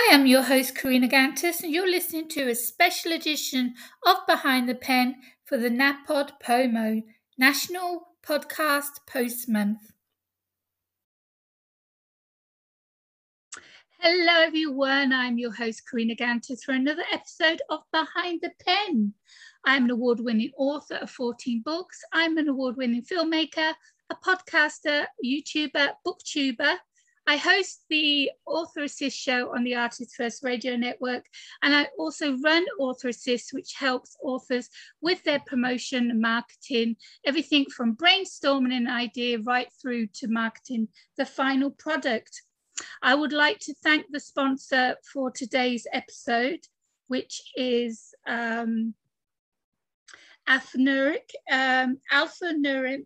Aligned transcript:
Hi, 0.00 0.14
I'm 0.14 0.26
your 0.26 0.42
host, 0.42 0.76
Karina 0.76 1.08
Kantas, 1.08 1.60
and 1.64 1.72
you're 1.72 1.90
listening 1.90 2.28
to 2.28 2.48
a 2.48 2.54
special 2.54 3.10
edition 3.10 3.74
of 4.06 4.18
Behind 4.28 4.68
the 4.68 4.76
Pen 4.76 5.16
for 5.44 5.58
the 5.58 5.70
NAPOD 5.70 6.40
POMO, 6.40 7.02
National 7.36 8.06
Podcast 8.24 8.90
Post 9.08 9.48
Month. 9.48 9.90
Hello, 13.98 14.40
everyone. 14.40 15.12
I'm 15.12 15.36
your 15.36 15.52
host, 15.52 15.82
Karina 15.90 16.14
Kantas, 16.14 16.62
for 16.64 16.74
another 16.74 17.02
episode 17.12 17.60
of 17.68 17.80
Behind 17.92 18.40
the 18.40 18.52
Pen. 18.64 19.12
I'm 19.64 19.86
an 19.86 19.90
award 19.90 20.20
winning 20.20 20.52
author 20.56 20.94
of 20.94 21.10
14 21.10 21.62
books. 21.64 21.98
I'm 22.12 22.38
an 22.38 22.48
award 22.48 22.76
winning 22.76 23.02
filmmaker, 23.02 23.74
a 24.10 24.14
podcaster, 24.24 25.06
YouTuber, 25.24 25.90
booktuber, 26.06 26.76
I 27.28 27.36
host 27.36 27.84
the 27.90 28.30
Author 28.46 28.84
Assist 28.84 29.14
show 29.14 29.54
on 29.54 29.62
the 29.62 29.74
Artist 29.74 30.16
First 30.16 30.42
Radio 30.42 30.76
Network, 30.76 31.26
and 31.62 31.76
I 31.76 31.88
also 31.98 32.38
run 32.38 32.64
Author 32.80 33.08
Assist, 33.08 33.52
which 33.52 33.74
helps 33.74 34.16
authors 34.22 34.70
with 35.02 35.22
their 35.24 35.40
promotion 35.40 36.10
and 36.10 36.22
marketing, 36.22 36.96
everything 37.26 37.66
from 37.66 37.96
brainstorming 37.96 38.74
an 38.74 38.88
idea 38.88 39.40
right 39.40 39.68
through 39.78 40.06
to 40.14 40.28
marketing 40.28 40.88
the 41.18 41.26
final 41.26 41.70
product. 41.70 42.40
I 43.02 43.14
would 43.14 43.34
like 43.34 43.58
to 43.58 43.74
thank 43.82 44.06
the 44.10 44.20
sponsor 44.20 44.96
for 45.12 45.30
today's 45.30 45.86
episode, 45.92 46.60
which 47.08 47.42
is 47.54 48.14
um, 48.26 48.94
alphanumeric, 50.48 51.28
um, 51.52 51.98
alphanumeric, 52.10 53.04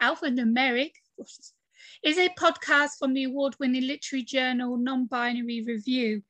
alphanumeric, 0.00 0.92
is 2.04 2.16
a 2.16 2.28
podcast 2.30 2.90
from 2.98 3.12
the 3.12 3.24
award 3.24 3.56
winning 3.58 3.86
literary 3.86 4.22
journal 4.22 4.76
Non 4.76 5.06
Binary 5.06 5.64
Review. 5.66 6.22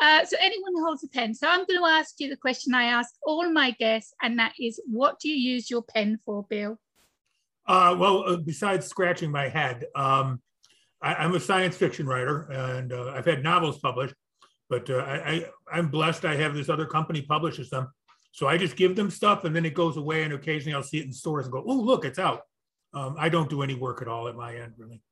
Uh, 0.00 0.24
so 0.24 0.36
anyone 0.40 0.72
who 0.74 0.84
holds 0.84 1.04
a 1.04 1.08
pen. 1.08 1.34
So 1.34 1.46
I'm 1.48 1.64
going 1.64 1.80
to 1.80 1.86
ask 1.86 2.14
you 2.18 2.28
the 2.28 2.36
question 2.36 2.74
I 2.74 2.84
ask 2.84 3.14
all 3.24 3.50
my 3.50 3.70
guests, 3.70 4.12
and 4.22 4.38
that 4.38 4.52
is, 4.60 4.80
what 4.86 5.20
do 5.20 5.28
you 5.28 5.52
use 5.52 5.70
your 5.70 5.82
pen 5.82 6.18
for, 6.26 6.44
Bill? 6.50 6.78
Uh, 7.66 7.96
well, 7.98 8.24
uh, 8.26 8.36
besides 8.36 8.86
scratching 8.86 9.30
my 9.30 9.48
head, 9.48 9.86
um, 9.94 10.42
I, 11.00 11.24
am 11.24 11.34
a 11.34 11.40
science 11.40 11.76
fiction 11.76 12.06
writer, 12.06 12.42
and 12.50 12.92
uh, 12.92 13.12
I've 13.14 13.24
had 13.24 13.42
novels 13.42 13.78
published. 13.78 14.14
But 14.68 14.88
uh, 14.88 14.98
I, 14.98 15.46
I, 15.70 15.78
am 15.78 15.88
blessed. 15.88 16.24
I 16.24 16.36
have 16.36 16.54
this 16.54 16.68
other 16.68 16.86
company 16.86 17.22
publishes 17.22 17.70
them. 17.70 17.88
So 18.32 18.48
I 18.48 18.56
just 18.56 18.76
give 18.76 18.96
them 18.96 19.10
stuff 19.10 19.44
and 19.44 19.54
then 19.54 19.64
it 19.64 19.74
goes 19.74 19.96
away. 19.96 20.24
And 20.24 20.32
occasionally 20.32 20.74
I'll 20.74 20.82
see 20.82 20.98
it 20.98 21.04
in 21.04 21.12
stores 21.12 21.46
and 21.46 21.52
go, 21.52 21.62
oh, 21.66 21.74
look, 21.74 22.04
it's 22.04 22.18
out. 22.18 22.42
Um, 22.92 23.16
I 23.18 23.28
don't 23.28 23.50
do 23.50 23.62
any 23.62 23.74
work 23.74 24.02
at 24.02 24.08
all 24.08 24.28
at 24.28 24.36
my 24.36 24.56
end, 24.56 24.74
really. 24.76 25.02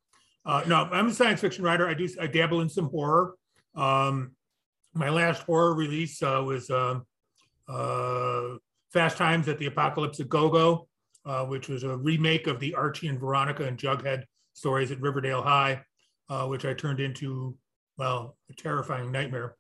Uh, 0.45 0.63
no, 0.67 0.89
I'm 0.91 1.09
a 1.09 1.15
science 1.15 1.41
fiction 1.41 1.65
writer. 1.65 1.87
I 1.87 1.95
do, 1.95 2.09
I 2.21 2.27
dabble 2.27 2.61
in 2.61 2.69
some 2.69 2.89
horror. 2.89 3.35
Um, 3.75 4.33
my 4.95 5.09
last 5.09 5.43
horror 5.43 5.75
release 5.75 6.23
uh, 6.23 6.43
was 6.45 6.71
um, 6.71 7.07
uh, 7.69 8.57
Fast 8.93 9.17
Times 9.17 9.49
at 9.49 9.59
the 9.59 9.67
Apocalypse 9.67 10.21
of 10.21 10.29
Go-Go, 10.29 10.89
uh, 11.25 11.45
which 11.45 11.69
was 11.69 11.85
a 11.85 11.97
remake 11.97 12.47
of 12.47 12.61
the 12.61 12.75
Archie 12.75 13.09
and 13.09 13.19
Veronica 13.19 13.65
and 13.65 13.79
Jughead 13.79 14.25
stories 14.53 14.91
at 14.91 15.01
Riverdale 15.01 15.43
High, 15.43 15.83
uh, 16.29 16.47
which 16.47 16.65
I 16.65 16.75
turned 16.75 17.01
into 17.01 17.57
well, 17.97 18.37
a 18.51 18.55
terrifying 18.55 19.13
nightmare. 19.13 19.57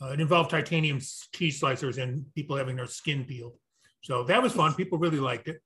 Uh, 0.00 0.10
it 0.10 0.20
involved 0.20 0.50
titanium 0.50 1.00
cheese 1.34 1.60
slicers 1.60 2.00
and 2.00 2.24
people 2.34 2.56
having 2.56 2.76
their 2.76 2.86
skin 2.86 3.24
peeled. 3.24 3.54
So 4.02 4.22
that 4.24 4.42
was 4.42 4.52
fun. 4.52 4.74
People 4.74 4.98
really 4.98 5.18
liked 5.18 5.48
it. 5.48 5.60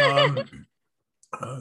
Um, 0.00 0.38
uh, 1.40 1.60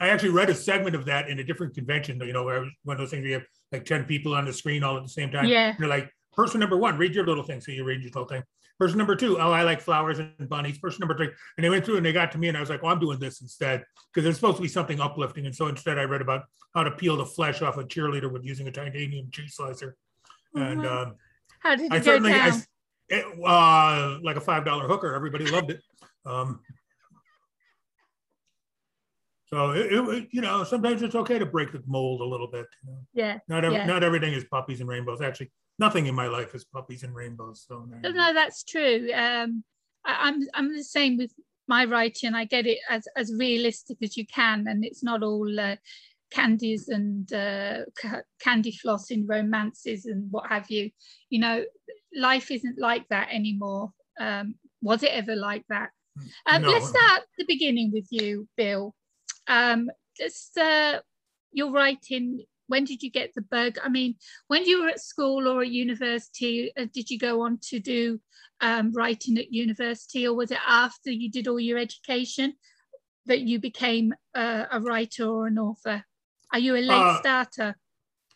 I 0.00 0.08
actually 0.08 0.30
read 0.30 0.50
a 0.50 0.54
segment 0.54 0.96
of 0.96 1.04
that 1.06 1.28
in 1.28 1.38
a 1.38 1.44
different 1.44 1.74
convention, 1.74 2.20
you 2.20 2.32
know, 2.32 2.44
where 2.44 2.60
was 2.60 2.70
one 2.84 2.96
of 2.96 2.98
those 2.98 3.10
things 3.10 3.22
where 3.22 3.28
you 3.28 3.34
have 3.34 3.46
like 3.70 3.84
10 3.84 4.04
people 4.04 4.34
on 4.34 4.44
the 4.44 4.52
screen 4.52 4.82
all 4.82 4.96
at 4.96 5.02
the 5.02 5.08
same 5.08 5.30
time. 5.30 5.46
Yeah. 5.46 5.74
You're 5.78 5.88
like, 5.88 6.10
person 6.32 6.58
number 6.60 6.76
one, 6.76 6.98
read 6.98 7.14
your 7.14 7.26
little 7.26 7.44
thing. 7.44 7.60
So 7.60 7.72
you 7.72 7.84
read 7.84 8.00
your 8.02 8.10
little 8.10 8.26
thing. 8.26 8.42
Person 8.82 8.98
number 8.98 9.14
two, 9.14 9.38
oh, 9.38 9.52
I 9.52 9.62
like 9.62 9.80
flowers 9.80 10.18
and 10.18 10.48
bunnies. 10.48 10.76
Person 10.76 10.98
number 11.02 11.16
three, 11.16 11.28
and 11.56 11.64
they 11.64 11.70
went 11.70 11.84
through 11.84 11.98
and 11.98 12.04
they 12.04 12.12
got 12.12 12.32
to 12.32 12.38
me, 12.38 12.48
and 12.48 12.56
I 12.56 12.60
was 12.60 12.68
like, 12.68 12.82
well, 12.82 12.90
I'm 12.90 12.98
doing 12.98 13.20
this 13.20 13.40
instead 13.40 13.84
because 14.12 14.28
it's 14.28 14.36
supposed 14.38 14.56
to 14.56 14.62
be 14.62 14.66
something 14.66 14.98
uplifting. 14.98 15.46
And 15.46 15.54
so 15.54 15.68
instead, 15.68 16.00
I 16.00 16.02
read 16.02 16.20
about 16.20 16.46
how 16.74 16.82
to 16.82 16.90
peel 16.90 17.16
the 17.16 17.24
flesh 17.24 17.62
off 17.62 17.76
a 17.76 17.84
cheerleader 17.84 18.32
with 18.32 18.44
using 18.44 18.66
a 18.66 18.72
titanium 18.72 19.30
cheese 19.30 19.54
slicer. 19.54 19.94
And 20.54 20.84
um, 20.84 21.14
how 21.60 21.76
did 21.76 21.92
you 21.92 21.96
I 21.96 22.00
go 22.00 22.18
down? 22.18 22.26
I, 22.26 22.62
it, 23.08 23.24
uh, 23.46 24.18
like 24.20 24.34
a 24.34 24.40
five 24.40 24.64
dollar 24.64 24.88
hooker. 24.88 25.14
Everybody 25.14 25.46
loved 25.46 25.70
it. 25.70 25.80
Um, 26.26 26.58
so 29.46 29.70
it, 29.70 29.92
it, 29.92 30.28
you 30.32 30.40
know, 30.40 30.64
sometimes 30.64 31.02
it's 31.02 31.14
okay 31.14 31.38
to 31.38 31.46
break 31.46 31.70
the 31.70 31.84
mold 31.86 32.20
a 32.20 32.24
little 32.24 32.48
bit. 32.48 32.66
You 32.84 32.90
know? 32.90 32.98
Yeah. 33.14 33.38
Not 33.46 33.64
every, 33.64 33.78
yeah. 33.78 33.86
not 33.86 34.02
everything 34.02 34.32
is 34.32 34.42
puppies 34.42 34.80
and 34.80 34.88
rainbows. 34.88 35.20
Actually, 35.20 35.52
nothing 35.78 36.06
in 36.06 36.14
my 36.14 36.26
life 36.26 36.54
is 36.54 36.64
puppies 36.64 37.02
and 37.02 37.14
rainbows. 37.14 37.64
So 37.66 37.86
no, 38.02 38.10
no 38.10 38.34
that's 38.34 38.64
true. 38.64 39.10
Um, 39.14 39.64
I, 40.04 40.28
am 40.28 40.34
I'm, 40.34 40.48
I'm 40.54 40.76
the 40.76 40.84
same 40.84 41.16
with 41.16 41.32
my 41.68 41.84
writing. 41.84 42.34
I 42.34 42.44
get 42.44 42.66
it 42.66 42.78
as 42.88 43.06
as 43.16 43.32
realistic 43.36 43.98
as 44.02 44.16
you 44.16 44.26
can, 44.26 44.66
and 44.68 44.84
it's 44.84 45.02
not 45.02 45.22
all 45.22 45.60
uh, 45.60 45.76
candies 46.30 46.88
and 46.88 47.32
uh, 47.32 47.80
candy 48.40 48.72
flossing 48.72 49.24
romances 49.26 50.06
and 50.06 50.30
what 50.30 50.48
have 50.48 50.70
you. 50.70 50.90
You 51.30 51.40
know, 51.40 51.64
life 52.14 52.50
isn't 52.50 52.78
like 52.78 53.08
that 53.08 53.28
anymore. 53.30 53.92
Um, 54.18 54.56
was 54.80 55.02
it 55.02 55.12
ever 55.12 55.36
like 55.36 55.64
that? 55.68 55.90
Um, 56.46 56.62
no. 56.62 56.70
Let's 56.70 56.88
start 56.88 57.22
the 57.38 57.44
beginning 57.46 57.92
with 57.92 58.08
you, 58.10 58.48
Bill. 58.56 58.94
Um, 59.46 59.90
just 60.16 60.56
uh, 60.58 61.00
your 61.52 61.70
writing 61.70 62.44
when 62.68 62.84
did 62.84 63.02
you 63.02 63.10
get 63.10 63.34
the 63.34 63.42
bug? 63.42 63.78
I 63.82 63.88
mean, 63.88 64.16
when 64.48 64.64
you 64.64 64.82
were 64.82 64.88
at 64.88 65.00
school 65.00 65.48
or 65.48 65.62
at 65.62 65.70
university, 65.70 66.72
uh, 66.76 66.86
did 66.92 67.10
you 67.10 67.18
go 67.18 67.42
on 67.42 67.58
to 67.68 67.80
do 67.80 68.20
um, 68.60 68.92
writing 68.92 69.38
at 69.38 69.52
university, 69.52 70.26
or 70.26 70.34
was 70.34 70.50
it 70.50 70.58
after 70.66 71.10
you 71.10 71.30
did 71.30 71.48
all 71.48 71.60
your 71.60 71.78
education 71.78 72.54
that 73.26 73.40
you 73.40 73.60
became 73.60 74.14
uh, 74.34 74.64
a 74.70 74.80
writer 74.80 75.26
or 75.26 75.46
an 75.46 75.58
author? 75.58 76.04
Are 76.52 76.58
you 76.58 76.76
a 76.76 76.78
late 76.78 76.90
uh, 76.90 77.18
starter? 77.18 77.76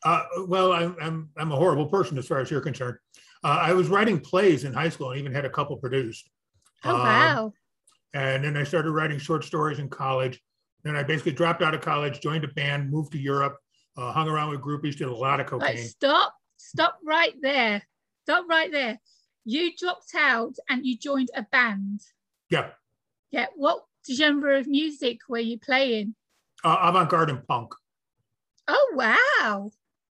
Uh, 0.05 0.25
well, 0.47 0.73
I'm, 0.73 0.97
I'm, 1.01 1.31
I'm 1.37 1.53
a 1.53 1.57
horrible 1.57 1.87
person 1.87 2.19
as 2.19 2.27
far 2.27 2.39
as 2.39 2.51
you're 2.51 2.61
concerned. 2.61 2.99
Uh, 3.45 3.59
I 3.61 3.73
was 3.73 3.89
writing 3.89 4.21
plays 4.21 4.65
in 4.65 4.73
high 4.73 4.89
school 4.89 5.11
and 5.11 5.21
even 5.21 5.33
had 5.33 5.45
a 5.45 5.51
couple 5.51 5.77
produced. 5.77 6.29
Oh, 6.85 6.95
um, 6.95 7.01
wow. 7.01 7.53
And 8.15 8.45
then 8.45 8.57
I 8.57 8.65
started 8.65 8.93
writing 8.93 9.19
short 9.19 9.45
stories 9.45 9.79
in 9.79 9.89
college. 9.89 10.41
Then 10.85 10.97
I 10.97 11.03
basically 11.03 11.33
dropped 11.33 11.63
out 11.63 11.75
of 11.75 11.81
college, 11.81 12.21
joined 12.21 12.45
a 12.45 12.49
band, 12.49 12.91
moved 12.91 13.13
to 13.13 13.19
Europe, 13.19 13.57
uh, 13.97 14.13
hung 14.13 14.29
around 14.29 14.51
with 14.51 14.61
groupies, 14.61 14.97
did 14.97 15.09
a 15.09 15.15
lot 15.15 15.41
of 15.41 15.47
cocaine. 15.47 15.79
Stop, 15.79 16.35
stop 16.57 16.99
right 17.05 17.35
there. 17.41 17.83
Stop 18.25 18.47
right 18.49 18.71
there. 18.71 19.01
You 19.45 19.73
dropped 19.77 20.15
out 20.17 20.55
and 20.69 20.85
you 20.85 20.99
joined 20.99 21.31
a 21.35 21.43
band. 21.43 22.01
Yeah. 22.51 22.71
Yeah. 23.31 23.47
What 23.55 23.85
genre 24.11 24.59
of 24.59 24.67
music 24.67 25.21
were 25.29 25.39
you 25.39 25.59
playing? 25.59 26.15
Uh, 26.65 26.77
avant-garde 26.83 27.31
and 27.31 27.47
punk. 27.47 27.73
Oh 28.69 28.93
wow! 28.95 29.71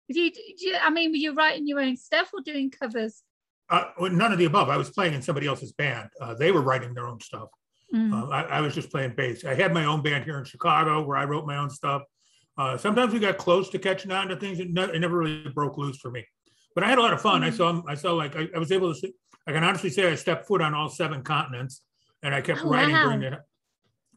Did 0.09 0.17
you, 0.17 0.31
did 0.31 0.61
you, 0.61 0.75
I 0.81 0.89
mean, 0.89 1.11
were 1.11 1.17
you 1.17 1.33
writing 1.33 1.67
your 1.67 1.79
own 1.79 1.95
stuff 1.95 2.31
or 2.33 2.41
doing 2.41 2.69
covers? 2.69 3.23
Uh, 3.69 3.85
none 4.11 4.33
of 4.33 4.37
the 4.37 4.45
above. 4.45 4.67
I 4.67 4.75
was 4.75 4.89
playing 4.89 5.13
in 5.13 5.21
somebody 5.21 5.47
else's 5.47 5.71
band. 5.71 6.09
Uh, 6.19 6.33
they 6.33 6.51
were 6.51 6.61
writing 6.61 6.93
their 6.93 7.07
own 7.07 7.21
stuff. 7.21 7.47
Mm. 7.93 8.31
I, 8.31 8.43
I, 8.43 8.61
was 8.61 8.75
just 8.75 8.89
playing 8.89 9.15
bass. 9.15 9.45
I 9.45 9.53
had 9.53 9.73
my 9.73 9.85
own 9.85 10.01
band 10.01 10.25
here 10.25 10.37
in 10.37 10.45
Chicago 10.45 11.03
where 11.03 11.17
I 11.17 11.25
wrote 11.25 11.45
my 11.45 11.57
own 11.57 11.69
stuff. 11.69 12.03
Uh, 12.57 12.77
sometimes 12.77 13.13
we 13.13 13.19
got 13.19 13.37
close 13.37 13.69
to 13.69 13.79
catching 13.79 14.11
on 14.11 14.27
to 14.27 14.35
things. 14.35 14.59
It, 14.59 14.71
ne- 14.71 14.93
it, 14.93 14.99
never 14.99 15.17
really 15.17 15.49
broke 15.49 15.77
loose 15.77 15.97
for 15.97 16.11
me, 16.11 16.25
but 16.75 16.83
I 16.83 16.87
had 16.87 16.97
a 16.97 17.01
lot 17.01 17.13
of 17.13 17.21
fun. 17.21 17.41
Mm. 17.41 17.45
I 17.45 17.49
saw, 17.49 17.81
I 17.87 17.95
saw 17.95 18.13
like 18.13 18.35
I, 18.35 18.47
I, 18.55 18.59
was 18.59 18.71
able 18.71 18.93
to. 18.93 18.99
See, 18.99 19.13
I 19.47 19.53
can 19.53 19.63
honestly 19.63 19.89
say 19.89 20.11
I 20.11 20.15
stepped 20.15 20.47
foot 20.47 20.61
on 20.61 20.73
all 20.73 20.89
seven 20.89 21.23
continents, 21.23 21.81
and 22.23 22.35
I 22.35 22.41
kept 22.41 22.61
oh, 22.63 22.69
writing 22.69 22.93
wow. 22.93 23.03
during 23.03 23.19
the 23.21 23.39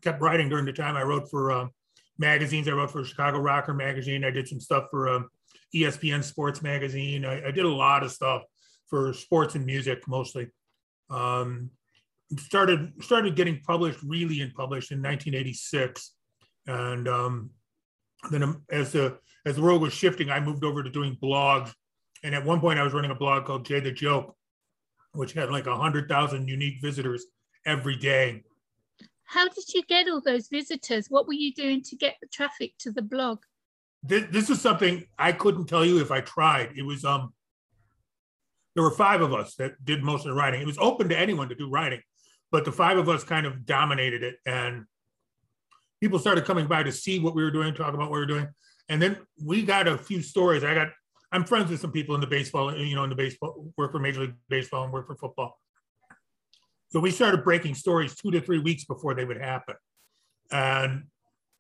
kept 0.03 0.21
writing 0.21 0.49
during 0.49 0.67
the 0.67 0.73
time 0.73 0.97
I 0.97 1.03
wrote 1.03 1.31
for 1.31 1.53
um, 1.53 1.71
magazines. 2.19 2.69
I 2.69 2.73
wrote 2.73 2.91
for 2.91 3.05
Chicago 3.05 3.39
Rocker 3.39 3.75
magazine. 3.75 4.25
I 4.25 4.31
did 4.31 4.47
some 4.47 4.61
stuff 4.61 4.85
for 4.91 5.09
um, 5.09 5.29
ESPN 5.75 6.23
Sports 6.23 6.63
magazine. 6.63 7.25
I, 7.25 7.49
I, 7.49 7.51
did 7.51 7.65
a 7.65 7.69
lot 7.69 8.03
of 8.03 8.13
stuff 8.13 8.43
for 8.89 9.13
sports 9.13 9.55
and 9.55 9.65
music 9.65 10.07
mostly. 10.07 10.49
Um, 11.11 11.71
started 12.39 12.93
started 13.03 13.37
getting 13.37 13.61
published 13.61 14.01
really 14.03 14.41
and 14.41 14.55
published 14.55 14.93
in 14.93 14.99
1986, 14.99 16.13
and 16.67 17.09
um, 17.09 17.51
then 18.31 18.43
um, 18.43 18.63
as 18.71 18.93
the 18.93 19.19
as 19.47 19.57
the 19.57 19.63
world 19.63 19.83
was 19.83 19.93
shifting, 19.93 20.31
I 20.31 20.41
moved 20.41 20.65
over 20.65 20.83
to 20.83 20.91
doing 20.91 21.19
blogs. 21.23 21.73
And 22.23 22.35
at 22.35 22.45
one 22.45 22.61
point, 22.61 22.79
I 22.79 22.83
was 22.83 22.95
running 22.95 23.11
a 23.11 23.15
blog 23.15 23.45
called 23.45 23.67
Jay 23.67 23.81
the 23.81 23.93
Joke, 23.93 24.35
which 25.13 25.35
had 25.35 25.51
like 25.51 25.67
a 25.67 25.77
hundred 25.77 26.09
thousand 26.09 26.49
unique 26.49 26.81
visitors 26.81 27.27
every 27.67 27.97
day. 27.97 28.43
How 29.25 29.49
did 29.49 29.73
you 29.75 29.83
get 29.83 30.09
all 30.09 30.21
those 30.21 30.49
visitors? 30.49 31.09
What 31.09 31.27
were 31.27 31.35
you 31.35 31.53
doing 31.53 31.83
to 31.83 31.97
get 31.97 32.17
the 32.21 32.29
traffic 32.29 32.75
to 32.81 32.93
the 32.93 33.03
blog? 33.03 33.41
This, 34.03 34.25
this 34.31 34.51
is 34.51 34.61
something 34.61 35.05
I 35.19 35.33
couldn't 35.33 35.67
tell 35.67 35.85
you 35.85 36.01
if 36.01 36.11
I 36.11 36.21
tried. 36.21 36.73
It 36.77 36.83
was 36.83 37.05
um, 37.05 37.33
there 38.75 38.85
were 38.85 38.91
five 38.91 39.23
of 39.23 39.33
us 39.33 39.55
that 39.57 39.83
did 39.85 40.03
most 40.03 40.21
of 40.21 40.27
the 40.27 40.35
writing. 40.35 40.61
It 40.61 40.67
was 40.67 40.79
open 40.79 41.09
to 41.09 41.19
anyone 41.19 41.49
to 41.49 41.55
do 41.55 41.71
writing, 41.71 42.01
but 42.53 42.65
the 42.65 42.73
five 42.73 42.99
of 42.99 43.09
us 43.09 43.25
kind 43.25 43.47
of 43.47 43.65
dominated 43.65 44.23
it, 44.23 44.37
and 44.47 44.85
people 46.01 46.19
started 46.19 46.45
coming 46.45 46.67
by 46.67 46.83
to 46.83 46.93
see 46.93 47.19
what 47.19 47.35
we 47.35 47.43
were 47.43 47.51
doing, 47.51 47.75
talk 47.75 47.95
about 47.95 48.11
what 48.11 48.13
we 48.13 48.19
were 48.19 48.27
doing, 48.27 48.49
and 48.89 49.01
then 49.01 49.17
we 49.43 49.63
got 49.63 49.89
a 49.89 49.97
few 49.97 50.23
stories. 50.23 50.65
I 50.65 50.75
got 50.75 50.89
I'm 51.33 51.45
friends 51.45 51.69
with 51.69 51.81
some 51.81 51.91
people 51.91 52.15
in 52.15 52.21
the 52.21 52.29
baseball, 52.29 52.77
you 52.77 52.95
know, 52.95 53.03
in 53.03 53.11
the 53.11 53.17
baseball 53.17 53.73
work 53.77 53.91
for 53.91 53.99
Major 53.99 54.21
League 54.21 54.35
Baseball 54.49 54.85
and 54.85 54.93
work 54.93 55.09
for 55.09 55.17
football. 55.17 55.59
So 56.91 57.01
we 57.01 57.11
started 57.11 57.43
breaking 57.43 57.75
stories 57.75 58.15
two 58.15 58.31
to 58.31 58.41
three 58.41 58.61
weeks 58.61 58.85
before 58.85 59.15
they 59.15 59.25
would 59.25 59.41
happen. 59.41 59.75
And 60.53 61.05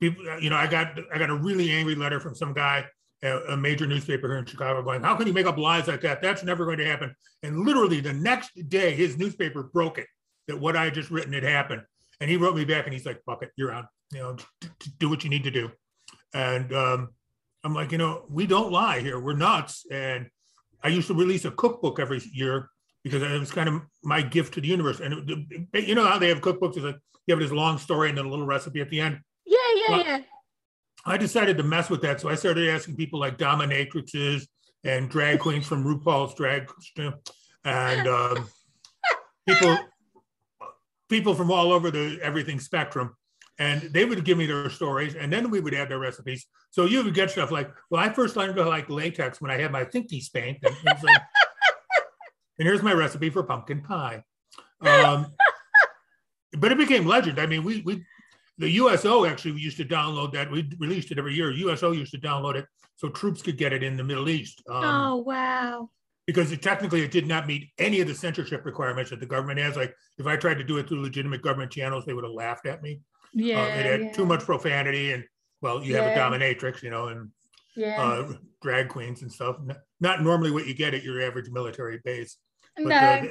people, 0.00 0.24
you 0.40 0.48
know, 0.48 0.56
I 0.56 0.68
got 0.68 0.96
I 1.12 1.18
got 1.18 1.28
a 1.28 1.34
really 1.34 1.72
angry 1.72 1.96
letter 1.96 2.20
from 2.20 2.36
some 2.36 2.52
guy, 2.52 2.86
a, 3.22 3.56
major 3.56 3.84
newspaper 3.84 4.28
here 4.28 4.38
in 4.38 4.44
Chicago, 4.44 4.80
going, 4.82 5.02
"How 5.02 5.16
can 5.16 5.26
you 5.26 5.32
make 5.32 5.46
up 5.46 5.58
lies 5.58 5.88
like 5.88 6.02
that? 6.02 6.22
That's 6.22 6.44
never 6.44 6.64
going 6.64 6.78
to 6.78 6.86
happen." 6.86 7.12
And 7.42 7.64
literally 7.64 7.98
the 7.98 8.12
next 8.12 8.52
day, 8.68 8.94
his 8.94 9.18
newspaper 9.18 9.64
broke 9.64 9.98
it 9.98 10.06
that 10.46 10.60
what 10.60 10.76
I 10.76 10.84
had 10.84 10.94
just 10.94 11.10
written 11.10 11.32
had 11.32 11.42
happened. 11.42 11.82
And 12.20 12.30
he 12.30 12.36
wrote 12.36 12.54
me 12.54 12.64
back, 12.64 12.84
and 12.84 12.92
he's 12.92 13.06
like, 13.06 13.20
"Fuck 13.26 13.42
it, 13.42 13.50
you're 13.56 13.72
on. 13.72 13.88
You 14.12 14.18
know, 14.18 14.36
do 14.98 15.08
what 15.08 15.24
you 15.24 15.30
need 15.30 15.44
to 15.44 15.50
do." 15.50 15.70
And 16.32 16.72
um, 16.74 17.08
I'm 17.64 17.74
like, 17.74 17.92
you 17.92 17.98
know, 17.98 18.24
we 18.28 18.46
don't 18.46 18.70
lie 18.70 19.00
here. 19.00 19.18
We're 19.18 19.36
nuts. 19.36 19.86
And 19.90 20.28
I 20.82 20.88
used 20.88 21.08
to 21.08 21.14
release 21.14 21.46
a 21.46 21.50
cookbook 21.50 21.98
every 21.98 22.20
year 22.32 22.68
because 23.02 23.22
it 23.22 23.40
was 23.40 23.50
kind 23.50 23.68
of 23.68 23.82
my 24.02 24.20
gift 24.20 24.54
to 24.54 24.60
the 24.60 24.68
universe. 24.68 25.00
And 25.00 25.30
it, 25.72 25.88
you 25.88 25.94
know 25.94 26.06
how 26.06 26.18
they 26.18 26.28
have 26.28 26.40
cookbooks? 26.40 26.76
Is 26.76 26.84
like 26.84 26.98
you 27.26 27.34
have 27.34 27.40
this 27.40 27.52
long 27.52 27.78
story 27.78 28.10
and 28.10 28.18
then 28.18 28.26
a 28.26 28.28
little 28.28 28.46
recipe 28.46 28.80
at 28.80 28.90
the 28.90 29.00
end. 29.00 29.20
Yeah, 29.46 29.56
yeah, 29.74 29.90
well, 29.90 30.04
yeah. 30.04 30.20
I 31.06 31.16
decided 31.16 31.56
to 31.58 31.62
mess 31.62 31.90
with 31.90 32.02
that, 32.02 32.20
so 32.20 32.28
I 32.30 32.34
started 32.34 32.68
asking 32.68 32.96
people 32.96 33.20
like 33.20 33.36
dominatrixes 33.36 34.46
and 34.84 35.10
drag 35.10 35.40
queens 35.40 35.66
from 35.66 35.84
RuPaul's 35.84 36.34
Drag, 36.34 36.70
and 37.64 38.08
um, 38.08 38.48
people 39.48 39.78
people 41.10 41.34
from 41.34 41.50
all 41.50 41.72
over 41.72 41.90
the 41.90 42.18
everything 42.22 42.58
spectrum. 42.58 43.14
And 43.58 43.82
they 43.82 44.04
would 44.04 44.24
give 44.24 44.36
me 44.36 44.46
their 44.46 44.68
stories, 44.68 45.14
and 45.14 45.32
then 45.32 45.48
we 45.48 45.60
would 45.60 45.74
add 45.74 45.88
their 45.88 46.00
recipes. 46.00 46.46
So 46.70 46.86
you 46.86 47.04
would 47.04 47.14
get 47.14 47.30
stuff 47.30 47.52
like, 47.52 47.70
"Well, 47.88 48.02
I 48.02 48.08
first 48.08 48.34
learned 48.34 48.56
to 48.56 48.64
like 48.64 48.90
latex 48.90 49.40
when 49.40 49.52
I 49.52 49.58
had 49.58 49.70
my 49.70 49.84
thinky 49.84 50.20
spank." 50.20 50.58
And, 50.64 50.74
like, 50.84 51.22
and 52.58 52.66
here's 52.66 52.82
my 52.82 52.92
recipe 52.92 53.30
for 53.30 53.44
pumpkin 53.44 53.80
pie. 53.80 54.24
Um, 54.80 55.32
but 56.58 56.72
it 56.72 56.78
became 56.78 57.06
legend. 57.06 57.38
I 57.38 57.46
mean, 57.46 57.62
we 57.62 57.82
we 57.82 58.04
the 58.58 58.70
USO 58.70 59.24
actually 59.24 59.52
we 59.52 59.60
used 59.60 59.76
to 59.78 59.84
download 59.84 60.32
that. 60.32 60.50
We 60.50 60.68
released 60.78 61.10
it 61.10 61.18
every 61.18 61.34
year. 61.34 61.50
USO 61.50 61.92
used 61.92 62.12
to 62.12 62.18
download 62.18 62.56
it 62.56 62.66
so 62.96 63.08
troops 63.08 63.42
could 63.42 63.58
get 63.58 63.72
it 63.72 63.82
in 63.82 63.96
the 63.96 64.04
Middle 64.04 64.28
East. 64.28 64.62
Um, 64.70 64.84
oh 64.84 65.16
wow! 65.16 65.90
Because 66.26 66.52
it, 66.52 66.62
technically, 66.62 67.02
it 67.02 67.10
did 67.10 67.26
not 67.26 67.46
meet 67.46 67.70
any 67.78 68.00
of 68.00 68.08
the 68.08 68.14
censorship 68.14 68.64
requirements 68.64 69.10
that 69.10 69.20
the 69.20 69.26
government 69.26 69.58
has. 69.58 69.76
Like, 69.76 69.94
if 70.18 70.26
I 70.26 70.36
tried 70.36 70.58
to 70.58 70.64
do 70.64 70.78
it 70.78 70.88
through 70.88 71.02
legitimate 71.02 71.42
government 71.42 71.72
channels, 71.72 72.04
they 72.04 72.14
would 72.14 72.24
have 72.24 72.32
laughed 72.32 72.66
at 72.66 72.82
me. 72.82 73.00
Yeah, 73.34 73.62
uh, 73.62 73.66
it 73.66 73.86
had 73.86 74.00
yeah. 74.00 74.12
too 74.12 74.26
much 74.26 74.40
profanity, 74.40 75.12
and 75.12 75.24
well, 75.60 75.82
you 75.82 75.94
yeah. 75.94 76.02
have 76.02 76.16
a 76.16 76.36
dominatrix, 76.38 76.82
you 76.82 76.90
know, 76.90 77.08
and 77.08 77.30
yeah. 77.76 78.02
uh, 78.02 78.32
drag 78.62 78.88
queens 78.88 79.22
and 79.22 79.32
stuff. 79.32 79.56
Not 80.00 80.22
normally 80.22 80.50
what 80.50 80.66
you 80.66 80.74
get 80.74 80.94
at 80.94 81.02
your 81.02 81.20
average 81.20 81.50
military 81.50 82.00
base. 82.04 82.36
But, 82.76 82.86
no. 82.86 82.96
Uh, 82.96 83.22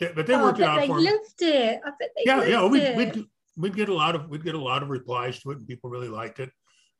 they, 0.00 0.12
but 0.14 0.26
they 0.26 0.34
oh, 0.34 0.42
worked 0.42 0.58
it 0.58 0.64
out 0.64 0.80
they 0.80 0.86
for 0.88 0.98
me. 0.98 1.04
loved 1.04 1.42
it. 1.42 1.80
I 1.84 1.90
bet 1.98 2.10
they 2.16 2.22
yeah, 2.24 2.44
yeah. 2.44 2.66
We'd, 2.66 2.96
we'd, 2.96 3.24
we'd 3.56 3.76
get 3.76 3.88
a 3.88 3.94
lot 3.94 4.16
of 4.16 4.28
we'd 4.28 4.44
get 4.44 4.54
a 4.54 4.58
lot 4.58 4.82
of 4.82 4.90
replies 4.90 5.38
to 5.40 5.52
it, 5.52 5.58
and 5.58 5.66
people 5.66 5.90
really 5.90 6.08
liked 6.08 6.40
it. 6.40 6.50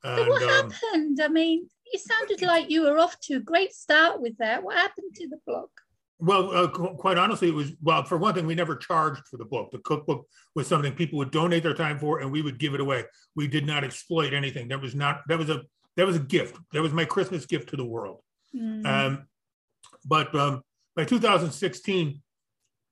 And, 0.05 0.29
what 0.29 0.43
um, 0.43 0.71
happened? 0.71 1.21
I 1.23 1.29
mean, 1.29 1.69
it 1.87 2.01
sounded 2.01 2.43
like 2.43 2.71
you 2.71 2.83
were 2.83 2.99
off 2.99 3.19
to 3.25 3.37
a 3.37 3.41
great 3.41 3.73
start 3.73 4.21
with 4.21 4.37
that. 4.39 4.63
What 4.63 4.77
happened 4.77 5.15
to 5.15 5.29
the 5.29 5.39
book? 5.47 5.71
Well, 6.23 6.57
uh, 6.57 6.69
quite 6.69 7.19
honestly, 7.19 7.49
it 7.49 7.55
was 7.55 7.73
well. 7.83 8.05
For 8.05 8.17
one 8.17 8.35
thing, 8.35 8.47
we 8.47 8.55
never 8.55 8.77
charged 8.77 9.27
for 9.29 9.37
the 9.37 9.45
book. 9.45 9.71
The 9.73 9.79
cookbook 9.79 10.27
was 10.55 10.67
something 10.67 10.95
people 10.95 11.19
would 11.19 11.33
donate 11.33 11.63
their 11.63 11.75
time 11.75 11.99
for, 11.99 12.21
and 12.21 12.31
we 12.31 12.43
would 12.43 12.59
give 12.59 12.75
it 12.75 12.81
away. 12.81 13.05
We 13.35 13.49
did 13.49 13.67
not 13.67 13.83
exploit 13.83 14.33
anything. 14.33 14.69
That 14.69 14.81
was 14.81 14.95
not. 14.95 15.23
That 15.29 15.39
was 15.39 15.51
a. 15.51 15.63
That 15.97 16.07
was 16.07 16.17
a 16.17 16.21
gift. 16.21 16.57
That 16.73 16.81
was 16.81 16.93
my 16.93 17.05
Christmas 17.05 17.45
gift 17.45 17.69
to 17.71 17.77
the 17.77 17.85
world. 17.85 18.23
Mm. 18.57 18.87
Um, 18.87 19.27
but 20.07 20.35
um, 20.35 20.63
by 20.97 21.05
2016, 21.05 22.23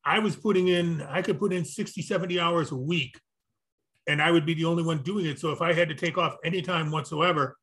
I 0.04 0.19
was 0.19 0.37
putting 0.37 0.69
in, 0.69 1.02
I 1.02 1.23
could 1.23 1.38
put 1.38 1.52
in 1.52 1.64
60, 1.64 2.02
70 2.02 2.40
hours 2.40 2.73
a 2.73 2.76
week 2.76 3.19
and 4.07 4.21
I 4.21 4.31
would 4.31 4.47
be 4.47 4.54
the 4.54 4.64
only 4.64 4.83
one 4.83 5.02
doing 5.02 5.26
it. 5.26 5.38
So 5.38 5.50
if 5.50 5.61
I 5.61 5.73
had 5.73 5.88
to 5.88 5.95
take 5.95 6.19
off 6.19 6.37
any 6.45 6.62
time 6.62 6.90
whatsoever, 6.90 7.57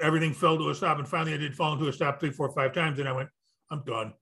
everything 0.00 0.32
fell 0.32 0.58
to 0.58 0.70
a 0.70 0.74
stop. 0.74 0.98
And 0.98 1.08
finally 1.08 1.34
I 1.34 1.36
did 1.36 1.54
fall 1.54 1.72
into 1.72 1.88
a 1.88 1.92
stop 1.92 2.20
three, 2.20 2.30
four, 2.30 2.50
five 2.52 2.72
times. 2.72 2.98
And 2.98 3.08
I 3.08 3.12
went, 3.12 3.28
I'm 3.70 3.82
done. 3.84 4.12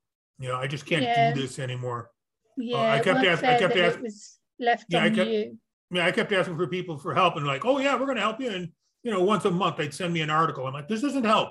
You 0.42 0.48
know, 0.48 0.56
I 0.56 0.66
just 0.66 0.86
can't 0.86 1.02
yeah. 1.02 1.32
do 1.32 1.40
this 1.40 1.58
anymore. 1.58 2.10
Yeah. 2.56 2.76
Uh, 2.76 2.96
I 2.96 3.00
kept 3.00 3.24
asking, 3.24 3.48
I 3.48 3.58
kept 3.58 3.76
asking, 3.76 4.02
was 4.02 4.38
left 4.58 4.86
yeah, 4.88 4.98
on 4.98 5.04
I 5.04 5.10
kept, 5.10 5.30
you. 5.30 5.58
Yeah, 5.90 6.06
I 6.06 6.12
kept 6.12 6.32
asking 6.32 6.56
for 6.56 6.66
people 6.66 6.98
for 6.98 7.14
help 7.14 7.36
and 7.36 7.46
like, 7.46 7.64
oh 7.64 7.78
yeah, 7.78 7.94
we're 7.94 8.06
going 8.06 8.16
to 8.16 8.22
help 8.22 8.40
you. 8.40 8.50
And, 8.50 8.68
you 9.02 9.10
know, 9.10 9.22
once 9.22 9.44
a 9.44 9.50
month 9.50 9.76
they'd 9.76 9.94
send 9.94 10.12
me 10.12 10.20
an 10.20 10.30
article. 10.30 10.66
I'm 10.66 10.74
like, 10.74 10.88
this 10.88 11.00
doesn't 11.00 11.24
help 11.24 11.50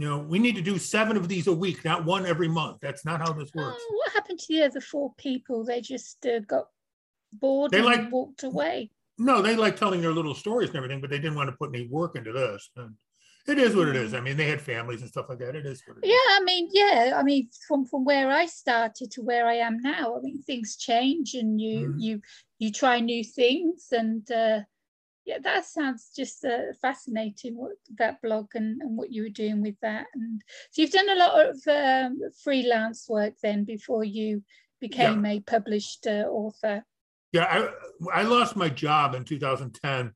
you 0.00 0.08
know, 0.08 0.18
we 0.18 0.38
need 0.38 0.56
to 0.56 0.62
do 0.62 0.78
seven 0.78 1.16
of 1.16 1.28
these 1.28 1.46
a 1.46 1.52
week, 1.52 1.84
not 1.84 2.06
one 2.06 2.24
every 2.24 2.48
month. 2.48 2.78
That's 2.80 3.04
not 3.04 3.20
how 3.20 3.32
this 3.32 3.52
works. 3.54 3.76
Oh, 3.78 3.94
what 3.96 4.12
happened 4.12 4.38
to 4.38 4.46
the 4.48 4.62
other 4.62 4.80
four 4.80 5.12
people? 5.18 5.62
They 5.62 5.82
just 5.82 6.24
uh, 6.24 6.40
got 6.40 6.68
bored 7.32 7.70
they 7.70 7.78
and 7.78 7.86
like, 7.86 8.10
walked 8.12 8.44
away. 8.44 8.90
No, 9.18 9.42
they 9.42 9.56
like 9.56 9.76
telling 9.76 10.00
their 10.00 10.12
little 10.12 10.34
stories 10.34 10.70
and 10.70 10.76
everything, 10.76 11.02
but 11.02 11.10
they 11.10 11.18
didn't 11.18 11.34
want 11.34 11.50
to 11.50 11.56
put 11.56 11.74
any 11.74 11.86
work 11.88 12.16
into 12.16 12.32
this. 12.32 12.70
And 12.76 12.94
it 13.46 13.58
is 13.58 13.74
what 13.74 13.88
it 13.88 13.96
is. 13.96 14.14
I 14.14 14.20
mean, 14.20 14.36
they 14.36 14.48
had 14.48 14.60
families 14.60 15.00
and 15.00 15.10
stuff 15.10 15.26
like 15.28 15.38
that. 15.38 15.56
It 15.56 15.66
is 15.66 15.82
what 15.86 15.98
it 15.98 16.06
yeah, 16.06 16.14
is. 16.14 16.40
I 16.40 16.44
mean, 16.44 16.68
yeah. 16.72 17.14
I 17.16 17.22
mean, 17.22 17.48
from 17.66 17.84
from 17.84 18.04
where 18.04 18.30
I 18.30 18.46
started 18.46 19.10
to 19.12 19.22
where 19.22 19.46
I 19.46 19.54
am 19.54 19.80
now, 19.80 20.16
I 20.16 20.20
mean, 20.20 20.42
things 20.42 20.76
change, 20.76 21.34
and 21.34 21.60
you 21.60 21.88
mm-hmm. 21.88 21.98
you 21.98 22.20
you 22.58 22.72
try 22.72 23.00
new 23.00 23.24
things, 23.24 23.88
and 23.92 24.30
uh, 24.30 24.60
yeah, 25.24 25.38
that 25.42 25.64
sounds 25.64 26.10
just 26.14 26.44
uh, 26.44 26.72
fascinating. 26.80 27.56
What 27.56 27.72
that 27.98 28.20
blog 28.22 28.48
and, 28.54 28.80
and 28.82 28.96
what 28.96 29.12
you 29.12 29.22
were 29.22 29.28
doing 29.28 29.62
with 29.62 29.76
that, 29.80 30.06
and 30.14 30.42
so 30.70 30.82
you've 30.82 30.92
done 30.92 31.10
a 31.10 31.14
lot 31.14 31.46
of 31.46 31.56
um, 31.66 32.20
freelance 32.44 33.08
work 33.08 33.34
then 33.42 33.64
before 33.64 34.04
you 34.04 34.42
became 34.80 35.24
yeah. 35.24 35.32
a 35.32 35.40
published 35.40 36.06
uh, 36.06 36.26
author. 36.28 36.84
Yeah, 37.32 37.70
I 38.12 38.20
I 38.20 38.22
lost 38.22 38.56
my 38.56 38.68
job 38.68 39.14
in 39.14 39.24
2010, 39.24 40.12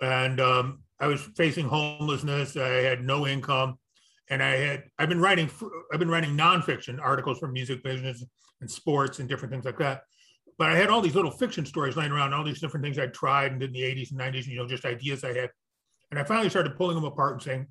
and 0.00 0.40
um, 0.40 0.83
I 1.04 1.06
was 1.06 1.20
facing 1.36 1.66
homelessness. 1.66 2.56
I 2.56 2.68
had 2.68 3.04
no 3.04 3.26
income, 3.26 3.78
and 4.30 4.42
I 4.42 4.56
had 4.56 4.84
I've 4.98 5.08
been 5.08 5.20
writing 5.20 5.50
I've 5.92 5.98
been 5.98 6.10
writing 6.10 6.36
nonfiction 6.36 6.98
articles 7.00 7.38
for 7.38 7.48
music 7.48 7.82
business 7.82 8.24
and 8.60 8.70
sports 8.70 9.18
and 9.18 9.28
different 9.28 9.52
things 9.52 9.64
like 9.64 9.78
that 9.78 10.02
but 10.58 10.70
I 10.70 10.76
had 10.76 10.90
all 10.90 11.00
these 11.00 11.14
little 11.14 11.30
fiction 11.30 11.66
stories 11.66 11.96
laying 11.96 12.12
around, 12.12 12.32
all 12.32 12.44
these 12.44 12.60
different 12.60 12.84
things 12.84 12.98
I'd 12.98 13.14
tried 13.14 13.50
and 13.50 13.60
did 13.60 13.70
in 13.70 13.74
the 13.74 13.82
80s 13.82 14.10
and 14.12 14.20
90s, 14.20 14.46
you 14.46 14.56
know, 14.56 14.66
just 14.66 14.84
ideas 14.84 15.24
I 15.24 15.32
had. 15.32 15.50
And 16.10 16.20
I 16.20 16.24
finally 16.24 16.48
started 16.48 16.76
pulling 16.76 16.94
them 16.94 17.04
apart 17.04 17.32
and 17.34 17.42
saying, 17.42 17.66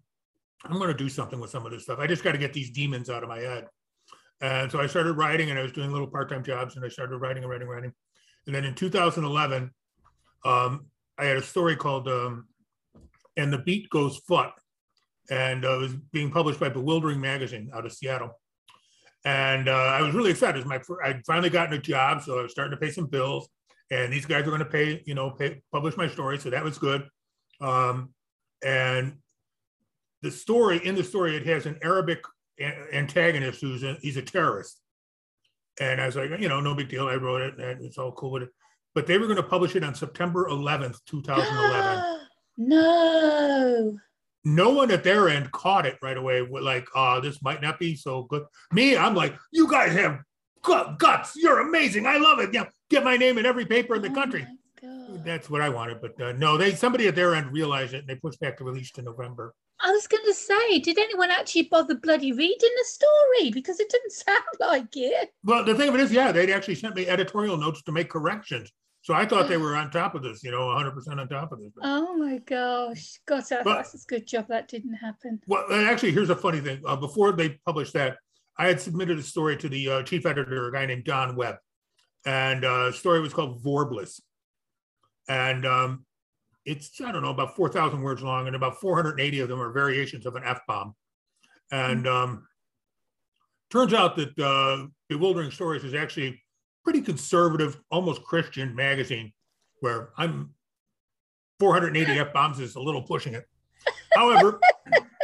I'm 0.66 0.78
going 0.78 0.90
to 0.90 0.94
do 0.94 1.10
something 1.10 1.40
with 1.40 1.50
some 1.50 1.66
of 1.66 1.72
this 1.72 1.84
stuff. 1.84 2.00
I 2.00 2.08
just 2.08 2.24
got 2.24 2.34
to 2.34 2.38
get 2.38 2.54
these 2.54 2.72
demons 2.72 3.10
out 3.10 3.24
of 3.24 3.30
my 3.30 3.40
head. 3.40 3.68
And 4.42 4.70
so 4.70 4.82
I 4.82 4.88
started 4.88 5.14
writing 5.14 5.50
and 5.50 5.58
I 5.58 5.62
was 5.62 5.72
doing 5.72 5.92
little 5.92 6.08
part-time 6.08 6.44
jobs 6.44 6.76
and 6.76 6.84
I 6.84 6.90
started 6.90 7.18
writing 7.18 7.44
and 7.44 7.50
writing, 7.50 7.68
and 7.68 7.72
writing. 7.72 7.94
And 8.48 8.56
then 8.56 8.66
in 8.66 8.76
2011, 8.76 9.72
um, 10.46 10.86
I 11.18 11.26
had 11.26 11.38
a 11.38 11.42
story 11.42 11.78
called 11.78 12.10
um, 12.10 12.48
And 13.38 13.52
the 13.52 13.60
Beat 13.60 13.90
Goes 13.90 14.18
Foot. 14.28 14.52
And 15.30 15.66
uh, 15.66 15.76
it 15.76 15.82
was 15.82 15.94
being 16.12 16.32
published 16.32 16.60
by 16.60 16.70
Bewildering 16.70 17.22
Magazine 17.22 17.72
out 17.74 17.86
of 17.86 17.94
Seattle. 17.94 18.40
And 19.26 19.70
uh, 19.70 19.72
I 19.72 20.02
was 20.02 20.14
really 20.14 20.32
excited. 20.32 20.58
was 20.58 20.66
My, 20.66 20.82
I'd 21.04 21.26
finally 21.26 21.50
gotten 21.50 21.74
a 21.74 21.82
job, 21.82 22.22
so 22.22 22.40
I 22.40 22.44
was 22.44 22.52
starting 22.52 22.72
to 22.72 22.78
pay 22.78 22.92
some 22.92 23.06
bills. 23.06 23.48
And 23.90 24.12
these 24.12 24.26
guys 24.26 24.44
were 24.44 24.52
going 24.52 24.60
to 24.60 24.66
pay, 24.66 25.02
you 25.06 25.16
know, 25.16 25.32
pay, 25.32 25.62
publish 25.72 25.96
my 25.96 26.10
story. 26.10 26.40
So 26.40 26.50
that 26.50 26.64
was 26.64 26.78
good. 26.78 27.08
Um, 27.62 28.14
and 28.66 29.18
the 30.22 30.32
story, 30.32 30.86
in 30.86 30.96
the 30.96 31.04
story, 31.04 31.36
it 31.38 31.46
has 31.46 31.66
an 31.66 31.80
Arabic 31.84 32.20
antagonist 32.92 33.62
who's 33.62 33.84
a, 33.84 33.98
he's 34.02 34.18
a 34.18 34.22
terrorist. 34.22 34.80
And 35.80 36.02
I 36.02 36.06
was 36.06 36.16
like, 36.16 36.30
you 36.40 36.50
know, 36.50 36.60
no 36.60 36.76
big 36.76 36.90
deal. 36.90 37.08
I 37.08 37.16
wrote 37.16 37.42
it 37.42 37.60
and 37.60 37.84
it's 37.84 37.98
all 37.98 38.12
cool 38.12 38.32
with 38.32 38.44
it. 38.44 38.50
But 38.94 39.08
they 39.08 39.18
were 39.18 39.26
going 39.26 39.38
to 39.38 39.44
publish 39.44 39.76
it 39.76 39.84
on 39.84 39.96
September 39.96 40.48
11th, 40.50 40.98
2011. 41.08 42.04
no. 42.58 43.98
No 44.46 44.72
one 44.72 44.92
at 44.92 45.04
their 45.04 45.30
end 45.30 45.52
caught 45.52 45.86
it 45.86 45.98
right 46.02 46.18
away. 46.18 46.42
With 46.42 46.64
like, 46.64 46.88
oh, 46.96 47.22
this 47.22 47.42
might 47.42 47.62
not 47.62 47.80
be 47.80 47.96
so 47.96 48.24
good. 48.24 48.44
Me, 48.72 48.98
I'm 48.98 49.16
like, 49.16 49.36
you 49.52 49.70
guys 49.70 49.94
have 49.94 50.20
guts. 50.62 51.34
You're 51.36 51.62
amazing. 51.62 52.06
I 52.06 52.18
love 52.18 52.40
it. 52.40 52.54
Yeah, 52.54 52.66
get 52.90 53.04
my 53.04 53.18
name 53.18 53.38
in 53.38 53.46
every 53.46 53.66
paper 53.66 53.96
in 53.96 54.02
the 54.02 54.12
oh 54.12 54.14
country. 54.14 54.46
That's 55.24 55.50
what 55.50 55.62
I 55.62 55.70
wanted, 55.70 56.02
but 56.02 56.20
uh, 56.20 56.34
no, 56.34 56.58
they 56.58 56.76
somebody 56.76 57.08
at 57.08 57.16
their 57.16 57.36
end 57.36 57.54
realized 57.54 57.94
it 57.94 58.00
and 58.00 58.08
they 58.08 58.16
pushed 58.16 58.40
back 58.42 58.58
the 58.58 58.66
release 58.66 58.92
to 58.92 59.02
November. 59.02 59.54
I 59.80 59.92
was 59.92 60.08
going 60.08 60.26
to 60.26 60.34
say, 60.34 60.80
did 60.80 60.98
anyone 60.98 61.32
actually 61.32 61.64
bother 61.64 61.96
bloody 61.96 62.32
reading 62.32 62.70
the 62.78 62.86
story? 62.86 63.52
Because 63.52 63.80
it 63.80 63.90
didn't 63.90 64.12
sound 64.12 64.44
like 64.60 64.96
it. 64.96 65.30
Well, 65.44 65.64
the 65.64 65.76
thing 65.76 65.90
of 65.90 65.96
it 65.96 66.02
is, 66.02 66.12
yeah, 66.12 66.32
they'd 66.32 66.50
actually 66.50 66.76
sent 66.76 66.96
me 66.96 67.08
editorial 67.08 67.58
notes 67.58 67.82
to 67.84 67.92
make 67.92 68.10
corrections. 68.10 68.72
So 69.04 69.14
I 69.14 69.26
thought 69.26 69.48
they 69.48 69.58
were 69.66 69.76
on 69.76 69.92
top 69.92 70.16
of 70.16 70.24
this, 70.24 70.44
you 70.44 70.52
know, 70.52 70.62
100% 70.62 71.20
on 71.20 71.28
top 71.30 71.52
of 71.52 71.60
this. 71.60 71.72
Oh 71.84 72.18
my 72.18 72.40
gosh. 72.40 73.20
God, 73.28 73.44
but, 73.50 73.64
that's 73.64 73.94
a 73.94 74.08
good 74.08 74.26
job 74.26 74.48
that 74.50 74.68
didn't 74.68 74.96
happen. 74.96 75.40
Well, 75.48 75.66
actually, 75.72 76.12
here's 76.12 76.30
a 76.30 76.36
funny 76.36 76.60
thing. 76.60 76.82
Uh, 76.86 76.96
before 76.96 77.32
they 77.34 77.60
published 77.66 77.94
that, 77.94 78.18
I 78.58 78.68
had 78.68 78.80
submitted 78.80 79.20
a 79.20 79.24
story 79.24 79.58
to 79.58 79.70
the 79.70 79.90
uh, 79.90 80.04
chief 80.04 80.26
editor, 80.26 80.68
a 80.68 80.72
guy 80.72 80.86
named 80.86 81.04
Don 81.04 81.36
Webb. 81.36 81.58
And 82.26 82.64
uh, 82.64 82.86
the 82.86 82.94
story 82.94 83.20
was 83.20 83.34
called 83.34 83.64
Vorbliss. 83.64 84.22
And 85.28 85.66
um, 85.66 86.06
it's 86.66 87.00
I 87.02 87.12
don't 87.12 87.24
know 87.24 87.32
about 87.32 87.56
four 87.56 87.70
thousand 87.70 88.02
words 88.02 88.22
long, 88.22 88.48
and 88.48 88.56
about 88.56 88.80
four 88.80 88.96
hundred 88.96 89.20
eighty 89.20 89.40
of 89.40 89.50
them 89.50 89.62
are 89.62 89.72
variations 89.72 90.26
of 90.26 90.36
an 90.36 90.44
f 90.46 90.62
bomb. 90.68 90.96
And 91.72 92.08
um, 92.08 92.46
turns 93.72 93.94
out 93.94 94.16
that 94.18 94.38
uh, 94.40 94.88
Bewildering 95.10 95.52
Stories 95.52 95.84
is 95.84 95.94
actually 95.94 96.43
pretty 96.84 97.02
conservative, 97.02 97.80
almost 97.92 98.24
Christian 98.24 98.76
magazine, 98.76 99.32
where 99.80 100.10
I'm 100.18 100.52
480 101.60 102.12
f 102.20 102.34
bombs 102.34 102.60
is 102.60 102.76
a 102.76 102.82
little 102.82 103.02
pushing 103.02 103.34
it. 103.34 103.46
However, 104.14 104.60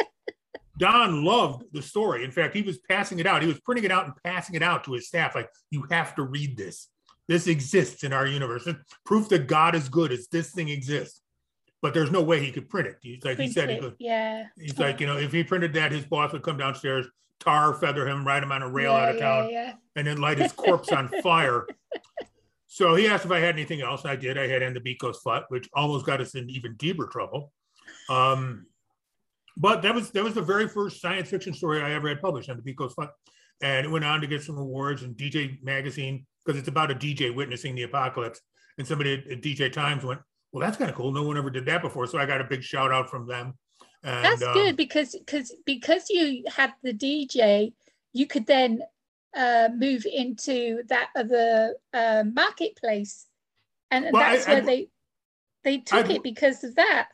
Don 0.78 1.26
loved 1.26 1.64
the 1.74 1.82
story. 1.82 2.24
In 2.24 2.32
fact, 2.32 2.56
he 2.56 2.62
was 2.62 2.78
passing 2.78 3.20
it 3.20 3.28
out. 3.28 3.42
He 3.42 3.48
was 3.48 3.60
printing 3.60 3.86
it 3.86 3.92
out 3.92 4.06
and 4.06 4.14
passing 4.24 4.56
it 4.56 4.64
out 4.64 4.86
to 4.86 4.94
his 4.94 5.08
staff, 5.08 5.36
like, 5.36 5.50
"You 5.72 5.86
have 5.92 6.16
to 6.16 6.24
read 6.24 6.58
this. 6.58 6.88
This 7.28 7.48
exists 7.48 8.04
in 8.04 8.14
our 8.14 8.26
universe. 8.26 8.68
proof 9.06 9.30
that 9.30 9.48
God 9.48 9.76
is 9.76 9.90
good 9.90 10.12
is 10.12 10.28
this 10.28 10.52
thing 10.52 10.70
exists." 10.70 11.22
but 11.82 11.94
there's 11.94 12.12
no 12.12 12.22
way 12.22 12.44
he 12.44 12.52
could 12.52 12.70
print 12.70 12.88
it. 12.88 12.98
He's 13.02 13.24
like 13.24 13.38
print 13.38 13.50
he 13.50 13.54
said, 13.54 13.70
he 13.70 13.80
could, 13.80 13.96
yeah. 14.00 14.46
He's 14.58 14.78
like, 14.78 15.00
you 15.00 15.08
know, 15.08 15.18
if 15.18 15.32
he 15.32 15.44
printed 15.44 15.74
that, 15.74 15.92
his 15.92 16.06
boss 16.06 16.34
would 16.34 16.44
come 16.44 16.58
downstairs, 16.58 17.08
tar 17.40 17.74
feather 17.74 18.08
him, 18.08 18.26
ride 18.26 18.44
him 18.44 18.52
on 18.52 18.62
a 18.62 18.70
rail 18.70 18.92
yeah, 18.92 18.98
out 18.98 19.10
of 19.10 19.20
town, 19.20 19.50
yeah, 19.50 19.66
yeah. 19.66 19.74
and 19.96 20.08
then 20.08 20.20
light 20.20 20.38
his 20.38 20.52
corpse 20.52 20.92
on 20.92 21.08
fire. 21.24 21.66
So 22.68 22.96
he 22.96 23.08
asked 23.08 23.26
if 23.26 23.32
I 23.32 23.40
had 23.40 23.56
anything 23.56 23.82
else. 23.82 24.06
I 24.06 24.16
did. 24.16 24.38
I 24.38 24.48
had 24.48 24.62
"And 24.62 24.76
the 24.76 24.80
Beat 24.80 25.00
Goes 25.00 25.20
Foot," 25.20 25.44
which 25.50 25.70
almost 25.74 26.06
got 26.06 26.22
us 26.22 26.36
in 26.36 26.50
even 26.50 26.76
deeper 26.76 27.08
trouble. 27.08 27.52
Um, 28.10 28.66
but 29.58 29.82
that 29.82 29.94
was 29.94 30.12
that 30.12 30.24
was 30.24 30.34
the 30.34 30.42
very 30.42 30.68
first 30.68 31.02
science 31.02 31.30
fiction 31.30 31.54
story 31.54 31.82
I 31.82 31.92
ever 31.92 32.08
had 32.10 32.22
published 32.22 32.50
on 32.50 32.58
the 32.58 32.64
Beat 32.64 32.78
Goes 32.78 32.94
Foot, 32.94 33.10
and 33.62 33.86
it 33.86 33.90
went 33.90 34.06
on 34.06 34.22
to 34.22 34.28
get 34.28 34.44
some 34.44 34.58
awards 34.58 35.04
in 35.04 35.16
DJ 35.16 35.62
Magazine 35.64 36.26
because 36.46 36.60
it's 36.60 36.70
about 36.70 36.92
a 36.92 36.96
DJ 36.96 37.34
witnessing 37.34 37.76
the 37.76 37.84
apocalypse. 37.84 38.42
And 38.78 38.88
somebody 38.88 39.14
at 39.14 39.42
DJ 39.42 39.72
Times 39.72 40.06
went, 40.06 40.22
well, 40.52 40.62
that's 40.62 40.78
kind 40.78 40.90
of 40.90 40.96
cool. 40.96 41.12
No 41.12 41.24
one 41.24 41.38
ever 41.38 41.50
did 41.50 41.66
that 41.66 41.82
before. 41.82 42.08
So 42.08 42.18
I 42.18 42.26
got 42.26 42.42
a 42.42 42.46
big 42.46 42.64
shout 42.64 42.92
out 42.92 43.10
from 43.10 43.28
them. 43.28 43.54
And, 44.04 44.26
that's 44.26 44.42
um, 44.42 44.54
good 44.54 44.78
because 44.78 45.14
because 45.14 45.54
because 45.66 46.10
you 46.10 46.44
had 46.56 46.74
the 46.84 46.94
DJ, 46.94 47.74
you 48.14 48.28
could 48.28 48.48
then 48.48 48.82
uh, 49.36 49.70
move 49.76 50.06
into 50.06 50.84
that 50.88 51.10
other 51.16 51.76
uh, 51.94 52.24
marketplace, 52.32 53.28
and, 53.92 54.08
well, 54.12 54.22
that's 54.22 54.48
I, 54.48 54.54
where 54.54 54.62
I, 54.62 54.66
they 54.66 54.90
they 55.64 55.78
took 55.80 56.06
I'd, 56.06 56.12
it 56.12 56.24
because 56.24 56.64
of 56.64 56.76
that. 56.76 57.10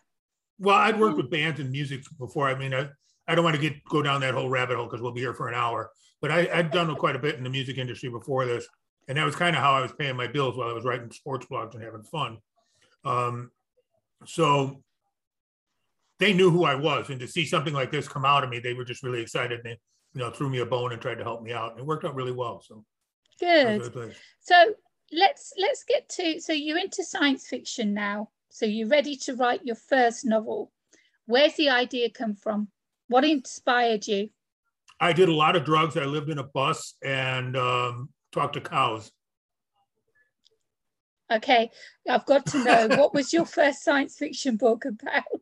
Well, 0.59 0.75
I'd 0.75 0.99
worked 0.99 1.17
with 1.17 1.31
bands 1.31 1.59
and 1.59 1.71
music 1.71 2.03
before. 2.19 2.47
I 2.47 2.55
mean, 2.57 2.73
I, 2.73 2.89
I 3.27 3.35
don't 3.35 3.43
want 3.43 3.55
to 3.55 3.61
get 3.61 3.83
go 3.85 4.01
down 4.01 4.21
that 4.21 4.35
whole 4.35 4.49
rabbit 4.49 4.77
hole 4.77 4.85
because 4.85 5.01
we'll 5.01 5.11
be 5.11 5.21
here 5.21 5.33
for 5.33 5.49
an 5.49 5.55
hour. 5.55 5.91
But 6.21 6.31
I, 6.31 6.47
I'd 6.53 6.71
done 6.71 6.95
quite 6.95 7.15
a 7.15 7.19
bit 7.19 7.35
in 7.35 7.43
the 7.43 7.49
music 7.49 7.77
industry 7.77 8.09
before 8.09 8.45
this, 8.45 8.67
and 9.07 9.17
that 9.17 9.25
was 9.25 9.35
kind 9.35 9.55
of 9.55 9.61
how 9.61 9.73
I 9.73 9.81
was 9.81 9.91
paying 9.91 10.15
my 10.15 10.27
bills 10.27 10.55
while 10.55 10.69
I 10.69 10.73
was 10.73 10.85
writing 10.85 11.11
sports 11.11 11.47
blogs 11.47 11.73
and 11.73 11.83
having 11.83 12.03
fun. 12.03 12.37
Um, 13.03 13.51
so 14.25 14.83
they 16.19 16.33
knew 16.33 16.49
who 16.49 16.63
I 16.63 16.75
was, 16.75 17.09
and 17.09 17.19
to 17.19 17.27
see 17.27 17.45
something 17.45 17.73
like 17.73 17.91
this 17.91 18.07
come 18.07 18.25
out 18.25 18.43
of 18.43 18.49
me, 18.49 18.59
they 18.59 18.73
were 18.73 18.85
just 18.85 19.03
really 19.03 19.21
excited. 19.21 19.59
And 19.59 19.65
they, 19.65 19.79
you 20.13 20.21
know, 20.21 20.31
threw 20.31 20.49
me 20.49 20.59
a 20.59 20.65
bone 20.65 20.93
and 20.93 21.01
tried 21.01 21.15
to 21.15 21.23
help 21.23 21.43
me 21.43 21.51
out. 21.51 21.71
And 21.71 21.79
it 21.79 21.85
worked 21.85 22.05
out 22.05 22.15
really 22.15 22.31
well. 22.31 22.61
So 22.65 22.85
good. 23.39 24.13
So 24.39 24.73
let's 25.11 25.53
let's 25.57 25.83
get 25.83 26.07
to. 26.09 26.39
So 26.39 26.53
you're 26.53 26.77
into 26.77 27.03
science 27.03 27.47
fiction 27.47 27.93
now. 27.93 28.29
So 28.49 28.65
you're 28.65 28.87
ready 28.87 29.17
to 29.17 29.35
write 29.35 29.65
your 29.65 29.75
first 29.75 30.25
novel. 30.25 30.71
Where's 31.25 31.55
the 31.55 31.69
idea 31.69 32.09
come 32.09 32.35
from? 32.35 32.69
What 33.07 33.25
inspired 33.25 34.07
you? 34.07 34.29
I 34.99 35.11
did 35.11 35.27
a 35.27 35.33
lot 35.33 35.55
of 35.55 35.65
drugs. 35.65 35.97
I 35.97 36.05
lived 36.05 36.29
in 36.29 36.37
a 36.37 36.43
bus 36.43 36.95
and 37.03 37.57
um, 37.57 38.09
talked 38.31 38.53
to 38.53 38.61
cows. 38.61 39.11
Okay, 41.31 41.71
I've 42.07 42.25
got 42.25 42.45
to 42.47 42.63
know 42.63 42.87
what 42.95 43.13
was 43.13 43.33
your 43.33 43.45
first 43.57 43.83
science 43.83 44.15
fiction 44.17 44.57
book 44.57 44.85
about? 44.85 45.41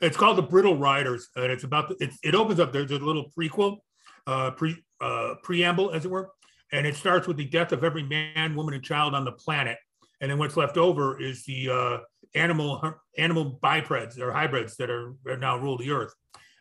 It's 0.00 0.16
called 0.16 0.38
The 0.38 0.42
Brittle 0.42 0.76
Riders, 0.76 1.28
and 1.36 1.50
it's 1.50 1.64
about 1.64 1.88
the, 1.88 1.96
it, 2.04 2.10
it 2.22 2.34
opens 2.34 2.60
up. 2.60 2.72
There's 2.72 2.90
a 2.90 2.98
little 2.98 3.30
prequel, 3.36 3.78
uh, 4.26 4.52
pre 4.52 4.76
uh, 5.00 5.34
preamble, 5.42 5.90
as 5.90 6.04
it 6.04 6.10
were, 6.10 6.30
and 6.72 6.86
it 6.86 6.96
starts 6.96 7.26
with 7.26 7.36
the 7.36 7.44
death 7.44 7.72
of 7.72 7.84
every 7.84 8.02
man, 8.02 8.54
woman, 8.54 8.74
and 8.74 8.82
child 8.82 9.14
on 9.14 9.24
the 9.24 9.32
planet, 9.32 9.78
and 10.20 10.30
then 10.30 10.38
what's 10.38 10.56
left 10.56 10.76
over 10.76 11.20
is 11.20 11.44
the 11.44 11.70
uh, 11.70 11.98
animal 12.34 12.94
animal 13.16 13.58
bipeds 13.62 14.18
or 14.18 14.32
hybrids 14.32 14.76
that 14.76 14.90
are, 14.90 15.14
are 15.26 15.36
now 15.36 15.56
rule 15.56 15.78
the 15.78 15.90
earth, 15.90 16.14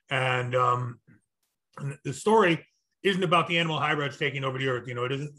and, 0.09 0.55
um, 0.55 0.99
the 2.03 2.13
story 2.13 2.65
isn't 3.03 3.23
about 3.23 3.47
the 3.47 3.57
animal 3.57 3.79
hybrids 3.79 4.17
taking 4.17 4.43
over 4.43 4.57
the 4.57 4.67
earth. 4.67 4.87
You 4.87 4.95
know, 4.95 5.05
it 5.05 5.11
isn't. 5.11 5.31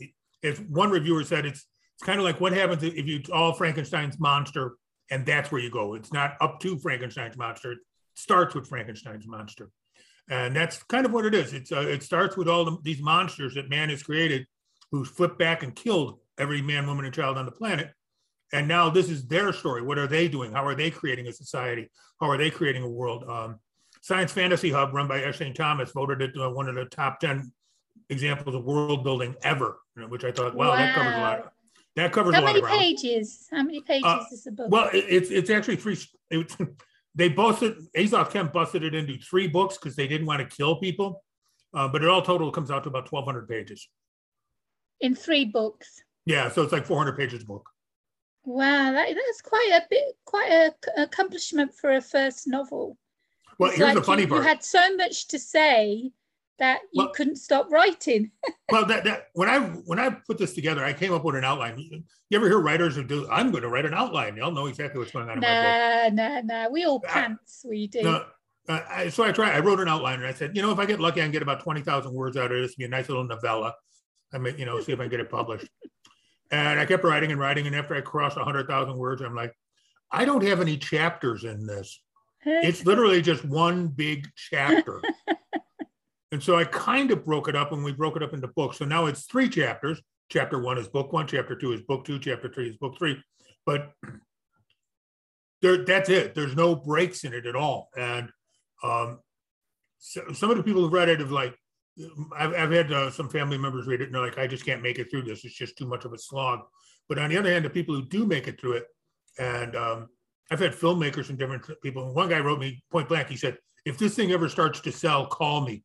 As 0.45 0.59
one 0.61 0.91
reviewer 0.91 1.25
said, 1.25 1.47
it's 1.47 1.67
it's 1.97 2.07
kind 2.07 2.21
of 2.21 2.25
like 2.25 2.41
what 2.41 2.53
happens 2.53 2.83
if 2.85 3.07
you 3.07 3.23
all 3.33 3.53
Frankenstein's 3.53 4.21
monster 4.21 4.77
and 5.11 5.25
that's 5.25 5.51
where 5.51 5.61
you 5.61 5.71
go. 5.71 5.95
It's 5.95 6.13
not 6.13 6.37
up 6.41 6.61
to 6.61 6.79
Frankenstein's 6.79 7.37
monster. 7.37 7.73
It 7.73 7.79
starts 8.15 8.55
with 8.55 8.69
Frankenstein's 8.69 9.27
monster. 9.27 9.71
And 10.31 10.55
that's 10.55 10.83
kind 10.85 11.07
of 11.07 11.13
what 11.13 11.25
it 11.25 11.35
is. 11.35 11.55
It's 11.55 11.73
uh, 11.73 11.81
it 11.81 12.03
starts 12.03 12.37
with 12.37 12.49
all 12.49 12.65
the, 12.65 12.77
these 12.83 13.01
monsters 13.01 13.55
that 13.55 13.71
man 13.71 13.89
has 13.89 14.03
created 14.03 14.47
who 14.91 15.05
flipped 15.05 15.39
back 15.39 15.63
and 15.63 15.75
killed 15.75 16.19
every 16.39 16.61
man, 16.61 16.87
woman, 16.87 17.05
and 17.05 17.15
child 17.15 17.39
on 17.39 17.47
the 17.47 17.53
planet. 17.53 17.91
And 18.53 18.69
now 18.69 18.91
this 18.91 19.11
is 19.11 19.27
their 19.27 19.53
story. 19.53 19.83
What 19.83 19.99
are 19.99 20.07
they 20.07 20.29
doing? 20.29 20.53
How 20.53 20.67
are 20.67 20.75
they 20.75 20.91
creating 20.91 21.27
a 21.29 21.33
society? 21.33 21.91
How 22.21 22.31
are 22.31 22.39
they 22.39 22.51
creating 22.51 22.83
a 22.83 22.89
world? 22.89 23.25
Um, 23.29 23.59
Science 24.01 24.33
Fantasy 24.33 24.71
Hub, 24.71 24.95
run 24.95 25.09
by 25.09 25.21
Eshane 25.21 25.55
Thomas, 25.55 25.93
voted 25.93 26.23
it 26.23 26.31
uh, 26.41 26.51
one 26.51 26.69
of 26.69 26.75
the 26.75 26.87
top 26.87 27.21
10 27.21 27.53
examples 28.09 28.55
of 28.55 28.65
world 28.65 29.05
building 29.05 29.35
ever, 29.43 29.79
which 30.09 30.25
I 30.25 30.33
thought, 30.33 30.55
wow, 30.55 30.71
wow. 30.71 30.77
that 30.77 30.95
covers 30.95 31.15
a 31.15 31.21
lot. 31.21 31.53
That 31.99 32.13
covers 32.13 32.33
How 32.33 32.43
a 32.43 32.45
lot 32.45 32.55
many 32.55 32.79
pages? 32.79 33.49
How 33.51 33.65
many 33.65 33.81
pages 33.81 34.05
uh, 34.05 34.23
is 34.31 34.45
the 34.45 34.53
book? 34.53 34.69
Well, 34.71 34.89
it, 34.93 35.05
it's 35.09 35.31
it's 35.31 35.51
actually 35.51 35.75
three. 35.75 35.99
It, 36.31 36.57
they 37.17 37.29
busted 37.29 37.75
Azoth 37.97 38.31
Khem 38.31 38.51
busted 38.55 38.85
it 38.85 38.95
into 38.95 39.19
three 39.19 39.49
books 39.49 39.77
because 39.77 39.97
they 39.97 40.07
didn't 40.07 40.29
want 40.29 40.39
to 40.39 40.57
kill 40.57 40.77
people, 40.77 41.25
uh, 41.75 41.89
but 41.89 42.05
it 42.05 42.09
all 42.09 42.23
total 42.23 42.53
comes 42.53 42.71
out 42.71 42.85
to 42.85 42.89
about 42.89 43.07
twelve 43.07 43.25
hundred 43.25 43.49
pages. 43.49 43.89
In 45.01 45.17
three 45.17 45.45
books. 45.45 46.01
Yeah, 46.25 46.49
so 46.53 46.63
it's 46.63 46.71
like 46.71 46.87
four 46.87 46.99
hundred 46.99 47.17
pages 47.17 47.43
book. 47.43 47.69
Wow, 48.45 48.93
that, 48.93 49.09
that's 49.09 49.43
quite 49.43 49.71
a 49.73 49.83
bit, 49.91 50.05
quite 50.25 50.53
a 50.53 51.03
accomplishment 51.03 51.75
for 51.75 51.97
a 51.97 52.01
first 52.01 52.47
novel. 52.47 52.97
Well, 53.59 53.71
it's 53.71 53.79
here's 53.79 53.89
like 53.89 53.97
the 53.97 54.05
funny 54.05 54.23
you, 54.23 54.29
part. 54.29 54.43
You 54.43 54.49
had 54.49 54.63
so 54.63 54.95
much 54.95 55.27
to 55.29 55.41
say 55.41 56.13
that 56.59 56.81
you 56.93 57.05
well, 57.05 57.13
couldn't 57.15 57.37
stop 57.37 57.71
writing. 57.71 58.31
well, 58.73 58.85
that, 58.87 59.05
that 59.05 59.29
when 59.35 59.49
I 59.49 59.61
when 59.61 59.99
I 59.99 60.11
put 60.11 60.39
this 60.39 60.55
together, 60.55 60.85
I 60.85 60.93
came 60.93 61.13
up 61.13 61.25
with 61.25 61.37
an 61.37 61.45
outline. 61.45 61.79
You 61.79 62.39
ever 62.39 62.49
hear 62.49 62.59
writers 62.59 62.97
who 62.97 63.05
do? 63.05 63.29
I'm 63.31 63.51
going 63.51 63.63
to 63.63 63.69
write 63.69 63.87
an 63.87 63.95
outline. 63.95 64.35
They'll 64.35 64.51
know 64.51 64.67
exactly 64.67 64.99
what's 64.99 65.13
going 65.13 65.29
on. 65.29 65.41
Nah, 65.41 66.09
nah, 66.09 66.41
nah. 66.43 66.69
We 66.69 66.85
all 66.85 67.01
pants. 67.01 67.63
I, 67.65 67.69
we 67.69 67.87
do. 67.87 68.03
No, 68.03 68.25
uh, 68.69 68.81
I, 68.89 69.09
so 69.09 69.25
I 69.25 69.33
tried. 69.33 69.55
I 69.55 69.61
wrote 69.61 69.81
an 69.81 69.89
outline, 69.89 70.19
and 70.19 70.27
I 70.27 70.33
said, 70.33 70.57
you 70.57 70.63
know, 70.63 70.71
if 70.71 70.79
I 70.79 70.87
get 70.87 71.01
lucky, 71.01 71.21
I 71.21 71.25
can 71.25 71.33
get 71.33 71.43
about 71.43 71.63
twenty 71.63 71.81
thousand 71.81 72.13
words 72.13 72.37
out 72.37 72.53
of 72.53 72.61
this. 72.61 72.75
Be 72.75 72.85
a 72.85 72.89
nice 72.89 73.09
little 73.09 73.25
novella. 73.25 73.75
I 74.33 74.39
mean, 74.39 74.59
you 74.59 74.67
know, 74.67 74.81
see 74.81 74.93
if 74.93 74.99
I 75.01 75.05
can 75.05 75.11
get 75.11 75.21
it 75.21 75.31
published. 75.31 75.69
And 76.51 76.81
I 76.81 76.87
kept 76.87 77.05
writing 77.05 77.31
and 77.31 77.41
writing, 77.41 77.67
and 77.67 77.77
after 77.77 77.95
I 77.95 78.01
crossed 78.01 78.37
hundred 78.37 78.67
thousand 78.67 78.97
words, 78.97 79.23
I'm 79.23 79.35
like, 79.35 79.55
I 80.11 80.25
don't 80.25 80.43
have 80.43 80.61
any 80.61 80.77
chapters 80.77 81.45
in 81.45 81.67
this. 81.67 82.01
It's 82.45 82.87
literally 82.87 83.21
just 83.21 83.45
one 83.45 83.89
big 83.89 84.27
chapter. 84.35 85.03
and 86.33 86.43
so 86.43 86.57
I 86.57 86.65
kind 86.65 87.11
of 87.11 87.25
broke 87.25 87.49
it 87.49 87.57
up, 87.57 87.73
and 87.73 87.85
we 87.85 87.93
broke 87.93 88.17
it 88.17 88.23
up 88.23 88.35
into 88.35 88.49
books. 88.49 88.79
So 88.79 88.85
now 88.85 89.07
it's 89.07 89.25
three 89.25 89.49
chapters. 89.49 90.01
Chapter 90.31 90.59
one 90.59 90.79
is 90.79 90.89
book 90.89 91.13
one. 91.13 91.27
Chapter 91.27 91.57
two 91.57 91.73
is 91.73 91.81
book 91.83 92.05
two. 92.05 92.19
Chapter 92.19 92.51
three 92.53 92.69
is 92.69 92.77
book 92.77 92.99
three. 92.99 93.23
But 93.65 93.93
there, 95.63 95.85
that's 95.85 96.11
it. 96.11 96.35
There's 96.35 96.55
no 96.55 96.77
breaks 96.77 97.25
in 97.25 97.33
it 97.33 97.47
at 97.47 97.57
all. 97.57 97.89
And 97.97 98.31
um, 98.83 99.21
so, 99.99 100.23
some 100.33 100.51
of 100.51 100.57
the 100.57 100.63
people 100.63 100.83
who've 100.83 100.93
read 100.93 101.09
it 101.09 101.21
have 101.21 101.33
like, 101.33 101.55
I've, 102.37 102.55
I've 102.55 102.71
had 102.71 102.93
uh, 102.93 103.11
some 103.11 103.29
family 103.29 103.59
members 103.59 103.87
read 103.87 104.01
it 104.01 104.05
and 104.05 104.15
they're 104.15 104.23
like, 104.23 104.39
I 104.39 104.47
just 104.47 104.65
can't 104.65 104.83
make 104.83 104.99
it 104.99 105.11
through 105.11 105.23
this. 105.23 105.45
It's 105.45 105.55
just 105.55 105.77
too 105.77 105.87
much 105.87 106.05
of 106.05 106.13
a 106.13 106.19
slog. 106.19 106.61
But 107.09 107.19
on 107.19 107.31
the 107.31 107.39
other 107.39 107.51
hand, 107.51 107.65
the 107.65 107.71
people 107.71 107.95
who 107.95 108.07
do 108.07 108.27
make 108.27 108.49
it 108.49 108.61
through 108.61 108.75
it, 108.75 108.85
and 109.39 109.75
um, 109.75 110.09
I've 110.51 110.61
had 110.61 110.75
filmmakers 110.75 111.31
and 111.31 111.39
different 111.39 111.65
people. 111.83 112.13
One 112.13 112.29
guy 112.29 112.41
wrote 112.41 112.61
me 112.61 112.83
point 112.91 113.09
blank. 113.09 113.29
He 113.29 113.37
said, 113.37 113.57
"If 113.87 113.97
this 113.97 114.15
thing 114.15 114.31
ever 114.31 114.49
starts 114.49 114.81
to 114.81 114.93
sell, 114.93 115.27
call 115.27 115.63
me. 115.63 115.83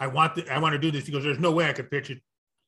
I 0.00 0.06
want 0.06 0.34
the, 0.34 0.48
I 0.52 0.58
want 0.58 0.72
to 0.72 0.78
do 0.78 0.90
this." 0.90 1.06
He 1.06 1.12
goes, 1.12 1.24
"There's 1.24 1.38
no 1.38 1.52
way 1.52 1.68
I 1.68 1.72
could 1.72 1.90
pitch 1.90 2.10
it 2.10 2.18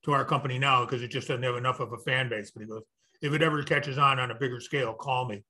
to 0.05 0.13
our 0.13 0.25
company 0.25 0.59
now 0.59 0.85
because 0.85 1.03
it 1.03 1.09
just 1.09 1.29
doesn't 1.29 1.43
have 1.43 1.57
enough 1.57 1.81
of 1.81 1.93
a 1.93 1.99
fan 1.99 2.29
base." 2.29 2.51
But 2.51 2.63
he 2.63 2.69
goes, 2.69 2.83
"If 3.23 3.33
it 3.33 3.43
ever 3.43 3.63
catches 3.63 3.99
on 3.99 4.19
on 4.19 4.31
a 4.31 4.35
bigger 4.35 4.61
scale, 4.61 4.95
call 4.95 5.27
me." 5.27 5.45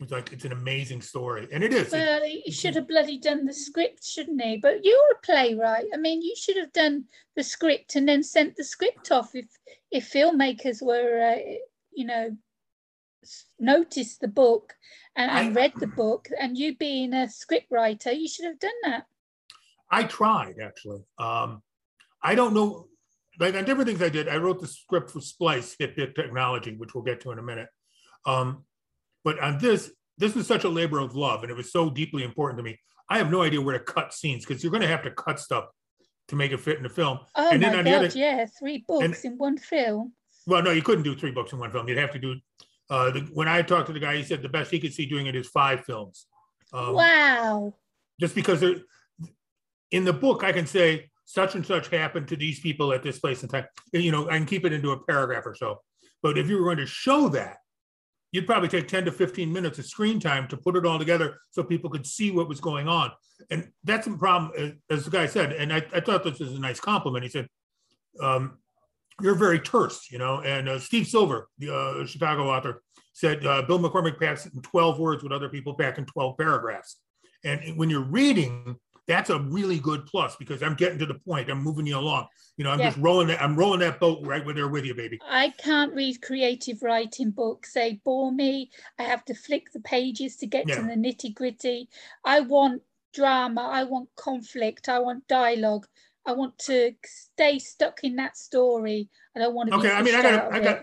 It's 0.00 0.12
like 0.12 0.30
it's 0.32 0.44
an 0.44 0.52
amazing 0.52 1.00
story, 1.00 1.48
and 1.50 1.64
it 1.64 1.72
is. 1.72 1.90
Well, 1.90 2.20
he 2.22 2.50
should 2.50 2.74
have 2.74 2.86
bloody 2.86 3.18
done 3.18 3.46
the 3.46 3.54
script, 3.54 4.04
shouldn't 4.04 4.42
he? 4.42 4.58
But 4.58 4.84
you're 4.84 5.12
a 5.12 5.24
playwright. 5.24 5.86
I 5.94 5.96
mean, 5.96 6.20
you 6.20 6.34
should 6.36 6.58
have 6.58 6.72
done 6.74 7.04
the 7.34 7.42
script 7.42 7.96
and 7.96 8.06
then 8.06 8.22
sent 8.22 8.56
the 8.56 8.64
script 8.64 9.10
off. 9.10 9.34
If 9.34 9.46
if 9.90 10.12
filmmakers 10.12 10.82
were, 10.82 11.34
uh, 11.34 11.40
you 11.92 12.04
know, 12.04 12.36
noticed 13.58 14.20
the 14.20 14.28
book 14.28 14.74
and, 15.16 15.30
and 15.30 15.58
I, 15.58 15.60
read 15.60 15.72
the 15.76 15.86
book, 15.86 16.28
and 16.38 16.58
you 16.58 16.76
being 16.76 17.14
a 17.14 17.30
script 17.30 17.68
writer, 17.70 18.12
you 18.12 18.28
should 18.28 18.44
have 18.44 18.58
done 18.58 18.80
that. 18.82 19.06
I 19.90 20.04
tried 20.04 20.56
actually. 20.62 21.02
Um, 21.18 21.62
I 22.22 22.34
don't 22.34 22.54
know, 22.54 22.88
like 23.38 23.54
on 23.54 23.64
different 23.64 23.88
things 23.88 24.02
I 24.02 24.08
did. 24.08 24.28
I 24.28 24.36
wrote 24.36 24.60
the 24.60 24.66
script 24.66 25.10
for 25.10 25.20
Splice 25.20 25.76
Hit 25.78 25.96
Bit 25.96 26.14
Technology, 26.14 26.74
which 26.76 26.94
we'll 26.94 27.04
get 27.04 27.20
to 27.22 27.30
in 27.32 27.38
a 27.38 27.42
minute. 27.42 27.68
Um, 28.24 28.64
but 29.24 29.38
on 29.40 29.58
this, 29.58 29.90
this 30.18 30.34
was 30.34 30.46
such 30.46 30.64
a 30.64 30.68
labor 30.68 30.98
of 30.98 31.14
love, 31.14 31.42
and 31.42 31.50
it 31.50 31.56
was 31.56 31.70
so 31.70 31.90
deeply 31.90 32.24
important 32.24 32.58
to 32.58 32.62
me. 32.62 32.78
I 33.08 33.18
have 33.18 33.30
no 33.30 33.42
idea 33.42 33.60
where 33.60 33.78
to 33.78 33.84
cut 33.84 34.12
scenes 34.12 34.44
because 34.44 34.62
you're 34.62 34.72
going 34.72 34.82
to 34.82 34.88
have 34.88 35.02
to 35.04 35.10
cut 35.10 35.38
stuff 35.38 35.66
to 36.28 36.36
make 36.36 36.52
it 36.52 36.58
fit 36.58 36.76
in 36.76 36.82
the 36.82 36.88
film. 36.88 37.20
Oh 37.36 37.50
and 37.50 37.62
my 37.62 37.70
God, 37.70 37.86
other, 37.86 38.18
yeah, 38.18 38.46
three 38.58 38.84
books 38.86 39.24
and, 39.24 39.32
in 39.32 39.38
one 39.38 39.58
film. 39.58 40.12
Well, 40.46 40.62
no, 40.62 40.70
you 40.70 40.82
couldn't 40.82 41.04
do 41.04 41.14
three 41.14 41.30
books 41.30 41.52
in 41.52 41.58
one 41.58 41.70
film. 41.70 41.88
You'd 41.88 41.98
have 41.98 42.12
to 42.12 42.18
do. 42.18 42.36
Uh, 42.88 43.10
the, 43.10 43.20
when 43.32 43.48
I 43.48 43.62
talked 43.62 43.86
to 43.88 43.92
the 43.92 44.00
guy, 44.00 44.16
he 44.16 44.22
said 44.22 44.42
the 44.42 44.48
best 44.48 44.70
he 44.70 44.80
could 44.80 44.92
see 44.92 45.06
doing 45.06 45.26
it 45.26 45.36
is 45.36 45.48
five 45.48 45.84
films. 45.84 46.26
Um, 46.72 46.94
wow. 46.94 47.74
Just 48.20 48.34
because 48.34 48.64
in 49.90 50.04
the 50.04 50.12
book, 50.12 50.44
I 50.44 50.52
can 50.52 50.66
say 50.66 51.10
such 51.24 51.54
and 51.54 51.66
such 51.66 51.88
happened 51.88 52.28
to 52.28 52.36
these 52.36 52.60
people 52.60 52.92
at 52.92 53.02
this 53.02 53.18
place 53.18 53.42
and 53.42 53.50
time. 53.50 53.66
You 53.92 54.12
know, 54.12 54.28
I 54.28 54.36
can 54.36 54.46
keep 54.46 54.64
it 54.64 54.72
into 54.72 54.92
a 54.92 55.04
paragraph 55.04 55.44
or 55.46 55.54
so. 55.54 55.82
But 56.22 56.38
if 56.38 56.48
you 56.48 56.56
were 56.56 56.64
going 56.64 56.78
to 56.78 56.86
show 56.86 57.28
that, 57.30 57.58
you'd 58.32 58.46
probably 58.46 58.68
take 58.68 58.88
10 58.88 59.04
to 59.06 59.12
15 59.12 59.52
minutes 59.52 59.78
of 59.78 59.86
screen 59.86 60.20
time 60.20 60.48
to 60.48 60.56
put 60.56 60.76
it 60.76 60.86
all 60.86 60.98
together 60.98 61.38
so 61.50 61.62
people 61.62 61.90
could 61.90 62.06
see 62.06 62.30
what 62.30 62.48
was 62.48 62.60
going 62.60 62.88
on. 62.88 63.10
And 63.50 63.70
that's 63.84 64.06
the 64.06 64.16
problem, 64.16 64.76
as 64.90 65.04
the 65.04 65.10
guy 65.10 65.26
said, 65.26 65.52
and 65.52 65.72
I, 65.72 65.84
I 65.92 66.00
thought 66.00 66.24
this 66.24 66.40
was 66.40 66.52
a 66.52 66.60
nice 66.60 66.80
compliment. 66.80 67.24
He 67.24 67.30
said, 67.30 67.48
um, 68.20 68.58
you're 69.20 69.34
very 69.34 69.60
terse, 69.60 70.08
you 70.10 70.18
know. 70.18 70.40
And 70.40 70.68
uh, 70.68 70.78
Steve 70.78 71.06
Silver, 71.06 71.48
the 71.58 71.74
uh, 71.74 72.06
Chicago 72.06 72.50
author, 72.50 72.82
said 73.12 73.46
uh, 73.46 73.62
Bill 73.62 73.78
McCormick 73.78 74.20
packs 74.20 74.46
it 74.46 74.54
in 74.54 74.62
12 74.62 74.98
words 74.98 75.22
what 75.22 75.32
other 75.32 75.48
people 75.48 75.74
pack 75.74 75.98
in 75.98 76.04
12 76.04 76.36
paragraphs. 76.36 76.96
And 77.44 77.76
when 77.78 77.88
you're 77.88 78.00
reading, 78.00 78.76
that's 79.06 79.30
a 79.30 79.38
really 79.38 79.78
good 79.78 80.06
plus 80.06 80.36
because 80.36 80.62
I'm 80.62 80.74
getting 80.74 80.98
to 80.98 81.06
the 81.06 81.14
point. 81.14 81.50
I'm 81.50 81.62
moving 81.62 81.86
you 81.86 81.98
along. 81.98 82.26
You 82.56 82.64
know, 82.64 82.70
I'm 82.70 82.80
yeah. 82.80 82.90
just 82.90 82.98
rolling 82.98 83.28
that. 83.28 83.40
I'm 83.42 83.56
rolling 83.56 83.80
that 83.80 84.00
boat 84.00 84.26
right 84.26 84.44
where 84.44 84.54
they're 84.54 84.68
with 84.68 84.84
you, 84.84 84.94
baby. 84.94 85.18
I 85.28 85.50
can't 85.50 85.94
read 85.94 86.22
creative 86.22 86.82
writing 86.82 87.30
books. 87.30 87.74
They 87.74 88.00
bore 88.04 88.32
me. 88.32 88.70
I 88.98 89.04
have 89.04 89.24
to 89.26 89.34
flick 89.34 89.72
the 89.72 89.80
pages 89.80 90.36
to 90.36 90.46
get 90.46 90.68
yeah. 90.68 90.76
to 90.76 90.82
the 90.82 90.94
nitty 90.94 91.34
gritty. 91.34 91.88
I 92.24 92.40
want 92.40 92.82
drama. 93.14 93.62
I 93.72 93.84
want 93.84 94.08
conflict. 94.16 94.88
I 94.88 94.98
want 94.98 95.28
dialogue. 95.28 95.86
I 96.26 96.32
want 96.32 96.58
to 96.60 96.92
stay 97.04 97.58
stuck 97.60 98.00
in 98.02 98.16
that 98.16 98.36
story. 98.36 99.08
I 99.36 99.40
don't 99.40 99.54
want 99.54 99.70
to. 99.70 99.76
Okay, 99.76 99.92
I 99.92 100.02
mean, 100.02 100.14
I 100.14 100.22
got, 100.22 100.52
I 100.52 100.60
got 100.60 100.82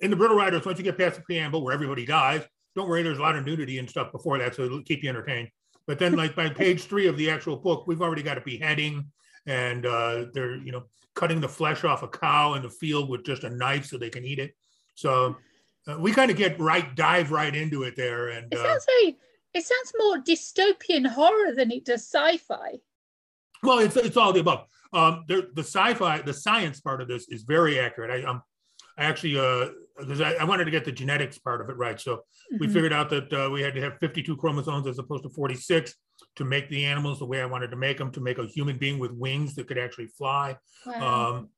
in 0.00 0.10
the 0.10 0.16
Brittle 0.16 0.36
Riders. 0.36 0.64
Once 0.64 0.78
you 0.78 0.84
get 0.84 0.96
past 0.96 1.16
the 1.16 1.22
preamble 1.22 1.62
where 1.62 1.74
everybody 1.74 2.06
dies, 2.06 2.42
don't 2.74 2.88
worry. 2.88 3.02
There's 3.02 3.18
a 3.18 3.22
lot 3.22 3.36
of 3.36 3.44
nudity 3.44 3.78
and 3.78 3.88
stuff 3.88 4.10
before 4.12 4.38
that, 4.38 4.54
so 4.54 4.62
it'll 4.62 4.82
keep 4.82 5.02
you 5.02 5.10
entertained. 5.10 5.48
But 5.86 5.98
then, 5.98 6.16
like 6.16 6.36
by 6.36 6.48
page 6.48 6.84
three 6.84 7.06
of 7.06 7.16
the 7.16 7.30
actual 7.30 7.56
book, 7.56 7.86
we've 7.86 8.02
already 8.02 8.22
got 8.22 8.38
a 8.38 8.42
beheading, 8.42 9.06
and 9.46 9.86
uh, 9.86 10.26
they're 10.32 10.56
you 10.56 10.72
know 10.72 10.84
cutting 11.14 11.40
the 11.40 11.48
flesh 11.48 11.84
off 11.84 12.02
a 12.02 12.08
cow 12.08 12.54
in 12.54 12.62
the 12.62 12.70
field 12.70 13.08
with 13.08 13.24
just 13.24 13.44
a 13.44 13.50
knife 13.50 13.86
so 13.86 13.98
they 13.98 14.10
can 14.10 14.24
eat 14.24 14.38
it. 14.38 14.54
So 14.94 15.36
uh, 15.86 15.98
we 15.98 16.12
kind 16.12 16.30
of 16.30 16.36
get 16.36 16.58
right, 16.60 16.94
dive 16.94 17.30
right 17.30 17.54
into 17.54 17.82
it 17.82 17.96
there. 17.96 18.28
And 18.28 18.52
it 18.52 18.58
uh, 18.58 18.62
sounds 18.62 18.86
very, 18.86 19.18
it 19.54 19.64
sounds 19.64 19.92
more 19.98 20.18
dystopian 20.18 21.06
horror 21.06 21.54
than 21.54 21.70
it 21.70 21.84
does 21.84 22.02
sci-fi. 22.02 22.78
Well, 23.62 23.78
it's 23.80 23.96
it's 23.96 24.16
all 24.16 24.32
the 24.32 24.40
above. 24.40 24.66
Um, 24.92 25.24
the 25.28 25.48
sci-fi, 25.58 26.22
the 26.22 26.32
science 26.34 26.80
part 26.80 27.00
of 27.00 27.08
this 27.08 27.28
is 27.28 27.42
very 27.42 27.78
accurate. 27.78 28.10
I 28.10 28.28
um, 28.28 28.42
I 28.96 29.04
actually 29.04 29.38
uh, 29.38 29.70
because 30.00 30.20
I, 30.20 30.32
I, 30.34 30.44
wanted 30.44 30.64
to 30.64 30.70
get 30.70 30.84
the 30.84 30.92
genetics 30.92 31.38
part 31.38 31.60
of 31.60 31.68
it 31.68 31.76
right. 31.76 32.00
So 32.00 32.16
mm-hmm. 32.16 32.58
we 32.60 32.68
figured 32.68 32.92
out 32.92 33.10
that 33.10 33.32
uh, 33.32 33.50
we 33.50 33.62
had 33.62 33.74
to 33.74 33.80
have 33.80 33.98
52 33.98 34.36
chromosomes 34.36 34.86
as 34.86 34.98
opposed 34.98 35.22
to 35.24 35.28
46 35.30 35.94
to 36.36 36.44
make 36.44 36.68
the 36.68 36.84
animals 36.84 37.18
the 37.18 37.26
way 37.26 37.40
I 37.40 37.46
wanted 37.46 37.70
to 37.70 37.76
make 37.76 37.98
them, 37.98 38.10
to 38.12 38.20
make 38.20 38.38
a 38.38 38.46
human 38.46 38.78
being 38.78 38.98
with 38.98 39.12
wings 39.12 39.54
that 39.54 39.68
could 39.68 39.78
actually 39.78 40.08
fly. 40.08 40.56
Wow. 40.86 41.30
Um, 41.30 41.48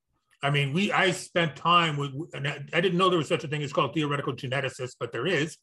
I 0.43 0.51
mean, 0.51 0.73
we 0.73 0.91
I 0.91 1.13
spent 1.13 1.55
time 1.57 1.97
with, 1.97 2.11
and 2.35 2.49
I, 2.49 2.59
I, 2.73 2.81
didn't 2.81 2.99
know 2.99 3.09
there 3.09 3.19
was 3.19 3.29
such 3.29 3.45
a 3.45 3.49
thing 3.49 3.63
It's 3.63 3.73
called 3.73 3.95
theoretical 3.95 4.33
geneticists, 4.33 4.97
but 4.99 5.13
there 5.13 5.27
is. 5.27 5.57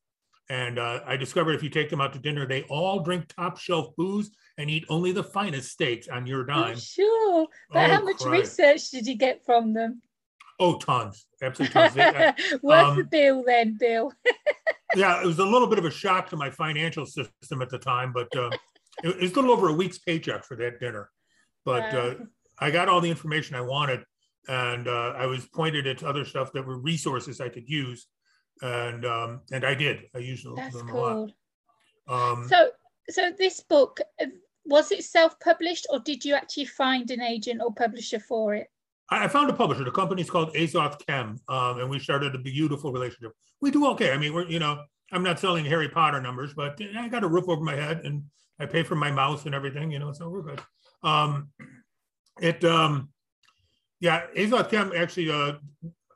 And 0.49 0.79
uh, 0.79 1.01
I 1.05 1.15
discovered 1.15 1.53
if 1.53 1.61
you 1.61 1.69
take 1.69 1.89
them 1.89 2.01
out 2.01 2.13
to 2.13 2.19
dinner, 2.19 2.47
they 2.47 2.63
all 2.63 3.01
drink 3.01 3.27
top 3.27 3.59
shelf 3.59 3.95
booze 3.95 4.31
and 4.57 4.69
eat 4.69 4.83
only 4.89 5.11
the 5.11 5.23
finest 5.23 5.71
steaks 5.71 6.07
on 6.07 6.25
your 6.25 6.43
dime. 6.43 6.71
I'm 6.71 6.79
sure, 6.79 7.47
but 7.71 7.89
oh, 7.89 7.93
how 7.93 8.03
much 8.03 8.17
Christ. 8.17 8.59
research 8.59 8.89
did 8.89 9.05
you 9.05 9.15
get 9.15 9.45
from 9.45 9.73
them? 9.73 10.01
Oh, 10.59 10.77
tons, 10.77 11.25
absolutely 11.41 11.73
tons. 11.73 11.95
Worth 12.61 12.85
um, 12.85 12.97
the 12.97 13.03
bill, 13.05 13.43
then, 13.45 13.77
Bill. 13.79 14.11
yeah, 14.95 15.21
it 15.21 15.25
was 15.25 15.39
a 15.39 15.45
little 15.45 15.67
bit 15.67 15.79
of 15.79 15.85
a 15.85 15.91
shock 15.91 16.29
to 16.29 16.35
my 16.35 16.49
financial 16.49 17.05
system 17.05 17.61
at 17.61 17.69
the 17.69 17.77
time, 17.77 18.11
but 18.11 18.27
uh, 18.35 18.49
it, 19.03 19.09
it, 19.09 19.21
was 19.21 19.31
a 19.31 19.35
little 19.35 19.51
over 19.51 19.69
a 19.69 19.73
week's 19.73 19.99
paycheck 19.99 20.43
for 20.43 20.57
that 20.57 20.79
dinner. 20.79 21.09
But 21.65 21.93
uh, 21.93 22.15
I 22.59 22.71
got 22.71 22.89
all 22.89 22.99
the 22.99 23.09
information 23.09 23.55
I 23.55 23.61
wanted, 23.61 24.03
and 24.47 24.87
uh, 24.87 25.13
I 25.15 25.27
was 25.27 25.45
pointed 25.45 25.87
at 25.87 26.03
other 26.03 26.25
stuff 26.25 26.51
that 26.53 26.65
were 26.65 26.77
resources 26.77 27.39
I 27.39 27.49
could 27.49 27.69
use, 27.69 28.07
and 28.61 29.05
um, 29.05 29.41
and 29.51 29.63
I 29.63 29.75
did. 29.75 30.03
I 30.15 30.19
used 30.19 30.45
That's 30.55 30.75
them 30.75 30.89
cool. 30.89 30.99
a 30.99 31.19
lot. 31.19 31.31
Um, 32.31 32.47
so, 32.49 32.69
so 33.09 33.31
this 33.37 33.61
book 33.61 34.01
uh, 34.21 34.25
was 34.65 34.91
it 34.91 35.03
self-published, 35.03 35.87
or 35.89 35.99
did 35.99 36.25
you 36.25 36.35
actually 36.35 36.65
find 36.65 37.09
an 37.11 37.21
agent 37.21 37.61
or 37.63 37.73
publisher 37.73 38.19
for 38.19 38.55
it? 38.55 38.67
I 39.11 39.27
found 39.27 39.49
a 39.49 39.53
publisher. 39.53 39.83
The 39.83 39.91
company's 39.91 40.29
called 40.29 40.53
Azoth 40.53 41.05
Khem, 41.05 41.39
um, 41.47 41.79
and 41.79 41.89
we 41.89 41.99
started 41.99 42.35
a 42.35 42.37
beautiful 42.37 42.91
relationship. 42.91 43.31
We 43.59 43.71
do 43.71 43.87
okay. 43.87 44.11
I 44.11 44.17
mean, 44.17 44.33
we're 44.33 44.47
you 44.47 44.59
know, 44.59 44.83
I'm 45.11 45.23
not 45.23 45.39
selling 45.39 45.65
Harry 45.65 45.89
Potter 45.89 46.21
numbers, 46.21 46.53
but 46.53 46.79
I 46.97 47.07
got 47.07 47.23
a 47.23 47.27
roof 47.27 47.49
over 47.49 47.61
my 47.61 47.75
head, 47.75 48.01
and 48.03 48.23
I 48.59 48.65
pay 48.65 48.83
for 48.83 48.95
my 48.95 49.11
mouse 49.11 49.45
and 49.45 49.55
everything, 49.55 49.91
you 49.91 49.99
know, 49.99 50.11
so 50.11 50.29
we're 50.29 50.41
good. 50.41 50.61
Um, 51.01 51.49
it, 52.41 52.63
um, 52.63 53.09
yeah, 53.99 54.23
Azoth 54.37 54.69
Khem 54.69 54.91
actually, 54.95 55.31
uh, 55.31 55.53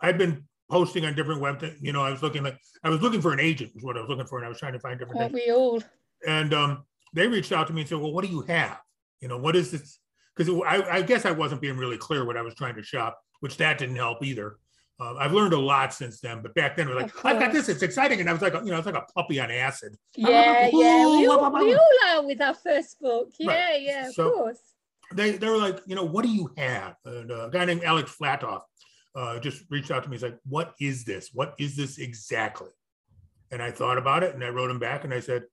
I've 0.01 0.17
been 0.17 0.43
posting 0.69 1.06
on 1.06 1.15
different 1.15 1.41
web, 1.41 1.63
you 1.79 1.93
know, 1.93 2.01
I 2.01 2.12
was 2.12 2.21
looking 2.21 2.43
like 2.43 2.58
I 2.84 2.89
was 2.89 3.01
looking 3.01 3.21
for 3.21 3.34
an 3.34 3.39
agent, 3.39 3.71
is 3.75 3.84
what 3.84 3.97
I 3.97 4.01
was 4.01 4.10
looking 4.10 4.25
for, 4.25 4.38
and 4.38 4.45
I 4.45 4.49
was 4.49 4.60
trying 4.60 4.73
to 4.73 4.79
find 4.79 4.99
different. 4.99 5.21
Aren't 5.21 5.34
we 5.34 5.51
all? 5.51 5.82
And 6.27 6.53
um, 6.53 6.84
they 7.13 7.27
reached 7.27 7.51
out 7.51 7.67
to 7.67 7.73
me 7.73 7.82
and 7.82 7.89
said, 7.89 7.99
"Well, 7.99 8.13
what 8.13 8.25
do 8.25 8.32
you 8.32 8.41
have? 8.41 8.79
You 9.21 9.27
know, 9.27 9.38
what 9.38 9.56
is 9.56 9.71
this?" 9.71 9.99
Because 10.36 10.54
I, 10.65 10.98
I, 10.98 11.02
guess 11.02 11.26
I 11.26 11.32
wasn't 11.32 11.62
being 11.62 11.78
really 11.78 11.98
clear 11.98 12.26
what 12.26 12.38
I 12.38 12.41
was 12.41 12.56
trying 12.56 12.76
to 12.76 12.84
shop, 12.84 13.19
which 13.39 13.58
that 13.58 13.78
didn't 13.78 13.96
help 13.96 14.24
either. 14.24 14.58
Uh, 15.00 15.15
I've 15.15 15.34
learned 15.34 15.54
a 15.54 15.60
lot 15.60 15.93
since 15.93 16.19
then, 16.19 16.41
but 16.41 16.54
back 16.54 16.76
then 16.76 16.88
it 16.88 16.93
was 16.93 17.04
like, 17.04 17.26
I've 17.26 17.39
got 17.39 17.52
this, 17.52 17.67
it's 17.67 17.82
exciting. 17.82 18.19
And 18.19 18.30
I 18.30 18.34
was 18.34 18.41
like, 18.41 18.54
you 18.54 18.72
know, 18.72 18.78
it's 18.78 18.86
like 18.86 18.96
a 18.96 19.06
puppy 19.15 19.39
on 19.39 19.52
acid. 19.52 19.98
Yeah, 20.15 20.69
yeah. 20.72 20.72
We 20.74 21.28
all, 21.28 21.52
we 21.52 21.74
all 21.74 21.89
are 22.10 22.26
with 22.26 22.41
our 22.41 22.54
first 22.54 23.00
book. 23.00 23.32
Yeah, 23.39 23.52
right. 23.52 23.82
yeah, 23.82 24.08
of 24.08 24.13
so 24.13 24.32
course. 24.32 24.60
They, 25.13 25.32
they 25.32 25.48
were 25.48 25.58
like, 25.58 25.80
you 25.86 25.96
know, 25.96 26.04
what 26.04 26.24
do 26.24 26.32
you 26.32 26.52
have? 26.58 26.96
And 27.06 27.32
uh, 27.32 27.48
a 27.48 27.50
guy 27.50 27.65
named 27.65 27.84
Alex 27.84 28.15
Flatoff 28.19 28.62
uh, 29.15 29.39
just 29.39 29.63
reached 29.69 29.91
out 29.91 30.04
to 30.04 30.10
me. 30.10 30.15
He's 30.15 30.24
like, 30.24 30.39
what 30.48 30.74
is 30.80 31.06
this? 31.06 31.32
What 31.34 31.56
is 31.60 31.76
this 31.76 31.98
exactly? 31.98 32.69
And 33.52 33.62
I 33.62 33.72
thought 33.72 33.98
about 33.98 34.24
it 34.24 34.36
and 34.36 34.43
I 34.43 34.50
wrote 34.50 34.72
him 34.72 34.80
back 34.80 35.04
and 35.04 35.13
I 35.13 35.19
said, 35.19 35.43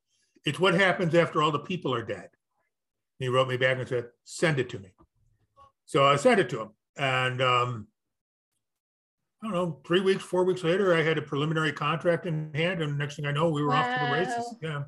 it's 0.45 0.61
what 0.61 0.75
happens 0.75 1.15
after 1.15 1.43
all 1.43 1.51
the 1.51 1.59
people 1.59 1.95
are 1.95 2.03
dead 2.03 2.29
he 3.21 3.29
wrote 3.29 3.49
me 3.49 3.57
back 3.57 3.79
and 3.79 3.87
said, 3.87 4.07
send 4.25 4.59
it 4.59 4.69
to 4.71 4.79
me. 4.81 4.89
So 5.85 6.05
I 6.05 6.17
sent 6.17 6.41
it 6.41 6.49
to 6.51 6.63
him. 6.63 6.71
And 6.97 7.41
um, 7.43 7.87
I 9.43 9.47
don't 9.47 9.55
know, 9.55 9.81
three 9.87 10.01
weeks, 10.01 10.25
four 10.25 10.45
weeks 10.45 10.65
later, 10.65 10.95
I 10.95 11.03
had 11.03 11.19
a 11.19 11.23
preliminary 11.23 11.73
contract 11.73 12.27
in 12.27 12.51
hand. 12.55 12.83
And 12.83 12.99
next 12.99 13.17
thing 13.17 13.27
I 13.27 13.33
know, 13.33 13.51
we 13.51 13.63
were 13.63 13.69
wow. 13.69 13.83
off 13.83 13.99
to 13.99 14.07
the 14.07 14.13
races. 14.13 14.55
Yeah. 14.63 14.83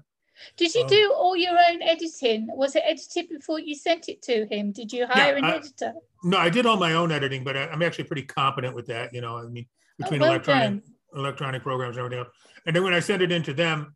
Did 0.57 0.75
you 0.75 0.83
um, 0.83 0.88
do 0.88 1.12
all 1.14 1.37
your 1.37 1.53
own 1.53 1.83
editing? 1.83 2.49
Was 2.55 2.75
it 2.75 2.83
edited 2.87 3.29
before 3.29 3.61
you 3.61 3.75
sent 3.75 4.09
it 4.09 4.23
to 4.23 4.47
him? 4.47 4.73
Did 4.73 4.92
you 4.92 5.07
hire 5.07 5.33
yeah, 5.33 5.38
an 5.38 5.45
I, 5.45 5.57
editor? 5.57 5.92
No, 6.25 6.38
I 6.38 6.49
did 6.49 6.64
all 6.64 6.79
my 6.79 6.95
own 6.95 7.12
editing, 7.12 7.45
but 7.45 7.55
I, 7.55 7.64
am 7.71 7.83
actually 7.83 8.05
pretty 8.05 8.23
competent 8.23 8.75
with 8.75 8.87
that. 8.87 9.12
You 9.12 9.21
know, 9.21 9.37
I 9.37 9.45
mean, 9.45 9.66
oh, 9.68 10.05
between 10.05 10.23
oh, 10.23 10.25
well 10.25 10.33
electronic 10.33 10.83
done. 10.83 10.83
electronic 11.14 11.62
programs 11.62 11.99
and 11.99 12.07
everything 12.07 12.25
else. 12.25 12.35
And 12.66 12.75
then 12.75 12.83
when 12.83 12.95
I 12.95 13.01
sent 13.01 13.21
it 13.21 13.31
into 13.31 13.53
them, 13.53 13.95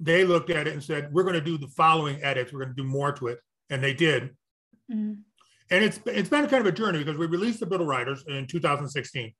they 0.00 0.24
looked 0.24 0.50
at 0.50 0.66
it 0.66 0.72
and 0.72 0.82
said, 0.82 1.12
"We're 1.12 1.22
going 1.22 1.34
to 1.34 1.40
do 1.40 1.58
the 1.58 1.68
following 1.68 2.22
edits. 2.22 2.52
We're 2.52 2.64
going 2.64 2.74
to 2.74 2.82
do 2.82 2.88
more 2.88 3.12
to 3.12 3.28
it," 3.28 3.38
and 3.68 3.84
they 3.84 3.92
did. 3.92 4.30
Mm. 4.90 5.18
And 5.70 5.84
it's 5.84 6.00
it's 6.06 6.28
been 6.28 6.48
kind 6.48 6.66
of 6.66 6.66
a 6.66 6.76
journey 6.76 6.98
because 6.98 7.18
we 7.18 7.26
released 7.26 7.60
the 7.60 7.66
Brittle 7.66 7.86
Riders 7.86 8.24
in 8.26 8.46
2016. 8.46 9.32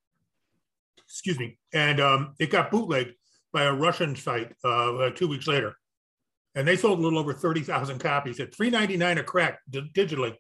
Excuse 0.99 1.38
me, 1.38 1.59
and 1.73 1.99
um, 1.99 2.35
it 2.38 2.51
got 2.51 2.70
bootlegged 2.70 3.14
by 3.53 3.64
a 3.64 3.73
Russian 3.73 4.14
site 4.14 4.53
uh, 4.62 5.11
two 5.11 5.27
weeks 5.27 5.49
later, 5.49 5.75
and 6.55 6.68
they 6.68 6.77
sold 6.77 7.01
a 7.01 7.03
little 7.03 7.18
over 7.18 7.33
30,000 7.33 7.99
copies 7.99 8.38
at 8.38 8.53
3.99 8.53 9.18
a 9.18 9.23
crack 9.25 9.59
digitally, 9.70 10.37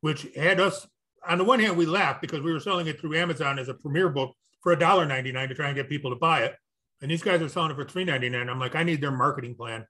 which 0.00 0.26
had 0.36 0.60
us. 0.60 0.86
On 1.26 1.38
the 1.38 1.44
one 1.44 1.58
hand, 1.58 1.78
we 1.78 1.86
laughed 1.86 2.20
because 2.20 2.42
we 2.42 2.52
were 2.52 2.60
selling 2.60 2.86
it 2.86 3.00
through 3.00 3.16
Amazon 3.16 3.58
as 3.58 3.70
a 3.70 3.74
premiere 3.74 4.10
book 4.10 4.34
for 4.62 4.76
$1.99 4.76 5.48
to 5.48 5.54
try 5.54 5.68
and 5.68 5.76
get 5.76 5.88
people 5.88 6.10
to 6.10 6.16
buy 6.16 6.40
it 6.40 6.54
and 7.04 7.10
these 7.10 7.22
guys 7.22 7.42
are 7.42 7.50
selling 7.50 7.70
it 7.70 7.74
for 7.74 7.84
three 7.84 8.04
ninety 8.04 8.30
nine. 8.30 8.48
I'm 8.48 8.58
like, 8.58 8.74
I 8.74 8.82
need 8.82 9.02
their 9.02 9.10
marketing 9.10 9.54
plan. 9.54 9.86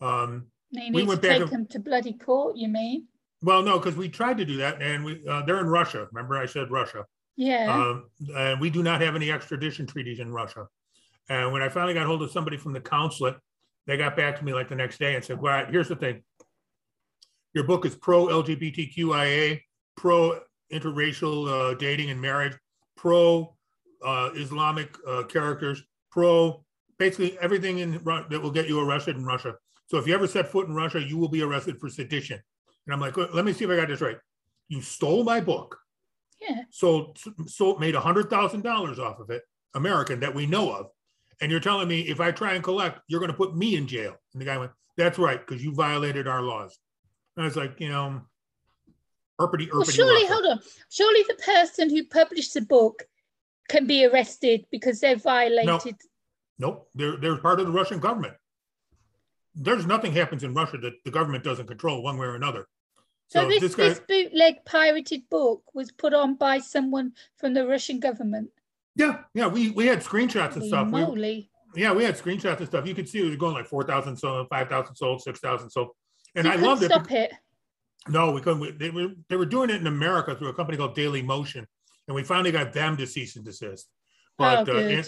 Um, 0.00 0.46
they 0.72 0.90
we 0.90 1.02
went 1.02 1.20
to 1.20 1.28
back 1.28 1.38
take 1.40 1.50
them 1.50 1.66
to 1.66 1.78
bloody 1.78 2.14
court. 2.14 2.56
You 2.56 2.68
mean? 2.68 3.08
Well, 3.42 3.62
no, 3.62 3.78
because 3.78 3.94
we 3.94 4.08
tried 4.08 4.38
to 4.38 4.46
do 4.46 4.56
that, 4.56 4.80
and 4.80 5.04
we 5.04 5.22
uh, 5.28 5.42
they're 5.42 5.60
in 5.60 5.66
Russia. 5.66 6.08
Remember, 6.10 6.38
I 6.38 6.46
said 6.46 6.70
Russia. 6.70 7.04
Yeah. 7.36 7.70
Um, 7.70 8.04
and 8.34 8.58
we 8.58 8.70
do 8.70 8.82
not 8.82 9.02
have 9.02 9.14
any 9.14 9.30
extradition 9.30 9.86
treaties 9.86 10.18
in 10.18 10.32
Russia. 10.32 10.66
And 11.28 11.52
when 11.52 11.60
I 11.60 11.68
finally 11.68 11.92
got 11.92 12.06
hold 12.06 12.22
of 12.22 12.30
somebody 12.30 12.56
from 12.56 12.72
the 12.72 12.80
consulate, 12.80 13.36
they 13.86 13.98
got 13.98 14.16
back 14.16 14.38
to 14.38 14.44
me 14.44 14.54
like 14.54 14.70
the 14.70 14.76
next 14.76 14.98
day 14.98 15.14
and 15.14 15.22
said, 15.22 15.38
"Well, 15.38 15.52
right, 15.52 15.68
here's 15.70 15.88
the 15.88 15.96
thing. 15.96 16.22
Your 17.52 17.64
book 17.64 17.84
is 17.84 17.94
pro 17.94 18.28
LGBTQIA, 18.28 19.60
pro 19.94 20.40
interracial 20.72 21.48
uh, 21.48 21.74
dating 21.74 22.08
and 22.08 22.18
marriage, 22.18 22.56
pro 22.96 23.54
uh, 24.02 24.30
Islamic 24.34 24.96
uh, 25.06 25.24
characters, 25.24 25.82
pro, 26.16 26.64
basically 26.98 27.38
everything 27.40 27.78
in 27.80 27.92
that 27.92 28.40
will 28.42 28.50
get 28.50 28.66
you 28.66 28.80
arrested 28.80 29.16
in 29.16 29.24
Russia. 29.24 29.54
So 29.88 29.98
if 29.98 30.06
you 30.06 30.14
ever 30.14 30.26
set 30.26 30.48
foot 30.48 30.66
in 30.66 30.74
Russia, 30.74 31.00
you 31.00 31.18
will 31.18 31.28
be 31.28 31.42
arrested 31.42 31.78
for 31.78 31.90
sedition. 31.90 32.40
And 32.86 32.94
I'm 32.94 33.00
like, 33.00 33.16
let 33.18 33.44
me 33.44 33.52
see 33.52 33.66
if 33.66 33.70
I 33.70 33.76
got 33.76 33.88
this 33.88 34.00
right. 34.00 34.16
You 34.68 34.80
stole 34.80 35.24
my 35.24 35.40
book. 35.40 35.78
Yeah. 36.40 36.62
Sold, 36.70 37.18
sold, 37.46 37.80
made 37.80 37.94
a 37.94 38.00
hundred 38.00 38.30
thousand 38.30 38.62
dollars 38.62 38.98
off 38.98 39.20
of 39.20 39.28
it, 39.28 39.42
American 39.74 40.20
that 40.20 40.34
we 40.34 40.46
know 40.46 40.72
of. 40.72 40.86
And 41.42 41.50
you're 41.50 41.60
telling 41.60 41.86
me 41.86 42.00
if 42.00 42.18
I 42.18 42.30
try 42.30 42.54
and 42.54 42.64
collect, 42.64 43.00
you're 43.08 43.20
going 43.20 43.30
to 43.30 43.36
put 43.36 43.54
me 43.54 43.76
in 43.76 43.86
jail. 43.86 44.14
And 44.32 44.40
the 44.40 44.46
guy 44.46 44.56
went, 44.56 44.72
that's 44.96 45.18
right, 45.18 45.38
because 45.38 45.62
you 45.62 45.74
violated 45.74 46.26
our 46.26 46.40
laws. 46.40 46.78
And 47.36 47.44
I 47.44 47.46
was 47.46 47.56
like, 47.56 47.78
you 47.78 47.90
know, 47.90 48.22
erpity, 49.38 49.68
erpity. 49.68 49.72
Well, 49.74 49.84
surely, 49.84 50.22
Russia. 50.22 50.32
hold 50.32 50.46
on. 50.46 50.60
Surely 50.88 51.24
the 51.28 51.42
person 51.44 51.90
who 51.90 52.04
published 52.06 52.54
the 52.54 52.62
book 52.62 53.02
can 53.68 53.86
be 53.86 54.04
arrested 54.04 54.66
because 54.70 55.00
they've 55.00 55.22
violated. 55.22 55.66
No, 55.66 55.80
nope, 56.58 56.88
they're 56.94 57.16
they're 57.16 57.36
part 57.36 57.60
of 57.60 57.66
the 57.66 57.72
Russian 57.72 57.98
government. 57.98 58.34
There's 59.54 59.86
nothing 59.86 60.12
happens 60.12 60.44
in 60.44 60.54
Russia 60.54 60.78
that 60.78 60.92
the 61.04 61.10
government 61.10 61.44
doesn't 61.44 61.66
control 61.66 62.02
one 62.02 62.18
way 62.18 62.26
or 62.26 62.34
another. 62.34 62.66
So, 63.28 63.42
so 63.42 63.48
this, 63.48 63.60
this, 63.60 63.74
guy, 63.74 63.88
this 63.88 64.00
bootleg 64.06 64.64
pirated 64.64 65.22
book 65.30 65.62
was 65.74 65.90
put 65.90 66.14
on 66.14 66.36
by 66.36 66.58
someone 66.58 67.12
from 67.38 67.54
the 67.54 67.66
Russian 67.66 67.98
government. 67.98 68.50
Yeah, 68.94 69.20
yeah, 69.34 69.46
we 69.46 69.70
we 69.70 69.86
had 69.86 70.00
screenshots 70.00 70.54
and 70.54 70.64
stuff. 70.64 70.88
Moly. 70.88 71.50
We, 71.74 71.82
yeah, 71.82 71.92
we 71.92 72.04
had 72.04 72.16
screenshots 72.16 72.58
and 72.58 72.66
stuff. 72.66 72.86
You 72.86 72.94
could 72.94 73.08
see 73.08 73.20
it 73.20 73.28
was 73.28 73.36
going 73.36 73.54
like 73.54 73.66
four 73.66 73.82
thousand 73.82 74.16
sold, 74.16 74.48
five 74.48 74.68
thousand 74.68 74.94
sold, 74.94 75.22
six 75.22 75.40
thousand 75.40 75.70
sold, 75.70 75.90
and 76.34 76.46
you 76.46 76.52
I 76.52 76.56
loved 76.56 76.82
it. 76.82 76.90
Stop 76.90 77.10
it. 77.10 77.32
No, 78.08 78.30
we 78.30 78.40
couldn't. 78.40 78.60
We, 78.60 78.70
they 78.70 78.90
were 78.90 79.08
they 79.28 79.36
were 79.36 79.46
doing 79.46 79.70
it 79.70 79.76
in 79.76 79.86
America 79.86 80.34
through 80.34 80.48
a 80.48 80.54
company 80.54 80.78
called 80.78 80.94
Daily 80.94 81.22
Motion, 81.22 81.66
and 82.08 82.14
we 82.14 82.22
finally 82.22 82.52
got 82.52 82.72
them 82.72 82.96
to 82.96 83.06
cease 83.06 83.36
and 83.36 83.44
desist. 83.44 83.88
But 84.38 84.68
oh, 84.68 84.76
uh, 84.76 84.80
in, 84.80 85.04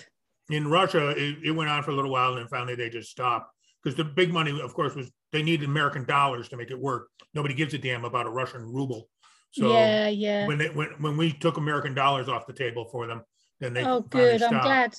in, 0.50 0.68
Russia, 0.68 1.10
it, 1.10 1.38
it, 1.44 1.50
went 1.50 1.70
on 1.70 1.82
for 1.82 1.90
a 1.90 1.94
little 1.94 2.10
while, 2.10 2.30
and 2.30 2.38
then 2.38 2.48
finally 2.48 2.74
they 2.74 2.88
just 2.88 3.10
stopped 3.10 3.52
because 3.82 3.96
the 3.96 4.04
big 4.04 4.32
money, 4.32 4.58
of 4.60 4.74
course, 4.74 4.94
was 4.94 5.10
they 5.32 5.42
needed 5.42 5.68
American 5.68 6.04
dollars 6.04 6.48
to 6.48 6.56
make 6.56 6.70
it 6.70 6.78
work. 6.78 7.08
Nobody 7.34 7.54
gives 7.54 7.74
a 7.74 7.78
damn 7.78 8.04
about 8.04 8.26
a 8.26 8.30
Russian 8.30 8.62
ruble. 8.72 9.08
So 9.50 9.72
yeah, 9.72 10.08
yeah. 10.08 10.46
When 10.46 10.58
they 10.58 10.68
when 10.68 10.88
when 10.98 11.16
we 11.16 11.32
took 11.32 11.56
American 11.56 11.94
dollars 11.94 12.28
off 12.28 12.46
the 12.46 12.52
table 12.52 12.86
for 12.86 13.06
them, 13.06 13.22
then 13.60 13.74
they 13.74 13.84
oh 13.84 14.00
good. 14.00 14.42
I'm 14.42 14.60
glad. 14.60 14.94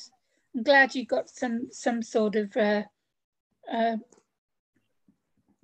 I'm 0.56 0.64
glad 0.64 0.96
you 0.96 1.06
got 1.06 1.30
some 1.30 1.68
some 1.72 2.02
sort 2.02 2.36
of 2.36 2.56
uh, 2.58 2.84
uh, 3.72 3.98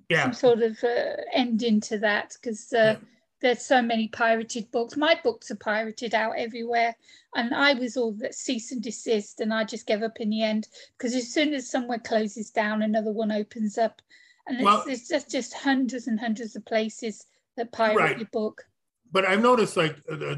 yeah 0.08 0.24
some 0.24 0.32
sort 0.32 0.62
of 0.62 0.82
uh, 0.84 1.16
ending 1.32 1.80
to 1.80 1.98
that 1.98 2.36
because 2.40 2.72
uh, 2.72 2.76
yeah 2.76 2.96
there's 3.40 3.62
so 3.62 3.82
many 3.82 4.08
pirated 4.08 4.70
books. 4.70 4.96
My 4.96 5.18
books 5.22 5.50
are 5.50 5.56
pirated 5.56 6.14
out 6.14 6.34
everywhere. 6.36 6.96
And 7.34 7.54
I 7.54 7.74
was 7.74 7.96
all 7.96 8.12
that 8.12 8.34
cease 8.34 8.72
and 8.72 8.82
desist, 8.82 9.40
and 9.40 9.52
I 9.52 9.64
just 9.64 9.86
gave 9.86 10.02
up 10.02 10.20
in 10.20 10.30
the 10.30 10.42
end 10.42 10.68
because 10.96 11.14
as 11.14 11.32
soon 11.32 11.52
as 11.52 11.70
somewhere 11.70 11.98
closes 11.98 12.50
down, 12.50 12.82
another 12.82 13.12
one 13.12 13.30
opens 13.30 13.76
up. 13.76 14.00
And 14.46 14.64
well, 14.64 14.84
it's, 14.86 15.08
just, 15.08 15.30
just 15.30 15.54
hundreds 15.54 16.06
and 16.06 16.18
hundreds 16.18 16.56
of 16.56 16.64
places 16.64 17.26
that 17.56 17.72
pirate 17.72 17.96
right. 17.96 18.18
your 18.18 18.28
book. 18.32 18.64
But 19.12 19.24
I've 19.24 19.42
noticed, 19.42 19.76
like, 19.76 19.96
uh, 20.10 20.36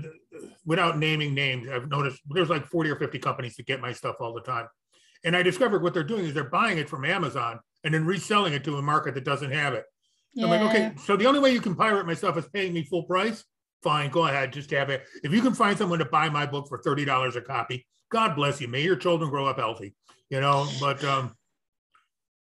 without 0.64 0.98
naming 0.98 1.34
names, 1.34 1.68
I've 1.68 1.88
noticed 1.88 2.20
there's 2.28 2.50
like 2.50 2.66
40 2.66 2.90
or 2.90 2.96
50 2.96 3.18
companies 3.18 3.56
that 3.56 3.66
get 3.66 3.80
my 3.80 3.92
stuff 3.92 4.16
all 4.20 4.34
the 4.34 4.40
time. 4.40 4.66
And 5.24 5.36
I 5.36 5.42
discovered 5.42 5.82
what 5.82 5.94
they're 5.94 6.04
doing 6.04 6.24
is 6.24 6.34
they're 6.34 6.44
buying 6.44 6.78
it 6.78 6.88
from 6.88 7.04
Amazon 7.04 7.60
and 7.84 7.94
then 7.94 8.04
reselling 8.04 8.52
it 8.52 8.64
to 8.64 8.76
a 8.76 8.82
market 8.82 9.14
that 9.14 9.24
doesn't 9.24 9.50
have 9.50 9.74
it. 9.74 9.84
Yeah. 10.34 10.44
I'm 10.44 10.50
like, 10.50 10.60
okay, 10.70 10.92
so 11.04 11.16
the 11.16 11.26
only 11.26 11.40
way 11.40 11.52
you 11.52 11.60
can 11.60 11.74
pirate 11.74 12.06
my 12.06 12.14
stuff 12.14 12.36
is 12.36 12.46
paying 12.48 12.72
me 12.72 12.84
full 12.84 13.04
price. 13.04 13.44
Fine, 13.82 14.10
go 14.10 14.26
ahead, 14.26 14.52
just 14.52 14.70
have 14.70 14.90
it. 14.90 15.04
If 15.22 15.32
you 15.32 15.40
can 15.40 15.54
find 15.54 15.78
someone 15.78 16.00
to 16.00 16.04
buy 16.04 16.28
my 16.28 16.46
book 16.46 16.68
for 16.68 16.78
thirty 16.78 17.04
dollars 17.04 17.36
a 17.36 17.40
copy, 17.40 17.86
God 18.10 18.34
bless 18.34 18.60
you. 18.60 18.68
May 18.68 18.82
your 18.82 18.96
children 18.96 19.30
grow 19.30 19.46
up 19.46 19.58
healthy. 19.58 19.94
You 20.30 20.40
know, 20.40 20.68
but 20.80 21.02
um, 21.04 21.34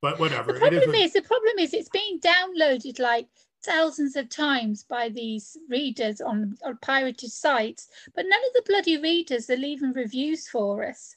but 0.02 0.18
whatever. 0.18 0.52
The 0.52 0.58
problem 0.58 0.94
is, 0.94 1.06
is 1.06 1.12
the 1.12 1.22
problem 1.22 1.58
is 1.58 1.72
it's 1.72 1.88
being 1.88 2.20
downloaded 2.20 2.98
like 2.98 3.26
thousands 3.62 4.16
of 4.16 4.28
times 4.28 4.84
by 4.84 5.08
these 5.08 5.56
readers 5.68 6.20
on, 6.20 6.56
on 6.64 6.78
pirated 6.82 7.30
sites, 7.30 7.88
but 8.14 8.24
none 8.26 8.40
of 8.40 8.52
the 8.54 8.62
bloody 8.66 8.96
readers 8.98 9.50
are 9.50 9.56
leaving 9.56 9.92
reviews 9.92 10.48
for 10.48 10.84
us. 10.86 11.14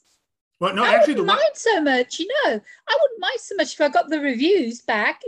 Well, 0.59 0.75
no, 0.75 0.83
I 0.83 0.95
actually, 0.95 1.15
wouldn't 1.15 1.27
mind 1.27 1.55
so 1.55 1.81
much, 1.81 2.19
you 2.19 2.27
know. 2.27 2.51
I 2.53 2.97
wouldn't 3.01 3.19
mind 3.19 3.39
so 3.39 3.55
much 3.55 3.73
if 3.73 3.81
I 3.81 3.89
got 3.89 4.09
the 4.09 4.19
reviews 4.19 4.81
back. 4.81 5.21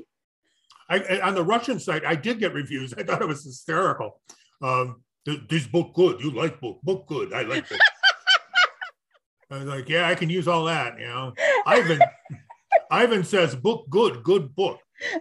I, 0.89 1.19
on 1.21 1.35
the 1.35 1.43
Russian 1.43 1.79
site, 1.79 2.05
I 2.05 2.15
did 2.15 2.39
get 2.39 2.53
reviews. 2.53 2.93
I 2.93 3.03
thought 3.03 3.21
it 3.21 3.27
was 3.27 3.43
hysterical. 3.43 4.21
Um, 4.61 5.03
this 5.49 5.65
book 5.67 5.93
good. 5.95 6.21
You 6.21 6.31
like 6.31 6.61
book? 6.61 6.79
Book 6.83 7.07
good. 7.07 7.33
I 7.33 7.41
like 7.41 7.67
book. 7.67 7.79
I 9.51 9.57
was 9.57 9.65
like, 9.65 9.89
yeah, 9.89 10.07
I 10.07 10.15
can 10.15 10.29
use 10.29 10.47
all 10.47 10.65
that. 10.65 10.99
You 10.99 11.07
know, 11.07 11.33
Ivan. 11.65 11.99
Ivan 12.91 13.23
says, 13.23 13.55
book 13.55 13.87
good, 13.89 14.23
good 14.23 14.55
book. 14.55 14.79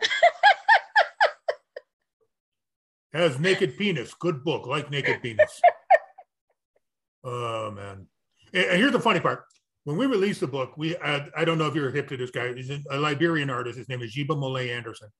Has 3.14 3.38
naked 3.38 3.78
penis, 3.78 4.12
good 4.12 4.42
book, 4.42 4.66
like 4.66 4.90
naked 4.90 5.22
penis. 5.22 5.60
Oh 7.22 7.70
man! 7.70 8.08
And 8.52 8.76
here's 8.76 8.90
the 8.90 8.98
funny 8.98 9.20
part: 9.20 9.44
when 9.84 9.96
we 9.96 10.06
released 10.06 10.40
the 10.40 10.48
book, 10.48 10.76
we 10.76 10.96
I, 10.96 11.28
I 11.36 11.44
don't 11.44 11.56
know 11.56 11.68
if 11.68 11.76
you're 11.76 11.92
hip 11.92 12.08
to 12.08 12.16
this 12.16 12.32
guy. 12.32 12.52
He's 12.52 12.70
a 12.90 12.98
Liberian 12.98 13.50
artist. 13.50 13.78
His 13.78 13.88
name 13.88 14.02
is 14.02 14.14
Jiba 14.14 14.30
Molei 14.30 14.76
Anderson. 14.76 15.10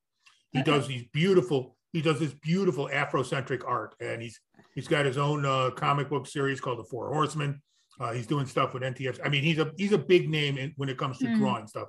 He 0.55 0.63
does 0.63 0.87
these 0.89 1.05
beautiful. 1.13 1.77
He 1.93 2.01
does 2.01 2.19
this 2.19 2.33
beautiful 2.33 2.89
Afrocentric 2.93 3.63
art, 3.67 3.95
and 4.01 4.23
he's 4.23 4.41
he's 4.75 4.89
got 4.89 5.05
his 5.05 5.19
own 5.19 5.45
uh, 5.45 5.71
comic 5.71 6.09
book 6.09 6.27
series 6.27 6.61
called 6.61 6.79
The 6.79 6.85
Four 6.85 7.13
Horsemen. 7.13 7.61
Uh, 8.01 8.13
he's 8.13 8.27
doing 8.27 8.47
stuff 8.47 8.75
with 8.75 8.83
NTF. 8.83 9.21
I 9.25 9.29
mean, 9.29 9.43
he's 9.43 9.59
a 9.59 9.71
he's 9.77 9.93
a 9.93 9.99
big 9.99 10.31
name 10.31 10.57
in, 10.59 10.73
when 10.77 10.89
it 10.89 10.99
comes 10.99 11.19
to 11.19 11.27
mm. 11.27 11.39
drawing 11.39 11.67
stuff. 11.67 11.89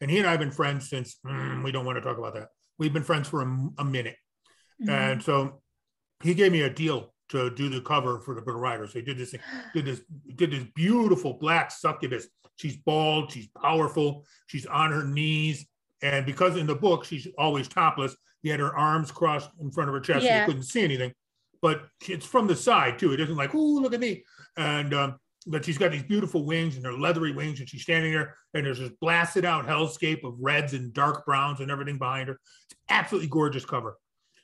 And 0.00 0.10
he 0.10 0.18
and 0.18 0.26
I 0.26 0.32
have 0.32 0.40
been 0.40 0.50
friends 0.50 0.88
since 0.88 1.18
mm, 1.26 1.62
we 1.62 1.70
don't 1.70 1.84
want 1.84 1.96
to 1.96 2.02
talk 2.02 2.18
about 2.18 2.34
that. 2.34 2.48
We've 2.78 2.92
been 2.92 3.04
friends 3.04 3.28
for 3.28 3.42
a, 3.42 3.68
a 3.78 3.84
minute, 3.84 4.16
mm. 4.82 4.90
and 4.90 5.22
so 5.22 5.60
he 6.22 6.34
gave 6.34 6.52
me 6.52 6.62
a 6.62 6.70
deal 6.70 7.12
to 7.30 7.50
do 7.50 7.68
the 7.68 7.80
cover 7.80 8.20
for 8.20 8.34
the 8.34 8.42
Brittle 8.42 8.60
Rider. 8.60 8.86
So 8.86 8.98
he 8.98 9.04
did 9.04 9.18
this, 9.18 9.34
did 9.72 9.84
this, 9.84 10.00
did 10.36 10.50
this 10.50 10.64
beautiful 10.74 11.34
black 11.34 11.70
succubus. 11.70 12.28
She's 12.56 12.76
bald, 12.76 13.32
she's 13.32 13.48
powerful, 13.48 14.24
she's 14.46 14.66
on 14.66 14.92
her 14.92 15.04
knees, 15.04 15.66
and 16.04 16.26
because 16.26 16.56
in 16.56 16.66
the 16.66 16.74
book 16.74 17.04
she's 17.04 17.26
always 17.38 17.66
topless, 17.66 18.14
he 18.42 18.50
had 18.50 18.60
her 18.60 18.76
arms 18.76 19.10
crossed 19.10 19.48
in 19.60 19.72
front 19.72 19.88
of 19.88 19.94
her 19.94 20.00
chest, 20.00 20.22
yeah. 20.22 20.36
so 20.36 20.40
you 20.40 20.46
couldn't 20.46 20.68
see 20.68 20.84
anything. 20.84 21.12
But 21.62 21.86
it's 22.06 22.26
from 22.26 22.46
the 22.46 22.54
side 22.54 22.98
too. 22.98 23.12
It 23.14 23.20
isn't 23.20 23.36
like, 23.36 23.54
oh, 23.54 23.80
look 23.80 23.94
at 23.94 24.00
me. 24.00 24.22
And 24.58 24.92
um, 24.92 25.16
but 25.46 25.64
she's 25.64 25.78
got 25.78 25.92
these 25.92 26.02
beautiful 26.02 26.44
wings 26.44 26.76
and 26.76 26.84
her 26.84 26.92
leathery 26.92 27.32
wings, 27.32 27.60
and 27.60 27.68
she's 27.68 27.82
standing 27.82 28.12
there, 28.12 28.36
and 28.52 28.66
there's 28.66 28.78
this 28.78 28.90
blasted 29.00 29.46
out 29.46 29.66
hellscape 29.66 30.24
of 30.24 30.34
reds 30.38 30.74
and 30.74 30.92
dark 30.92 31.24
browns 31.24 31.60
and 31.60 31.70
everything 31.70 31.96
behind 31.96 32.28
her. 32.28 32.38
It's 32.70 32.78
absolutely 32.90 33.28
gorgeous 33.28 33.64
cover. 33.64 33.96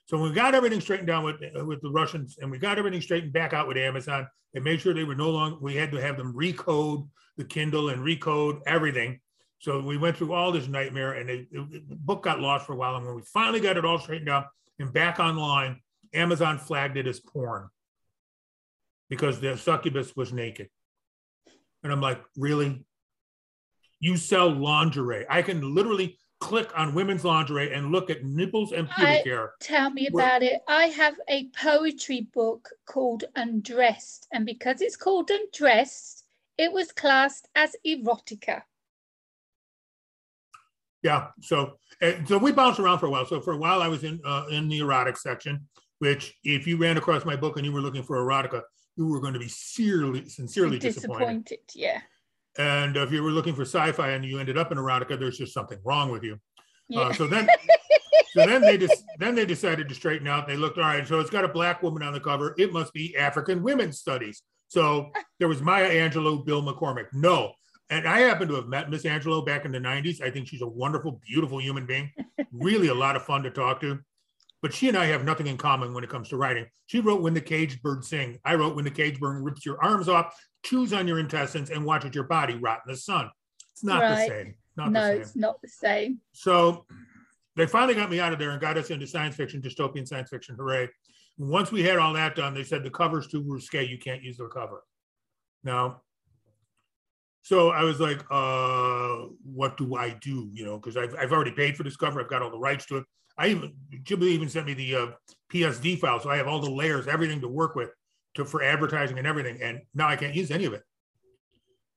So 0.07 0.19
we 0.19 0.33
got 0.33 0.55
everything 0.55 0.81
straightened 0.81 1.09
down 1.09 1.25
with 1.25 1.37
uh, 1.59 1.65
with 1.65 1.83
the 1.83 1.91
Russians, 1.91 2.39
and 2.41 2.51
we 2.51 2.59
got 2.59 2.79
everything 2.79 3.03
straightened 3.03 3.35
back 3.35 3.53
out 3.53 3.69
with 3.69 3.77
Amazon. 3.77 4.27
They 4.55 4.61
made 4.61 4.81
sure 4.81 4.95
they 4.95 5.05
were 5.05 5.15
no 5.15 5.31
longer. 5.31 5.59
We 5.61 5.77
had 5.77 5.93
to 5.93 6.01
have 6.01 6.17
them 6.17 6.35
recode 6.35 7.07
the 7.37 7.45
Kindle 7.45 7.91
and 7.91 8.03
recode 8.03 8.61
everything. 8.67 9.21
So 9.61 9.79
we 9.81 9.99
went 9.99 10.17
through 10.17 10.33
all 10.33 10.53
this 10.53 10.67
nightmare, 10.67 11.13
and 11.13 11.29
they, 11.29 11.47
the 11.53 11.97
book 11.97 12.23
got 12.23 12.41
lost 12.41 12.67
for 12.67 12.73
a 12.73 12.77
while. 12.77 12.97
And 12.97 13.07
when 13.07 13.15
we 13.15 13.23
finally 13.23 13.61
got 13.61 13.77
it 13.77 13.85
all 13.85 13.99
straightened 13.99 14.31
out 14.31 14.47
and 14.79 14.91
back 14.91 15.21
online, 15.21 15.81
Amazon 16.15 16.59
flagged 16.59 16.97
it 16.97 17.07
as 17.07 17.21
porn 17.21 17.69
because 19.11 19.39
the 19.39 19.57
succubus 19.59 20.17
was 20.17 20.33
naked. 20.33 20.71
And 21.83 21.93
I'm 21.93 22.01
like, 22.01 22.23
really? 22.37 22.85
You 24.01 24.17
sell 24.17 24.51
lingerie? 24.51 25.27
I 25.29 25.43
can 25.43 25.75
literally 25.75 26.19
click 26.41 26.71
on 26.75 26.95
women's 26.95 27.25
lingerie 27.25 27.75
and 27.75 27.93
look 27.93 28.09
at 28.09 28.25
nipples 28.25 28.73
and 28.73 28.89
pubic 28.89 29.27
I, 29.27 29.29
hair. 29.29 29.53
Tell 29.61 29.91
me 29.91 30.07
about 30.07 30.43
it. 30.43 30.63
I 30.67 30.87
have 30.87 31.15
a 31.29 31.51
poetry 31.51 32.29
book 32.33 32.71
called 32.87 33.25
Undressed, 33.37 34.27
and 34.33 34.47
because 34.47 34.81
it's 34.81 34.97
called 34.97 35.31
Undressed, 35.31 36.25
it 36.57 36.73
was 36.73 36.93
classed 36.93 37.47
as 37.55 37.77
erotica. 37.87 38.63
Yeah, 41.03 41.29
so 41.41 41.79
so 42.27 42.39
we 42.39 42.53
bounced 42.53 42.79
around 42.79 42.99
for 42.99 43.07
a 43.07 43.11
while. 43.11 43.25
So 43.25 43.41
for 43.41 43.53
a 43.53 43.57
while, 43.57 43.83
I 43.83 43.89
was 43.89 44.05
in 44.05 44.21
uh, 44.25 44.45
in 44.51 44.69
the 44.69 44.79
erotic 44.81 45.17
section, 45.17 45.67
which 45.99 46.35
if 46.45 46.67
you 46.67 46.77
ran 46.77 46.99
across 46.99 47.25
my 47.25 47.37
book 47.37 47.57
and 47.57 47.65
you 47.65 47.73
were 47.73 47.81
looking 47.81 48.03
for 48.03 48.17
erotica, 48.17 48.63
you 48.97 49.07
were 49.07 49.21
going 49.21 49.33
to 49.33 49.39
be 49.39 49.49
sincerely 49.49 50.29
sincerely 50.29 50.79
disappointed. 50.79 51.45
disappointed. 51.45 51.59
Yeah. 51.75 52.01
And 52.59 52.97
if 52.97 53.13
you 53.13 53.23
were 53.23 53.31
looking 53.31 53.55
for 53.55 53.63
sci-fi 53.63 54.11
and 54.11 54.25
you 54.25 54.39
ended 54.39 54.59
up 54.59 54.73
in 54.73 54.79
erotica, 54.79 55.19
there's 55.19 55.39
just 55.39 55.55
something 55.55 55.79
wrong 55.85 56.11
with 56.11 56.23
you. 56.23 56.35
Uh, 56.35 56.37
yeah. 56.89 57.01
Uh, 57.01 57.13
so 57.13 57.27
then, 57.27 57.49
so 58.33 58.47
then 58.47 58.61
they 58.61 58.77
just 58.77 59.03
then 59.19 59.35
they 59.35 59.47
decided 59.47 59.89
to 59.89 59.95
straighten 59.95 60.27
out. 60.27 60.47
They 60.47 60.57
looked 60.57 60.79
all 60.79 60.85
right. 60.85 61.07
So 61.07 61.21
it's 61.21 61.31
got 61.31 61.45
a 61.45 61.49
black 61.49 61.83
woman 61.83 62.03
on 62.03 62.13
the 62.13 62.21
cover. 62.21 62.55
It 62.59 62.73
must 62.73 62.93
be 62.93 63.17
African 63.17 63.63
women's 63.63 63.99
studies. 63.99 64.43
So 64.69 65.11
there 65.39 65.49
was 65.49 65.63
Maya 65.63 65.91
Angelou, 65.91 66.45
Bill 66.45 66.63
McCormick. 66.63 67.07
No, 67.13 67.53
and 67.91 68.09
I 68.09 68.21
happen 68.21 68.49
to 68.49 68.55
have 68.55 68.69
met 68.69 68.89
Miss 68.89 69.03
Angelou 69.03 69.45
back 69.45 69.65
in 69.65 69.73
the 69.73 69.79
'90s. 69.79 70.23
I 70.23 70.31
think 70.31 70.49
she's 70.49 70.63
a 70.63 70.67
wonderful, 70.67 71.21
beautiful 71.27 71.61
human 71.61 71.87
being. 71.87 72.11
really 72.53 72.89
a 72.89 72.95
lot 72.95 73.17
of 73.17 73.25
fun 73.25 73.43
to 73.43 73.51
talk 73.51 73.81
to. 73.81 73.99
But 74.63 74.75
she 74.75 74.89
and 74.89 74.97
I 74.97 75.07
have 75.07 75.25
nothing 75.25 75.47
in 75.47 75.57
common 75.57 75.95
when 75.95 76.05
it 76.05 76.11
comes 76.11 76.29
to 76.29 76.37
writing. 76.37 76.67
She 76.87 77.01
wrote 77.01 77.23
When 77.23 77.35
the 77.35 77.41
Caged 77.41 77.83
Bird 77.83 78.05
Sing. 78.05 78.39
I 78.45 78.55
wrote 78.55 78.77
When 78.77 78.85
the 78.85 78.91
Caged 78.91 79.21
Bird 79.21 79.43
Rips 79.43 79.65
Your 79.65 79.83
Arms 79.83 80.09
Off, 80.09 80.39
Chews 80.63 80.93
on 80.93 81.09
Your 81.09 81.19
Intestines, 81.19 81.71
and 81.71 81.85
Watches 81.85 82.15
Your 82.15 82.25
Body 82.25 82.55
Rot 82.55 82.83
in 82.87 82.93
the 82.93 82.99
Sun. 82.99 83.31
It's 83.73 83.83
not 83.83 84.03
right. 84.03 84.17
the 84.17 84.27
same. 84.27 84.55
Not 84.77 84.93
no, 84.93 85.01
the 85.01 85.13
same. 85.13 85.21
it's 85.23 85.37
not 85.37 85.63
the 85.63 85.69
same. 85.69 86.21
So 86.33 86.85
they 87.57 87.67
finally 87.67 87.95
got 87.95 88.11
me 88.11 88.21
out 88.21 88.33
of 88.33 88.39
there 88.39 88.51
and 88.51 88.61
got 88.61 88.77
us 88.77 88.91
into 88.91 89.07
science 89.07 89.35
fiction, 89.35 89.63
dystopian 89.63 90.07
science 90.07 90.31
fiction. 90.31 90.57
Hooray. 90.57 90.89
Once 91.39 91.73
we 91.73 91.83
had 91.83 91.99
all 91.99 92.13
that 92.13 92.37
done, 92.37 92.53
they 92.53 92.65
said 92.65 92.85
the 92.85 92.91
cover's 92.91 93.27
too 93.27 93.43
risque. 93.47 93.87
You 93.87 93.99
can't 93.99 94.23
use 94.23 94.37
the 94.37 94.47
cover. 94.47 94.85
Now, 95.65 96.03
so 97.43 97.71
I 97.71 97.85
was 97.85 98.01
like, 98.01 98.21
uh, 98.31 99.27
what 99.43 99.77
do 99.77 99.97
I 99.97 100.11
do? 100.21 100.51
You 100.53 100.65
know, 100.65 100.79
because 100.79 100.97
I've, 100.97 101.15
I've 101.19 101.33
already 101.33 101.53
paid 101.53 101.77
for 101.77 101.83
this 101.83 101.97
cover. 101.97 102.21
I've 102.21 102.29
got 102.29 102.43
all 102.43 102.51
the 102.51 102.59
rights 102.59 102.87
to 102.87 102.99
it. 102.99 103.05
I 103.39 103.49
even 103.49 103.73
Ghibli 104.05 104.29
even 104.29 104.49
sent 104.49 104.67
me 104.67 104.75
the 104.75 104.95
uh, 104.95 105.07
PSD 105.51 105.99
file, 105.99 106.21
so 106.21 106.29
I 106.29 106.37
have 106.37 106.47
all 106.47 106.61
the 106.61 106.71
layers, 106.71 107.07
everything 107.07 107.41
to 107.41 107.49
work 107.49 107.75
with 107.75 107.91
to 108.35 108.45
for 108.45 108.63
advertising 108.63 109.19
and 109.19 109.27
everything. 109.27 109.61
And 109.63 109.81
now 109.95 110.09
I 110.09 110.17
can't 110.17 110.35
use 110.35 110.51
any 110.51 110.67
of 110.67 110.75
it. 110.75 110.83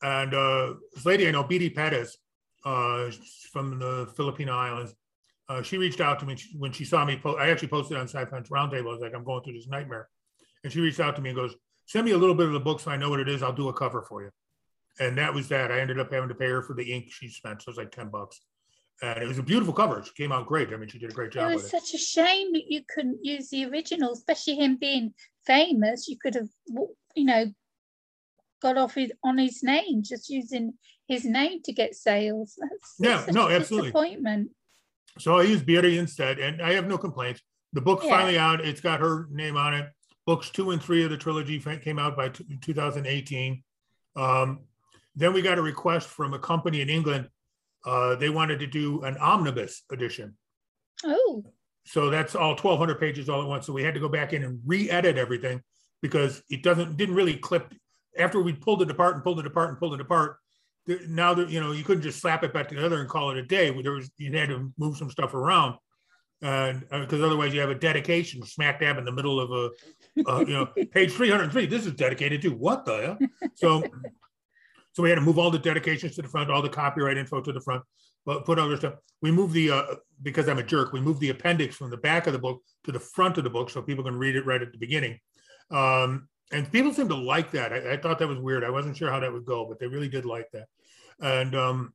And 0.01 0.33
uh, 0.33 0.75
this 0.93 1.05
lady 1.05 1.27
I 1.27 1.31
know, 1.31 1.43
BD 1.43 1.73
Perez, 1.73 2.17
uh, 2.65 3.11
from 3.51 3.79
the 3.79 4.11
Filipino 4.15 4.53
Islands, 4.53 4.95
uh, 5.49 5.61
she 5.61 5.77
reached 5.77 5.99
out 5.99 6.19
to 6.19 6.25
me 6.25 6.37
when 6.57 6.71
she 6.71 6.85
saw 6.85 7.03
me. 7.03 7.17
Po- 7.17 7.35
I 7.35 7.49
actually 7.49 7.67
posted 7.67 7.97
on 7.97 8.07
Sci-Fi 8.07 8.39
Roundtable. 8.39 8.87
I 8.87 8.93
was 8.93 9.01
like, 9.01 9.13
I'm 9.13 9.25
going 9.25 9.43
through 9.43 9.53
this 9.53 9.67
nightmare, 9.67 10.07
and 10.63 10.71
she 10.71 10.79
reached 10.79 11.01
out 11.01 11.17
to 11.17 11.21
me 11.21 11.31
and 11.31 11.35
goes, 11.35 11.53
"Send 11.85 12.05
me 12.05 12.11
a 12.11 12.17
little 12.17 12.35
bit 12.35 12.47
of 12.47 12.53
the 12.53 12.59
book 12.61 12.79
so 12.79 12.91
I 12.91 12.97
know 12.97 13.09
what 13.09 13.19
it 13.19 13.27
is. 13.27 13.43
I'll 13.43 13.51
do 13.51 13.67
a 13.67 13.73
cover 13.73 14.01
for 14.01 14.23
you." 14.23 14.29
And 14.99 15.17
that 15.17 15.33
was 15.33 15.47
that. 15.49 15.71
I 15.71 15.79
ended 15.79 15.99
up 15.99 16.11
having 16.11 16.29
to 16.29 16.35
pay 16.35 16.47
her 16.47 16.61
for 16.61 16.75
the 16.75 16.93
ink 16.93 17.05
she 17.09 17.27
spent, 17.27 17.61
so 17.61 17.69
it 17.69 17.71
was 17.71 17.77
like 17.77 17.91
ten 17.91 18.09
bucks 18.09 18.39
and 19.01 19.21
it 19.21 19.27
was 19.27 19.39
a 19.39 19.43
beautiful 19.43 19.73
cover. 19.73 20.01
She 20.03 20.13
came 20.13 20.31
out 20.31 20.47
great. 20.47 20.71
I 20.71 20.77
mean, 20.77 20.87
she 20.87 20.99
did 20.99 21.09
a 21.09 21.13
great 21.13 21.31
job. 21.31 21.51
It 21.51 21.55
was 21.55 21.69
such 21.69 21.93
it. 21.93 21.95
a 21.95 21.97
shame 21.97 22.53
that 22.53 22.65
you 22.69 22.81
couldn't 22.87 23.19
use 23.23 23.49
the 23.49 23.65
original, 23.65 24.13
especially 24.13 24.55
him 24.55 24.77
being 24.77 25.13
famous. 25.45 26.07
You 26.07 26.17
could 26.17 26.35
have, 26.35 26.47
you 27.15 27.25
know, 27.25 27.51
got 28.61 28.77
off 28.77 28.95
his 28.95 29.11
on 29.23 29.37
his 29.37 29.61
name, 29.63 30.03
just 30.03 30.29
using 30.29 30.73
his 31.07 31.25
name 31.25 31.61
to 31.63 31.73
get 31.73 31.95
sales. 31.95 32.57
That's, 32.59 33.27
yeah, 33.27 33.33
no, 33.33 33.49
absolutely. 33.49 33.89
Disappointment. 33.89 34.51
So 35.19 35.37
I 35.37 35.43
used 35.43 35.65
BD 35.65 35.97
instead, 35.97 36.39
and 36.39 36.61
I 36.61 36.73
have 36.73 36.87
no 36.87 36.97
complaints. 36.97 37.41
The 37.73 37.81
book's 37.81 38.05
yeah. 38.05 38.11
finally 38.11 38.37
out. 38.37 38.61
It's 38.61 38.81
got 38.81 38.99
her 38.99 39.27
name 39.31 39.57
on 39.57 39.73
it. 39.73 39.89
Books 40.25 40.49
two 40.49 40.71
and 40.71 40.81
three 40.81 41.03
of 41.03 41.09
the 41.09 41.17
trilogy 41.17 41.59
came 41.59 41.99
out 41.99 42.15
by 42.15 42.29
2018. 42.29 43.61
Um, 44.15 44.59
then 45.15 45.33
we 45.33 45.41
got 45.41 45.57
a 45.57 45.61
request 45.61 46.07
from 46.07 46.33
a 46.33 46.39
company 46.39 46.81
in 46.81 46.89
England 46.89 47.29
uh, 47.85 48.15
they 48.15 48.29
wanted 48.29 48.59
to 48.59 48.67
do 48.67 49.01
an 49.03 49.17
omnibus 49.17 49.83
edition. 49.91 50.35
Oh. 51.03 51.43
So 51.85 52.09
that's 52.09 52.35
all 52.35 52.51
1,200 52.51 52.99
pages 52.99 53.27
all 53.27 53.41
at 53.41 53.47
once. 53.47 53.65
So 53.65 53.73
we 53.73 53.83
had 53.83 53.93
to 53.93 53.99
go 53.99 54.07
back 54.07 54.33
in 54.33 54.43
and 54.43 54.59
re-edit 54.65 55.17
everything 55.17 55.61
because 56.01 56.41
it 56.49 56.63
doesn't 56.63 56.97
didn't 56.97 57.15
really 57.15 57.35
clip. 57.35 57.73
After 58.17 58.41
we 58.41 58.53
pulled 58.53 58.81
it 58.81 58.91
apart 58.91 59.15
and 59.15 59.23
pulled 59.23 59.39
it 59.39 59.47
apart 59.47 59.69
and 59.69 59.79
pulled 59.79 59.95
it 59.95 59.99
apart, 59.99 60.37
now 61.07 61.33
that 61.33 61.49
you 61.49 61.59
know 61.59 61.71
you 61.71 61.83
couldn't 61.83 62.03
just 62.03 62.21
slap 62.21 62.43
it 62.43 62.53
back 62.53 62.69
together 62.69 63.01
and 63.01 63.09
call 63.09 63.31
it 63.31 63.37
a 63.37 63.43
day. 63.43 63.69
There 63.81 63.91
was 63.91 64.09
you 64.17 64.31
had 64.37 64.49
to 64.49 64.71
move 64.77 64.95
some 64.95 65.09
stuff 65.09 65.33
around, 65.33 65.75
and 66.41 66.81
because 66.89 67.21
uh, 67.21 67.25
otherwise 67.25 67.53
you 67.53 67.59
have 67.59 67.71
a 67.71 67.75
dedication 67.75 68.45
smack 68.45 68.79
dab 68.79 68.97
in 68.97 69.03
the 69.03 69.11
middle 69.11 69.39
of 69.39 69.51
a, 69.51 70.29
uh, 70.29 70.39
you 70.39 70.53
know, 70.53 70.65
page 70.91 71.11
303. 71.11 71.65
This 71.65 71.85
is 71.85 71.93
dedicated 71.93 72.41
to 72.43 72.49
what 72.49 72.85
the 72.85 73.01
hell? 73.01 73.49
So 73.55 73.83
so 74.93 75.03
we 75.03 75.09
had 75.09 75.15
to 75.15 75.21
move 75.21 75.39
all 75.39 75.51
the 75.51 75.59
dedications 75.59 76.15
to 76.15 76.21
the 76.21 76.27
front, 76.27 76.49
all 76.49 76.61
the 76.61 76.69
copyright 76.69 77.17
info 77.17 77.41
to 77.41 77.51
the 77.51 77.59
front, 77.59 77.83
but 78.25 78.45
put 78.45 78.59
other 78.59 78.77
stuff. 78.77 78.93
We 79.21 79.31
moved 79.31 79.53
the, 79.53 79.71
uh, 79.71 79.83
because 80.21 80.47
I'm 80.47 80.59
a 80.59 80.63
jerk, 80.63 80.93
we 80.93 81.01
moved 81.01 81.19
the 81.19 81.29
appendix 81.29 81.75
from 81.75 81.89
the 81.89 81.97
back 81.97 82.27
of 82.27 82.33
the 82.33 82.39
book 82.39 82.61
to 82.85 82.91
the 82.91 82.99
front 82.99 83.37
of 83.37 83.43
the 83.43 83.49
book 83.49 83.69
so 83.69 83.81
people 83.81 84.03
can 84.03 84.15
read 84.15 84.35
it 84.35 84.45
right 84.45 84.61
at 84.61 84.71
the 84.71 84.77
beginning. 84.77 85.19
Um, 85.71 86.29
and 86.51 86.71
people 86.71 86.93
seem 86.93 87.09
to 87.09 87.15
like 87.15 87.51
that. 87.51 87.73
I, 87.73 87.93
I, 87.93 87.97
thought 87.97 88.19
that 88.19 88.27
was 88.27 88.37
weird. 88.37 88.63
I 88.63 88.69
wasn't 88.69 88.95
sure 88.95 89.09
how 89.09 89.19
that 89.19 89.33
would 89.33 89.45
go, 89.45 89.65
but 89.67 89.79
they 89.79 89.87
really 89.87 90.09
did 90.09 90.25
like 90.25 90.47
that. 90.51 90.67
And 91.19 91.55
um, 91.55 91.93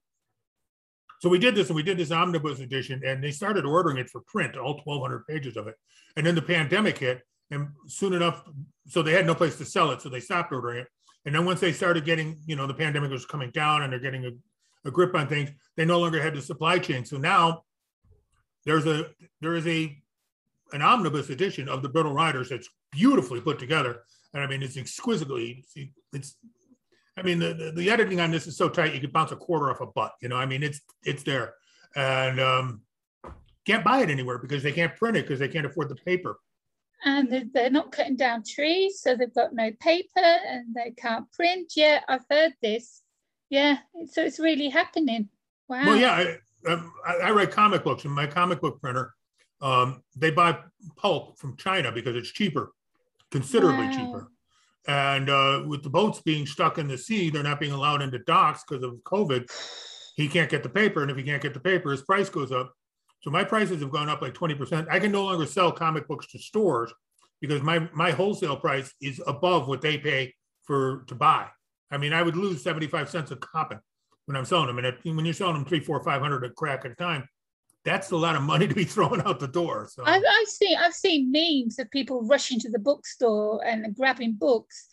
so 1.21 1.29
we 1.29 1.39
did 1.39 1.55
this 1.55 1.69
and 1.69 1.77
we 1.77 1.83
did 1.83 1.99
this 1.99 2.11
omnibus 2.11 2.61
edition 2.61 3.03
and 3.05 3.23
they 3.23 3.31
started 3.31 3.65
ordering 3.65 3.99
it 3.99 4.11
for 4.11 4.23
print, 4.23 4.57
all 4.57 4.81
1,200 4.85 5.27
pages 5.27 5.57
of 5.57 5.69
it. 5.69 5.77
And 6.17 6.27
then 6.27 6.35
the 6.35 6.43
pandemic 6.43 6.99
hit 6.99 7.23
and 7.51 7.69
soon 7.87 8.13
enough, 8.13 8.43
so 8.87 9.03
they 9.03 9.13
had 9.13 9.27
no 9.27 9.35
place 9.35 9.57
to 9.59 9.65
sell 9.65 9.91
it. 9.91 10.03
So 10.03 10.09
they 10.09 10.21
stopped 10.21 10.53
ordering 10.53 10.81
it. 10.81 10.89
And 11.29 11.35
then 11.35 11.45
once 11.45 11.61
they 11.61 11.73
started 11.73 12.07
getting, 12.07 12.39
you 12.47 12.57
know, 12.57 12.67
the 12.67 12.73
pandemic 12.73 13.11
was 13.11 13.27
coming 13.27 13.51
down 13.51 13.83
and 13.83 13.93
they're 13.93 14.01
getting 14.01 14.25
a, 14.25 14.31
a 14.89 14.91
grip 14.91 15.15
on 15.15 15.29
things, 15.29 15.51
they 15.77 15.85
no 15.85 16.01
longer 16.01 16.23
had 16.23 16.35
the 16.35 16.41
supply 16.41 16.79
chain. 16.79 17.05
So 17.05 17.19
now 17.19 17.65
there's 18.65 18.87
a 18.87 19.11
there 19.43 19.55
is 19.55 19.67
a 19.67 19.95
an 20.73 20.81
omnibus 20.81 21.29
edition 21.29 21.69
of 21.69 21.83
the 21.83 21.89
Brittle 21.91 22.15
Riders 22.15 22.49
that's 22.49 22.71
beautifully 22.93 23.43
put 23.43 23.59
together. 23.59 24.05
And 24.33 24.43
I 24.43 24.47
mean, 24.47 24.63
it's 24.63 24.79
exquisitely, 24.79 25.67
it's, 26.15 26.37
I 27.15 27.21
mean, 27.21 27.39
the, 27.39 27.53
the, 27.53 27.73
the, 27.73 27.91
editing 27.91 28.21
on 28.21 28.31
this 28.31 28.47
is 28.47 28.57
so 28.57 28.71
tight, 28.71 28.95
you 28.95 29.01
could 29.01 29.13
bounce 29.13 29.33
a 29.33 29.37
quarter 29.37 29.71
off 29.71 29.83
a 29.83 29.87
butt, 29.87 30.15
you 30.23 30.31
know, 30.31 30.37
I 30.37 30.47
mean, 30.47 30.63
it's, 30.63 30.81
it's 31.05 31.25
there. 31.25 31.55
And 31.95 32.41
um, 32.41 32.81
can't 33.67 33.85
buy 33.85 34.01
it 34.01 34.09
anywhere 34.09 34.39
because 34.39 34.63
they 34.63 34.73
can't 34.73 34.97
print 34.97 35.19
it 35.19 35.27
because 35.27 35.41
they 35.41 35.49
can't 35.49 35.67
afford 35.67 35.91
the 35.91 35.97
paper 35.97 36.39
and 37.05 37.51
they're 37.53 37.71
not 37.71 37.93
cutting 37.93 38.17
down 38.17 38.43
trees, 38.43 39.01
so 39.01 39.15
they've 39.15 39.35
got 39.35 39.55
no 39.55 39.71
paper 39.81 40.09
and 40.17 40.75
they 40.75 40.91
can't 40.91 41.31
print. 41.33 41.73
Yeah, 41.77 42.01
I've 42.09 42.25
heard 42.31 42.55
this. 42.63 43.03
Yeah, 43.51 43.79
so 44.11 44.25
it's 44.25 44.39
really 44.39 44.69
happening. 44.69 45.29
Wow. 45.69 45.85
Well, 45.87 45.97
yeah, 45.97 46.13
I, 46.67 46.71
um, 46.71 46.93
I, 47.07 47.15
I 47.17 47.31
write 47.31 47.51
comic 47.51 47.85
books, 47.85 48.05
and 48.05 48.13
my 48.13 48.27
comic 48.27 48.61
book 48.61 48.81
printer, 48.81 49.15
um, 49.63 50.03
they 50.17 50.31
buy 50.31 50.59
pulp 50.97 51.39
from 51.39 51.57
China 51.57 51.93
because 51.93 52.17
it's 52.17 52.31
cheaper, 52.31 52.73
considerably 53.31 53.87
wow. 53.87 53.93
cheaper. 53.93 54.33
And 54.87 55.29
uh, 55.29 55.65
with 55.67 55.83
the 55.83 55.91
boats 55.91 56.21
being 56.23 56.47
stuck 56.47 56.79
in 56.79 56.89
the 56.89 56.97
sea, 56.97 57.31
they're 57.31 57.43
not 57.43 57.61
being 57.61 57.73
allowed 57.73 58.01
into 58.01 58.19
docks 58.21 58.65
because 58.67 58.83
of 58.83 58.95
COVID. 59.05 59.51
He 60.17 60.29
can't 60.29 60.51
get 60.51 60.63
the 60.63 60.69
paper, 60.69 61.03
and 61.03 61.11
if 61.11 61.17
he 61.17 61.23
can't 61.23 61.43
get 61.43 61.55
the 61.55 61.61
paper, 61.61 61.91
his 61.91 62.03
price 62.03 62.29
goes 62.29 62.51
up. 62.51 62.75
So 63.21 63.31
my 63.31 63.45
prices 63.45 63.81
have 63.81 63.91
gone 63.91 64.09
up 64.09 64.23
like 64.23 64.35
20%. 64.35 64.87
I 64.91 65.01
can 65.01 65.13
no 65.13 65.25
longer 65.25 65.47
sell 65.47 65.73
comic 65.73 66.07
books 66.07 66.27
to 66.29 66.39
stores 66.39 66.93
because 67.41 67.63
my, 67.63 67.89
my 67.93 68.11
wholesale 68.11 68.57
price 68.57 68.93
is 69.01 69.21
above 69.27 69.69
what 69.69 69.81
they 69.81 69.99
pay 69.99 70.35
for 70.63 71.05
to 71.09 71.15
buy. 71.15 71.47
I 71.91 71.97
mean, 71.97 72.13
I 72.13 72.23
would 72.23 72.37
lose 72.37 72.63
75 72.63 73.09
cents 73.09 73.31
a 73.31 73.37
copy 73.37 73.77
when 74.27 74.37
I'm 74.37 74.45
selling 74.45 74.67
them. 74.67 74.79
And 74.79 75.17
when 75.17 75.25
you're 75.25 75.35
selling 75.35 75.55
them 75.55 75.65
three, 75.65 75.81
four, 75.81 76.03
500 76.03 76.45
a 76.45 76.51
crack 76.51 76.85
at 76.85 76.93
a 76.93 76.95
time, 76.95 77.29
that's 77.85 78.11
a 78.11 78.17
lot 78.17 78.37
of 78.37 78.43
money 78.43 78.69
to 78.69 78.75
be 78.75 78.85
thrown 78.95 79.23
out 79.23 79.41
the 79.41 79.49
door. 79.49 79.89
So 79.91 80.03
I've, 80.05 80.23
I've 80.23 80.49
seen 80.49 80.77
I've 80.79 80.95
seen 80.95 81.33
memes 81.33 81.79
of 81.79 81.91
people 81.91 82.23
rushing 82.25 82.61
to 82.61 82.71
the 82.71 82.79
bookstore 82.79 83.65
and 83.65 83.97
grabbing 83.97 84.35
books, 84.35 84.89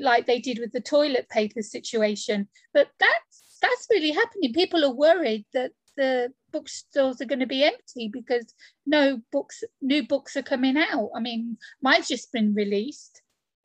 like 0.00 0.26
they 0.26 0.38
did 0.38 0.58
with 0.58 0.72
the 0.72 0.80
toilet 0.80 1.28
paper 1.28 1.62
situation. 1.62 2.48
But 2.72 2.88
that's 3.00 3.58
that's 3.60 3.88
really 3.90 4.12
happening. 4.12 4.52
People 4.52 4.84
are 4.84 4.94
worried 4.94 5.44
that 5.52 5.72
the 5.98 6.32
bookstores 6.52 7.20
are 7.20 7.26
going 7.26 7.40
to 7.40 7.46
be 7.46 7.64
empty 7.64 8.08
because 8.08 8.54
no 8.86 9.20
books, 9.32 9.64
new 9.82 10.06
books 10.06 10.36
are 10.36 10.42
coming 10.42 10.76
out. 10.78 11.10
I 11.14 11.20
mean, 11.20 11.58
mine's 11.82 12.08
just 12.08 12.32
been 12.32 12.54
released. 12.54 13.20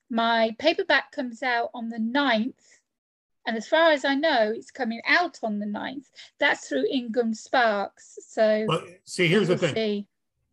My 0.10 0.56
paperback 0.58 1.12
comes 1.12 1.44
out 1.44 1.70
on 1.74 1.90
the 1.90 2.00
9th. 2.00 2.56
And 3.46 3.56
as 3.56 3.68
far 3.68 3.92
as 3.92 4.04
I 4.04 4.16
know, 4.16 4.52
it's 4.56 4.72
coming 4.72 5.02
out 5.08 5.40
on 5.44 5.60
the 5.60 5.66
9th. 5.68 6.06
That's 6.40 6.68
through 6.68 6.86
Ingram 6.92 7.36
Sparks. 7.36 8.18
So, 8.28 8.66
well, 8.68 8.84
see, 9.06 9.28
here's 9.28 9.50
the 9.50 9.58
thing. 9.58 10.08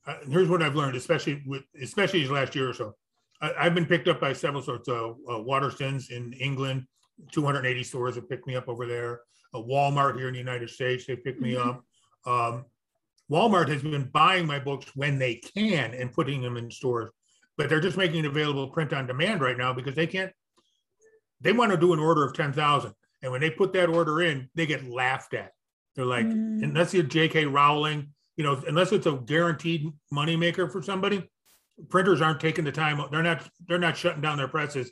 Uh, 0.06 0.16
here's 0.28 0.48
what 0.48 0.62
I've 0.62 0.76
learned, 0.76 0.96
especially 0.96 1.42
with, 1.46 1.62
especially 1.80 2.20
these 2.20 2.30
last 2.30 2.54
year 2.54 2.68
or 2.68 2.74
so. 2.74 2.94
I, 3.40 3.64
have 3.64 3.74
been 3.74 3.86
picked 3.86 4.08
up 4.08 4.20
by 4.20 4.34
several 4.34 4.62
sorts 4.62 4.88
of 4.88 5.16
uh, 5.26 5.32
Waterstones 5.32 6.10
in 6.10 6.34
England. 6.34 6.86
280 7.32 7.82
stores 7.84 8.16
have 8.16 8.28
picked 8.28 8.46
me 8.46 8.54
up 8.54 8.68
over 8.68 8.86
there. 8.86 9.20
A 9.54 9.60
Walmart 9.60 10.16
here 10.16 10.28
in 10.28 10.34
the 10.34 10.38
United 10.38 10.70
States, 10.70 11.06
they 11.06 11.16
picked 11.16 11.40
me 11.40 11.54
mm-hmm. 11.54 11.70
up. 11.70 11.84
Um, 12.26 12.64
Walmart 13.30 13.68
has 13.68 13.82
been 13.82 14.10
buying 14.12 14.46
my 14.46 14.58
books 14.58 14.90
when 14.94 15.18
they 15.18 15.36
can 15.36 15.94
and 15.94 16.12
putting 16.12 16.42
them 16.42 16.56
in 16.56 16.70
stores, 16.70 17.10
but 17.56 17.68
they're 17.68 17.80
just 17.80 17.96
making 17.96 18.24
it 18.24 18.28
available 18.28 18.68
print 18.68 18.92
on 18.92 19.06
demand 19.06 19.40
right 19.40 19.56
now 19.56 19.72
because 19.72 19.94
they 19.94 20.06
can't. 20.06 20.32
They 21.40 21.52
want 21.52 21.70
to 21.70 21.78
do 21.78 21.92
an 21.92 22.00
order 22.00 22.24
of 22.24 22.34
10,000. 22.34 22.92
And 23.22 23.32
when 23.32 23.40
they 23.40 23.50
put 23.50 23.72
that 23.74 23.88
order 23.88 24.22
in, 24.22 24.50
they 24.54 24.66
get 24.66 24.88
laughed 24.88 25.34
at. 25.34 25.52
They're 25.94 26.04
like, 26.04 26.26
mm. 26.26 26.62
unless 26.62 26.92
you're 26.92 27.02
J.K. 27.02 27.46
Rowling, 27.46 28.08
you 28.36 28.44
know, 28.44 28.62
unless 28.66 28.92
it's 28.92 29.06
a 29.06 29.12
guaranteed 29.12 29.90
moneymaker 30.12 30.70
for 30.70 30.82
somebody, 30.82 31.28
printers 31.88 32.20
aren't 32.20 32.40
taking 32.40 32.64
the 32.64 32.72
time. 32.72 33.00
They're 33.10 33.22
not. 33.22 33.48
They're 33.66 33.78
not 33.78 33.96
shutting 33.96 34.22
down 34.22 34.38
their 34.38 34.48
presses 34.48 34.90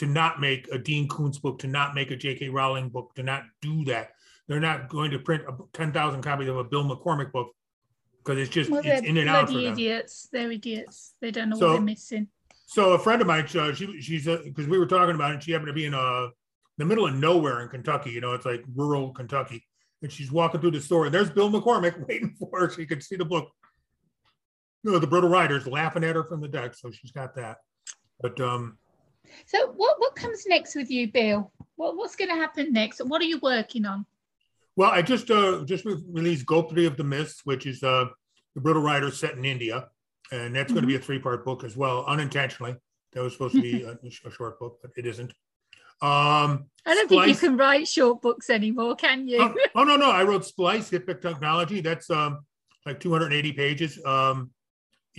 to 0.00 0.06
not 0.06 0.40
make 0.40 0.66
a 0.72 0.78
Dean 0.78 1.06
Koontz 1.08 1.38
book, 1.38 1.58
to 1.58 1.66
not 1.66 1.94
make 1.94 2.10
a 2.10 2.16
J.K. 2.16 2.48
Rowling 2.48 2.88
book, 2.88 3.14
to 3.16 3.22
not 3.22 3.42
do 3.60 3.84
that. 3.84 4.12
They're 4.48 4.58
not 4.58 4.88
going 4.88 5.10
to 5.10 5.18
print 5.18 5.44
10,000 5.74 6.22
copies 6.22 6.48
of 6.48 6.56
a 6.56 6.64
Bill 6.64 6.84
McCormick 6.84 7.30
book 7.32 7.54
because 8.24 8.40
it's 8.40 8.50
just 8.50 8.70
well, 8.70 8.80
it's 8.82 9.06
in 9.06 9.18
and 9.18 9.28
out 9.28 9.48
for 9.48 9.58
them. 9.58 9.74
idiots. 9.74 10.26
They're 10.32 10.50
idiots. 10.50 11.12
They 11.20 11.30
don't 11.30 11.50
know 11.50 11.58
so, 11.58 11.66
what 11.66 11.72
they're 11.74 11.82
missing. 11.82 12.28
So 12.64 12.92
a 12.92 12.98
friend 12.98 13.20
of 13.20 13.28
mine, 13.28 13.44
uh, 13.54 13.74
she 13.74 14.00
she's 14.00 14.24
because 14.24 14.66
uh, 14.66 14.70
we 14.70 14.78
were 14.78 14.86
talking 14.86 15.16
about 15.16 15.34
it. 15.34 15.42
She 15.42 15.52
happened 15.52 15.68
to 15.68 15.74
be 15.74 15.84
in 15.84 15.92
uh, 15.92 16.28
the 16.78 16.86
middle 16.86 17.06
of 17.06 17.14
nowhere 17.14 17.60
in 17.60 17.68
Kentucky. 17.68 18.10
You 18.10 18.22
know, 18.22 18.32
it's 18.32 18.46
like 18.46 18.64
rural 18.74 19.10
Kentucky, 19.12 19.66
and 20.00 20.10
she's 20.10 20.32
walking 20.32 20.62
through 20.62 20.70
the 20.70 20.80
store, 20.80 21.04
and 21.04 21.14
there's 21.14 21.30
Bill 21.30 21.50
McCormick 21.50 22.06
waiting 22.08 22.34
for 22.38 22.48
her. 22.58 22.70
She 22.70 22.86
could 22.86 23.02
see 23.02 23.16
the 23.16 23.24
book. 23.26 23.50
You 24.82 24.92
know, 24.92 24.98
the 24.98 25.06
Brittle 25.06 25.28
Riders 25.28 25.66
laughing 25.66 26.04
at 26.04 26.16
her 26.16 26.24
from 26.24 26.40
the 26.40 26.48
deck, 26.48 26.74
so 26.74 26.90
she's 26.90 27.12
got 27.12 27.34
that. 27.34 27.58
But 28.18 28.40
um, 28.40 28.78
so 29.46 29.72
what 29.76 29.96
what 29.98 30.14
comes 30.16 30.46
next 30.46 30.74
with 30.74 30.90
you, 30.90 31.10
Bill? 31.10 31.52
What, 31.76 31.96
what's 31.96 32.16
going 32.16 32.28
to 32.28 32.36
happen 32.36 32.72
next? 32.72 33.00
What 33.00 33.22
are 33.22 33.26
you 33.26 33.38
working 33.38 33.86
on? 33.86 34.04
Well, 34.76 34.90
I 34.90 35.02
just 35.02 35.30
uh, 35.30 35.64
just 35.64 35.84
released 35.84 36.46
Gopri 36.46 36.86
of 36.86 36.96
the 36.96 37.04
Mists, 37.04 37.42
which 37.44 37.66
is 37.66 37.82
uh, 37.82 38.06
the 38.54 38.60
Brittle 38.60 38.82
Rider 38.82 39.10
set 39.10 39.34
in 39.34 39.44
India, 39.44 39.88
and 40.32 40.54
that's 40.54 40.66
mm-hmm. 40.66 40.74
going 40.74 40.82
to 40.82 40.86
be 40.88 40.96
a 40.96 41.00
three 41.00 41.18
part 41.18 41.44
book 41.44 41.64
as 41.64 41.76
well, 41.76 42.04
unintentionally. 42.06 42.76
That 43.12 43.22
was 43.22 43.32
supposed 43.32 43.54
to 43.54 43.62
be 43.62 43.82
a, 43.82 43.98
a 44.26 44.30
short 44.30 44.58
book, 44.58 44.78
but 44.82 44.92
it 44.96 45.06
isn't. 45.06 45.32
Um, 46.02 46.66
I 46.86 46.94
don't 46.94 47.10
Splice, 47.10 47.26
think 47.26 47.42
you 47.42 47.48
can 47.48 47.56
write 47.58 47.86
short 47.86 48.22
books 48.22 48.48
anymore, 48.48 48.96
can 48.96 49.28
you? 49.28 49.42
oh, 49.42 49.54
oh, 49.74 49.84
no, 49.84 49.96
no. 49.96 50.10
I 50.10 50.22
wrote 50.24 50.46
Splice, 50.46 50.90
HitPick 50.90 51.20
Technology. 51.20 51.80
That's 51.80 52.08
um, 52.08 52.46
like 52.86 53.00
280 53.00 53.52
pages. 53.52 54.02
Um, 54.04 54.50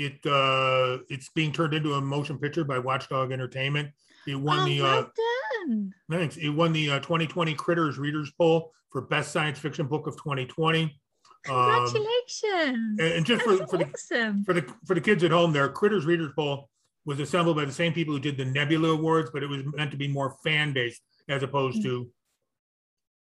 it 0.02 0.26
uh, 0.26 1.04
it's 1.10 1.30
being 1.30 1.52
turned 1.52 1.74
into 1.74 1.94
a 1.94 2.02
motion 2.02 2.38
picture 2.38 2.64
by 2.64 2.80
Watchdog 2.80 3.32
Entertainment. 3.32 3.90
It 4.28 4.36
won 4.36 4.60
oh, 4.60 4.66
the 4.66 4.82
well 4.82 5.00
uh, 5.00 5.06
done. 5.68 5.94
thanks. 6.10 6.38
It 6.38 6.50
won 6.50 6.74
the 6.74 6.92
uh, 6.92 7.00
2020 7.00 7.54
Critters 7.56 7.98
Readers 7.98 8.32
Poll 8.38 8.72
for 8.90 9.02
Best 9.02 9.32
Science 9.32 9.60
Fiction 9.60 9.88
Book 9.88 10.08
of 10.08 10.16
2020. 10.16 11.00
Congratulations! 11.44 12.00
Um, 12.54 12.98
and, 13.00 13.14
and, 13.14 13.26
just 13.26 13.44
for, 13.44 13.58
for 13.68 13.78
the 13.78 14.44
for 14.46 14.54
the 14.54 14.74
for 14.86 14.94
the 14.94 15.02
kids 15.02 15.24
at 15.24 15.32
home, 15.32 15.54
there 15.54 15.68
Critters 15.70 16.06
Readers 16.06 16.32
Poll 16.36 16.70
was 17.06 17.20
assembled 17.20 17.56
by 17.56 17.66
the 17.66 17.72
same 17.72 17.94
people 17.94 18.14
who 18.14 18.20
did 18.20 18.38
the 18.38 18.46
Nebula 18.46 18.90
Awards, 18.90 19.32
but 19.34 19.42
it 19.42 19.48
was 19.48 19.64
meant 19.76 19.92
to 19.92 19.98
be 19.98 20.08
more 20.08 20.36
fan 20.44 20.72
based 20.72 21.02
as 21.30 21.42
opposed 21.42 21.80
mm. 21.80 21.84
to 21.84 22.12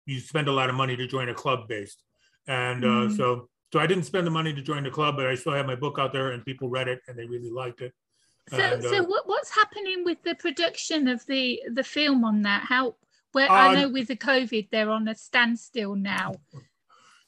you 0.05 0.19
spend 0.19 0.47
a 0.47 0.51
lot 0.51 0.69
of 0.69 0.75
money 0.75 0.95
to 0.95 1.07
join 1.07 1.29
a 1.29 1.33
club 1.33 1.67
based. 1.67 2.03
And 2.47 2.83
uh, 2.83 2.87
mm. 2.87 3.15
so 3.15 3.49
so 3.71 3.79
I 3.79 3.87
didn't 3.87 4.03
spend 4.03 4.27
the 4.27 4.31
money 4.31 4.53
to 4.53 4.61
join 4.61 4.83
the 4.83 4.91
club, 4.91 5.15
but 5.15 5.27
I 5.27 5.35
still 5.35 5.53
have 5.53 5.65
my 5.65 5.75
book 5.75 5.97
out 5.97 6.11
there, 6.11 6.31
and 6.31 6.43
people 6.45 6.69
read 6.69 6.87
it 6.87 7.01
and 7.07 7.17
they 7.17 7.25
really 7.25 7.49
liked 7.49 7.81
it. 7.81 7.93
So, 8.49 8.57
and, 8.57 8.83
so 8.83 8.99
uh, 8.99 9.03
what, 9.03 9.27
what's 9.27 9.49
happening 9.49 10.03
with 10.03 10.21
the 10.23 10.35
production 10.35 11.07
of 11.07 11.25
the 11.27 11.61
the 11.73 11.83
film 11.83 12.25
on 12.25 12.41
that? 12.41 12.65
How 12.65 12.95
where 13.31 13.49
uh, 13.49 13.53
I 13.53 13.75
know 13.75 13.89
with 13.89 14.07
the 14.07 14.15
COVID 14.15 14.69
they're 14.71 14.89
on 14.89 15.07
a 15.07 15.15
standstill 15.15 15.95
now. 15.95 16.33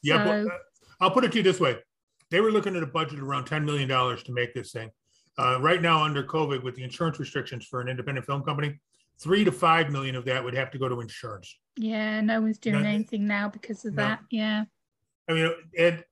Yeah, 0.01 0.25
so, 0.25 0.43
but, 0.43 0.53
uh, 0.53 0.57
I'll 0.99 1.11
put 1.11 1.23
it 1.23 1.31
to 1.31 1.37
you 1.37 1.43
this 1.43 1.59
way: 1.59 1.77
they 2.29 2.41
were 2.41 2.51
looking 2.51 2.75
at 2.75 2.83
a 2.83 2.87
budget 2.87 3.19
around 3.19 3.45
ten 3.45 3.63
million 3.63 3.87
dollars 3.87 4.23
to 4.23 4.33
make 4.33 4.53
this 4.53 4.71
thing. 4.71 4.91
Uh, 5.37 5.59
right 5.61 5.81
now, 5.81 6.03
under 6.03 6.23
COVID, 6.23 6.61
with 6.61 6.75
the 6.75 6.83
insurance 6.83 7.19
restrictions 7.19 7.65
for 7.65 7.79
an 7.79 7.87
independent 7.87 8.25
film 8.25 8.43
company, 8.43 8.79
three 9.19 9.43
to 9.43 9.51
five 9.51 9.91
million 9.91 10.15
of 10.15 10.25
that 10.25 10.43
would 10.43 10.53
have 10.53 10.71
to 10.71 10.77
go 10.77 10.89
to 10.89 10.99
insurance. 10.99 11.55
Yeah, 11.77 12.21
no 12.21 12.41
one's 12.41 12.59
doing 12.59 12.85
anything 12.85 13.25
now 13.25 13.49
because 13.49 13.85
of 13.85 13.93
no. 13.93 14.03
that. 14.03 14.19
Yeah. 14.29 14.65
I 15.29 15.33
mean, 15.33 15.51
it 15.71 16.05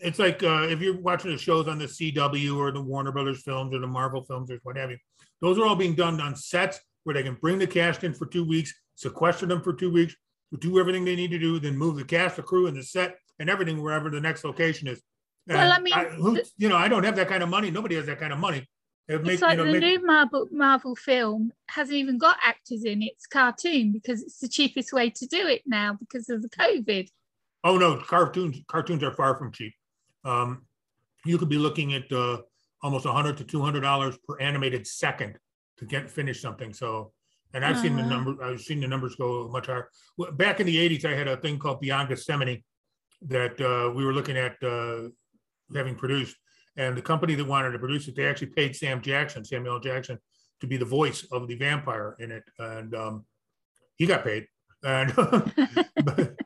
it's 0.00 0.18
like 0.18 0.42
uh, 0.42 0.66
if 0.68 0.80
you're 0.80 1.00
watching 1.00 1.30
the 1.30 1.38
shows 1.38 1.68
on 1.68 1.78
the 1.78 1.86
CW 1.86 2.56
or 2.56 2.72
the 2.72 2.80
Warner 2.80 3.12
Brothers 3.12 3.42
films 3.42 3.74
or 3.74 3.78
the 3.78 3.86
Marvel 3.86 4.24
films 4.24 4.50
or 4.50 4.58
what 4.62 4.76
have 4.76 4.90
you, 4.90 4.98
those 5.40 5.58
are 5.58 5.64
all 5.64 5.76
being 5.76 5.94
done 5.94 6.20
on 6.20 6.36
sets 6.36 6.80
where 7.04 7.14
they 7.14 7.22
can 7.22 7.34
bring 7.40 7.58
the 7.58 7.66
cast 7.66 8.04
in 8.04 8.12
for 8.12 8.26
two 8.26 8.44
weeks, 8.44 8.74
sequester 8.94 9.46
them 9.46 9.62
for 9.62 9.72
two 9.72 9.90
weeks, 9.90 10.14
do 10.58 10.78
everything 10.78 11.04
they 11.04 11.16
need 11.16 11.30
to 11.30 11.38
do, 11.38 11.58
then 11.58 11.76
move 11.76 11.96
the 11.96 12.04
cast, 12.04 12.36
the 12.36 12.42
crew, 12.42 12.66
and 12.66 12.76
the 12.76 12.82
set 12.82 13.16
and 13.38 13.48
everything 13.48 13.82
wherever 13.82 14.10
the 14.10 14.20
next 14.20 14.44
location 14.44 14.88
is. 14.88 15.00
And 15.48 15.58
well, 15.58 15.72
I 15.72 15.78
mean, 15.78 15.94
I, 15.94 16.04
who, 16.04 16.40
you 16.56 16.68
know, 16.68 16.76
I 16.76 16.88
don't 16.88 17.04
have 17.04 17.16
that 17.16 17.28
kind 17.28 17.42
of 17.42 17.48
money. 17.48 17.70
Nobody 17.70 17.94
has 17.94 18.06
that 18.06 18.20
kind 18.20 18.32
of 18.32 18.38
money. 18.38 18.66
It 19.08 19.26
it's 19.26 19.40
like 19.40 19.52
you 19.52 19.64
know, 19.64 19.72
the 19.72 19.80
make, 19.80 20.00
new 20.00 20.06
Marvel 20.06 20.48
Marvel 20.50 20.94
film 20.94 21.52
hasn't 21.68 21.96
even 21.96 22.18
got 22.18 22.36
actors 22.44 22.84
in. 22.84 23.02
It's 23.02 23.26
cartoon 23.26 23.90
because 23.92 24.22
it's 24.22 24.38
the 24.38 24.48
cheapest 24.48 24.92
way 24.92 25.08
to 25.08 25.26
do 25.26 25.46
it 25.46 25.62
now 25.64 25.96
because 25.98 26.28
of 26.28 26.42
the 26.42 26.50
COVID. 26.50 27.08
Oh 27.64 27.78
no, 27.78 27.96
cartoons 27.96 28.60
cartoons 28.68 29.02
are 29.02 29.14
far 29.14 29.38
from 29.38 29.50
cheap 29.50 29.72
um, 30.24 30.66
you 31.24 31.38
could 31.38 31.48
be 31.48 31.58
looking 31.58 31.94
at 31.94 32.10
uh, 32.12 32.38
almost 32.82 33.04
100 33.04 33.36
to 33.38 33.44
200 33.44 33.80
dollars 33.80 34.18
per 34.26 34.38
animated 34.40 34.86
second 34.86 35.38
to 35.78 35.84
get 35.84 36.10
finish 36.10 36.40
something. 36.40 36.72
So, 36.72 37.12
and 37.54 37.64
I've 37.64 37.76
uh-huh. 37.76 37.82
seen 37.82 37.96
the 37.96 38.02
number. 38.02 38.42
I've 38.42 38.60
seen 38.60 38.80
the 38.80 38.88
numbers 38.88 39.14
go 39.16 39.48
much 39.48 39.66
higher. 39.66 39.88
Back 40.32 40.60
in 40.60 40.66
the 40.66 40.76
80s, 40.76 41.04
I 41.04 41.16
had 41.16 41.28
a 41.28 41.36
thing 41.36 41.58
called 41.58 41.80
Beyond 41.80 42.08
Gethsemane 42.08 42.62
that 43.22 43.60
uh, 43.60 43.92
we 43.94 44.04
were 44.04 44.12
looking 44.12 44.36
at 44.36 44.62
uh, 44.62 45.08
having 45.74 45.94
produced, 45.94 46.36
and 46.76 46.96
the 46.96 47.02
company 47.02 47.34
that 47.34 47.46
wanted 47.46 47.72
to 47.72 47.78
produce 47.78 48.06
it, 48.08 48.16
they 48.16 48.26
actually 48.26 48.48
paid 48.48 48.76
Sam 48.76 49.00
Jackson, 49.00 49.44
Samuel 49.44 49.80
Jackson, 49.80 50.18
to 50.60 50.66
be 50.66 50.76
the 50.76 50.84
voice 50.84 51.26
of 51.32 51.48
the 51.48 51.56
vampire 51.56 52.16
in 52.18 52.30
it, 52.30 52.44
and 52.58 52.94
um, 52.94 53.24
he 53.96 54.06
got 54.06 54.24
paid. 54.24 54.46
And 54.84 55.14
but, 55.16 56.36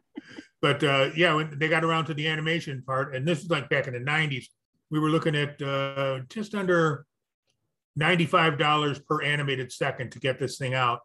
but 0.63 0.83
uh, 0.85 1.11
yeah, 1.17 1.35
when 1.35 1.59
they 1.59 1.69
got 1.69 1.85
around 1.85 2.07
to 2.07 2.15
the 2.15 2.29
animation 2.29 2.83
part, 2.87 3.17
and 3.17 3.27
this 3.27 3.41
is 3.41 3.51
like 3.51 3.69
back 3.69 3.89
in 3.89 3.95
the 3.95 3.99
90s, 3.99 4.47
we 4.91 5.01
were 5.01 5.11
looking 5.11 5.35
at 5.35 5.61
uh, 5.61 6.21
just 6.29 6.55
under 6.55 7.05
$95 7.99 9.05
per 9.05 9.23
animated 9.23 9.73
second 9.73 10.13
to 10.13 10.21
get 10.21 10.39
this 10.39 10.59
thing 10.59 10.73
out. 10.73 11.01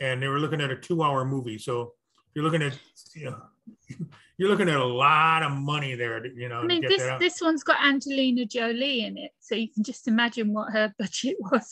And 0.00 0.22
they 0.22 0.28
were 0.28 0.40
looking 0.40 0.62
at 0.62 0.70
a 0.70 0.76
two 0.76 1.02
hour 1.02 1.26
movie. 1.26 1.58
So 1.58 1.92
you're 2.34 2.42
looking 2.42 2.62
at, 2.62 2.76
you 3.14 3.26
know, 3.26 3.42
you're 4.38 4.48
looking 4.48 4.70
at 4.70 4.80
a 4.80 4.84
lot 4.84 5.42
of 5.42 5.52
money 5.52 5.94
there, 5.94 6.18
to, 6.20 6.30
you 6.34 6.48
know. 6.48 6.60
I 6.60 6.64
mean, 6.64 6.80
this, 6.80 7.02
this 7.20 7.40
one's 7.42 7.62
got 7.62 7.84
Angelina 7.84 8.46
Jolie 8.46 9.04
in 9.04 9.18
it. 9.18 9.32
So 9.40 9.54
you 9.54 9.68
can 9.70 9.84
just 9.84 10.08
imagine 10.08 10.54
what 10.54 10.72
her 10.72 10.90
budget 10.98 11.36
was. 11.38 11.68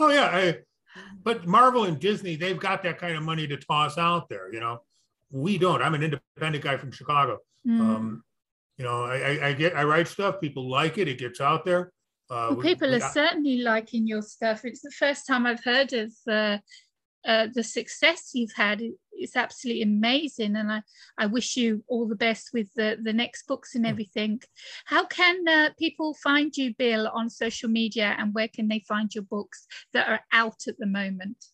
oh, 0.00 0.10
yeah. 0.10 0.30
I, 0.32 0.58
but 1.22 1.46
Marvel 1.46 1.84
and 1.84 2.00
Disney, 2.00 2.34
they've 2.34 2.58
got 2.58 2.82
that 2.82 2.98
kind 2.98 3.16
of 3.16 3.22
money 3.22 3.46
to 3.46 3.56
toss 3.56 3.98
out 3.98 4.28
there, 4.28 4.52
you 4.52 4.58
know 4.58 4.80
we 5.30 5.58
don't. 5.58 5.82
I'm 5.82 5.94
an 5.94 6.02
independent 6.02 6.64
guy 6.64 6.76
from 6.76 6.90
Chicago. 6.90 7.38
Mm. 7.66 7.80
Um, 7.80 8.24
you 8.78 8.84
know, 8.84 9.04
I, 9.04 9.48
I, 9.48 9.52
get 9.52 9.76
I 9.76 9.84
write 9.84 10.08
stuff. 10.08 10.40
People 10.40 10.70
like 10.70 10.98
it. 10.98 11.08
It 11.08 11.18
gets 11.18 11.40
out 11.40 11.64
there. 11.64 11.92
Uh, 12.28 12.48
well, 12.50 12.56
people 12.56 12.90
we, 12.90 12.96
are 12.96 13.00
certainly 13.00 13.58
liking 13.58 14.06
your 14.06 14.22
stuff. 14.22 14.64
It's 14.64 14.82
the 14.82 14.90
first 14.90 15.26
time 15.26 15.46
I've 15.46 15.64
heard 15.64 15.92
of 15.92 16.12
uh, 16.28 16.58
uh, 17.24 17.48
the 17.54 17.62
success 17.62 18.30
you've 18.34 18.54
had. 18.54 18.82
It's 19.12 19.36
absolutely 19.36 19.82
amazing, 19.82 20.56
and 20.56 20.70
I, 20.70 20.82
I 21.16 21.26
wish 21.26 21.56
you 21.56 21.84
all 21.86 22.06
the 22.06 22.16
best 22.16 22.50
with 22.52 22.68
the, 22.74 22.98
the 23.02 23.12
next 23.12 23.46
books 23.46 23.74
and 23.74 23.86
everything. 23.86 24.42
How 24.84 25.06
can 25.06 25.48
uh, 25.48 25.70
people 25.78 26.14
find 26.14 26.54
you, 26.54 26.74
Bill, 26.74 27.08
on 27.08 27.30
social 27.30 27.70
media, 27.70 28.14
and 28.18 28.34
where 28.34 28.48
can 28.48 28.68
they 28.68 28.84
find 28.86 29.14
your 29.14 29.24
books 29.24 29.66
that 29.94 30.08
are 30.08 30.20
out 30.32 30.68
at 30.68 30.78
the 30.78 30.86
moment? 30.86 31.46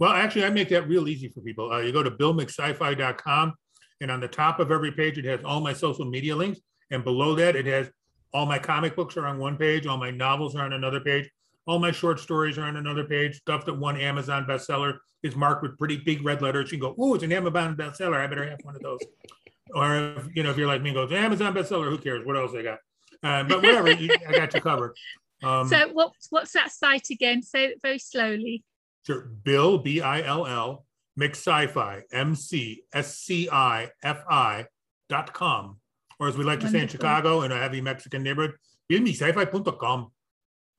Well, 0.00 0.12
actually, 0.12 0.46
I 0.46 0.50
make 0.50 0.70
that 0.70 0.88
real 0.88 1.08
easy 1.08 1.28
for 1.28 1.42
people. 1.42 1.70
Uh, 1.70 1.80
you 1.80 1.92
go 1.92 2.02
to 2.02 2.10
billmcsci-fi.com, 2.10 3.54
and 4.00 4.10
on 4.10 4.18
the 4.18 4.28
top 4.28 4.58
of 4.58 4.72
every 4.72 4.92
page, 4.92 5.18
it 5.18 5.26
has 5.26 5.44
all 5.44 5.60
my 5.60 5.74
social 5.74 6.06
media 6.06 6.34
links. 6.34 6.58
And 6.90 7.04
below 7.04 7.34
that, 7.34 7.54
it 7.54 7.66
has 7.66 7.90
all 8.32 8.46
my 8.46 8.58
comic 8.58 8.96
books 8.96 9.18
are 9.18 9.26
on 9.26 9.38
one 9.38 9.58
page, 9.58 9.86
all 9.86 9.98
my 9.98 10.10
novels 10.10 10.56
are 10.56 10.64
on 10.64 10.72
another 10.72 11.00
page, 11.00 11.30
all 11.66 11.78
my 11.78 11.92
short 11.92 12.18
stories 12.18 12.56
are 12.56 12.62
on 12.62 12.76
another 12.76 13.04
page. 13.04 13.36
Stuff 13.36 13.66
that 13.66 13.74
won 13.74 14.00
Amazon 14.00 14.46
bestseller 14.46 14.98
is 15.22 15.36
marked 15.36 15.62
with 15.62 15.78
pretty 15.78 15.98
big 15.98 16.24
red 16.24 16.40
letters. 16.40 16.72
You 16.72 16.78
can 16.78 16.88
go, 16.88 16.94
oh, 16.98 17.14
it's 17.14 17.22
an 17.22 17.32
Amazon 17.32 17.76
bestseller. 17.76 18.16
I 18.16 18.26
better 18.26 18.48
have 18.48 18.60
one 18.62 18.74
of 18.74 18.80
those. 18.80 19.00
or 19.74 19.96
if, 19.96 20.28
you 20.34 20.42
know, 20.42 20.50
if 20.50 20.56
you're 20.56 20.66
like 20.66 20.80
me, 20.80 20.90
and 20.90 20.96
goes 20.96 21.12
Amazon 21.12 21.54
bestseller. 21.54 21.90
Who 21.90 21.98
cares? 21.98 22.24
What 22.24 22.38
else 22.38 22.52
I 22.56 22.62
got? 22.62 22.78
Uh, 23.22 23.44
but 23.44 23.58
whatever, 23.62 23.92
you, 23.92 24.10
I 24.26 24.32
got 24.32 24.54
you 24.54 24.60
covered. 24.60 24.96
Um, 25.42 25.68
so 25.68 25.88
what's 25.94 26.26
what's 26.28 26.52
that 26.52 26.70
site 26.70 27.08
again? 27.10 27.42
Say 27.42 27.64
it 27.64 27.78
very 27.80 27.98
slowly. 27.98 28.62
Sure, 29.06 29.30
Bill 29.42 29.78
B 29.78 30.00
I 30.00 30.22
L 30.22 30.46
L 30.46 30.86
McSci-Fi 31.18 32.02
M 32.12 32.34
C 32.34 32.82
S 32.92 33.16
C 33.18 33.48
I 33.50 33.90
F 34.02 34.22
I 34.28 34.66
dot 35.08 35.32
com, 35.32 35.78
or 36.18 36.28
as 36.28 36.36
we 36.36 36.44
like 36.44 36.60
Wonderful. 36.60 36.72
to 36.72 36.78
say 36.78 36.82
in 36.82 36.88
Chicago 36.88 37.42
in 37.42 37.52
a 37.52 37.58
heavy 37.58 37.80
Mexican 37.80 38.22
neighborhood, 38.22 38.54
billmesci-fi.com. 38.90 40.10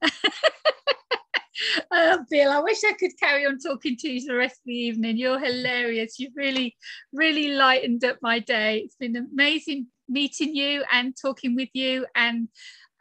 oh, 1.91 2.25
Bill, 2.29 2.51
I 2.51 2.59
wish 2.59 2.83
I 2.83 2.93
could 2.93 3.17
carry 3.19 3.45
on 3.45 3.59
talking 3.59 3.97
to 3.97 4.09
you 4.09 4.25
the 4.25 4.35
rest 4.35 4.55
of 4.55 4.65
the 4.65 4.73
evening. 4.73 5.17
You're 5.17 5.39
hilarious. 5.39 6.19
You've 6.19 6.35
really, 6.35 6.75
really 7.13 7.49
lightened 7.49 8.03
up 8.03 8.17
my 8.21 8.39
day. 8.39 8.79
It's 8.79 8.95
been 8.95 9.15
amazing 9.15 9.87
meeting 10.07 10.55
you 10.55 10.83
and 10.91 11.15
talking 11.19 11.55
with 11.55 11.69
you, 11.73 12.05
and 12.15 12.47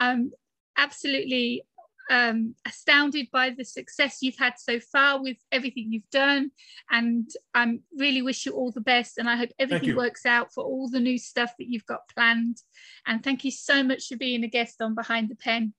um, 0.00 0.32
absolutely 0.76 1.64
um, 2.10 2.56
astounded 2.66 3.28
by 3.32 3.50
the 3.50 3.64
success 3.64 4.18
you've 4.20 4.36
had 4.36 4.54
so 4.58 4.80
far 4.80 5.22
with 5.22 5.36
everything 5.52 5.92
you've 5.92 6.10
done. 6.10 6.50
And 6.90 7.30
I 7.54 7.62
um, 7.62 7.80
really 7.96 8.20
wish 8.20 8.44
you 8.44 8.52
all 8.52 8.72
the 8.72 8.80
best. 8.80 9.16
And 9.16 9.30
I 9.30 9.36
hope 9.36 9.50
everything 9.58 9.96
works 9.96 10.26
out 10.26 10.52
for 10.52 10.64
all 10.64 10.88
the 10.90 11.00
new 11.00 11.18
stuff 11.18 11.52
that 11.58 11.68
you've 11.68 11.86
got 11.86 12.08
planned. 12.14 12.58
And 13.06 13.22
thank 13.22 13.44
you 13.44 13.52
so 13.52 13.82
much 13.82 14.08
for 14.08 14.16
being 14.16 14.44
a 14.44 14.48
guest 14.48 14.82
on 14.82 14.94
Behind 14.94 15.28
the 15.28 15.36
Pen. 15.36 15.72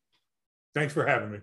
Thanks 0.74 0.94
for 0.94 1.06
having 1.06 1.32
me. 1.32 1.40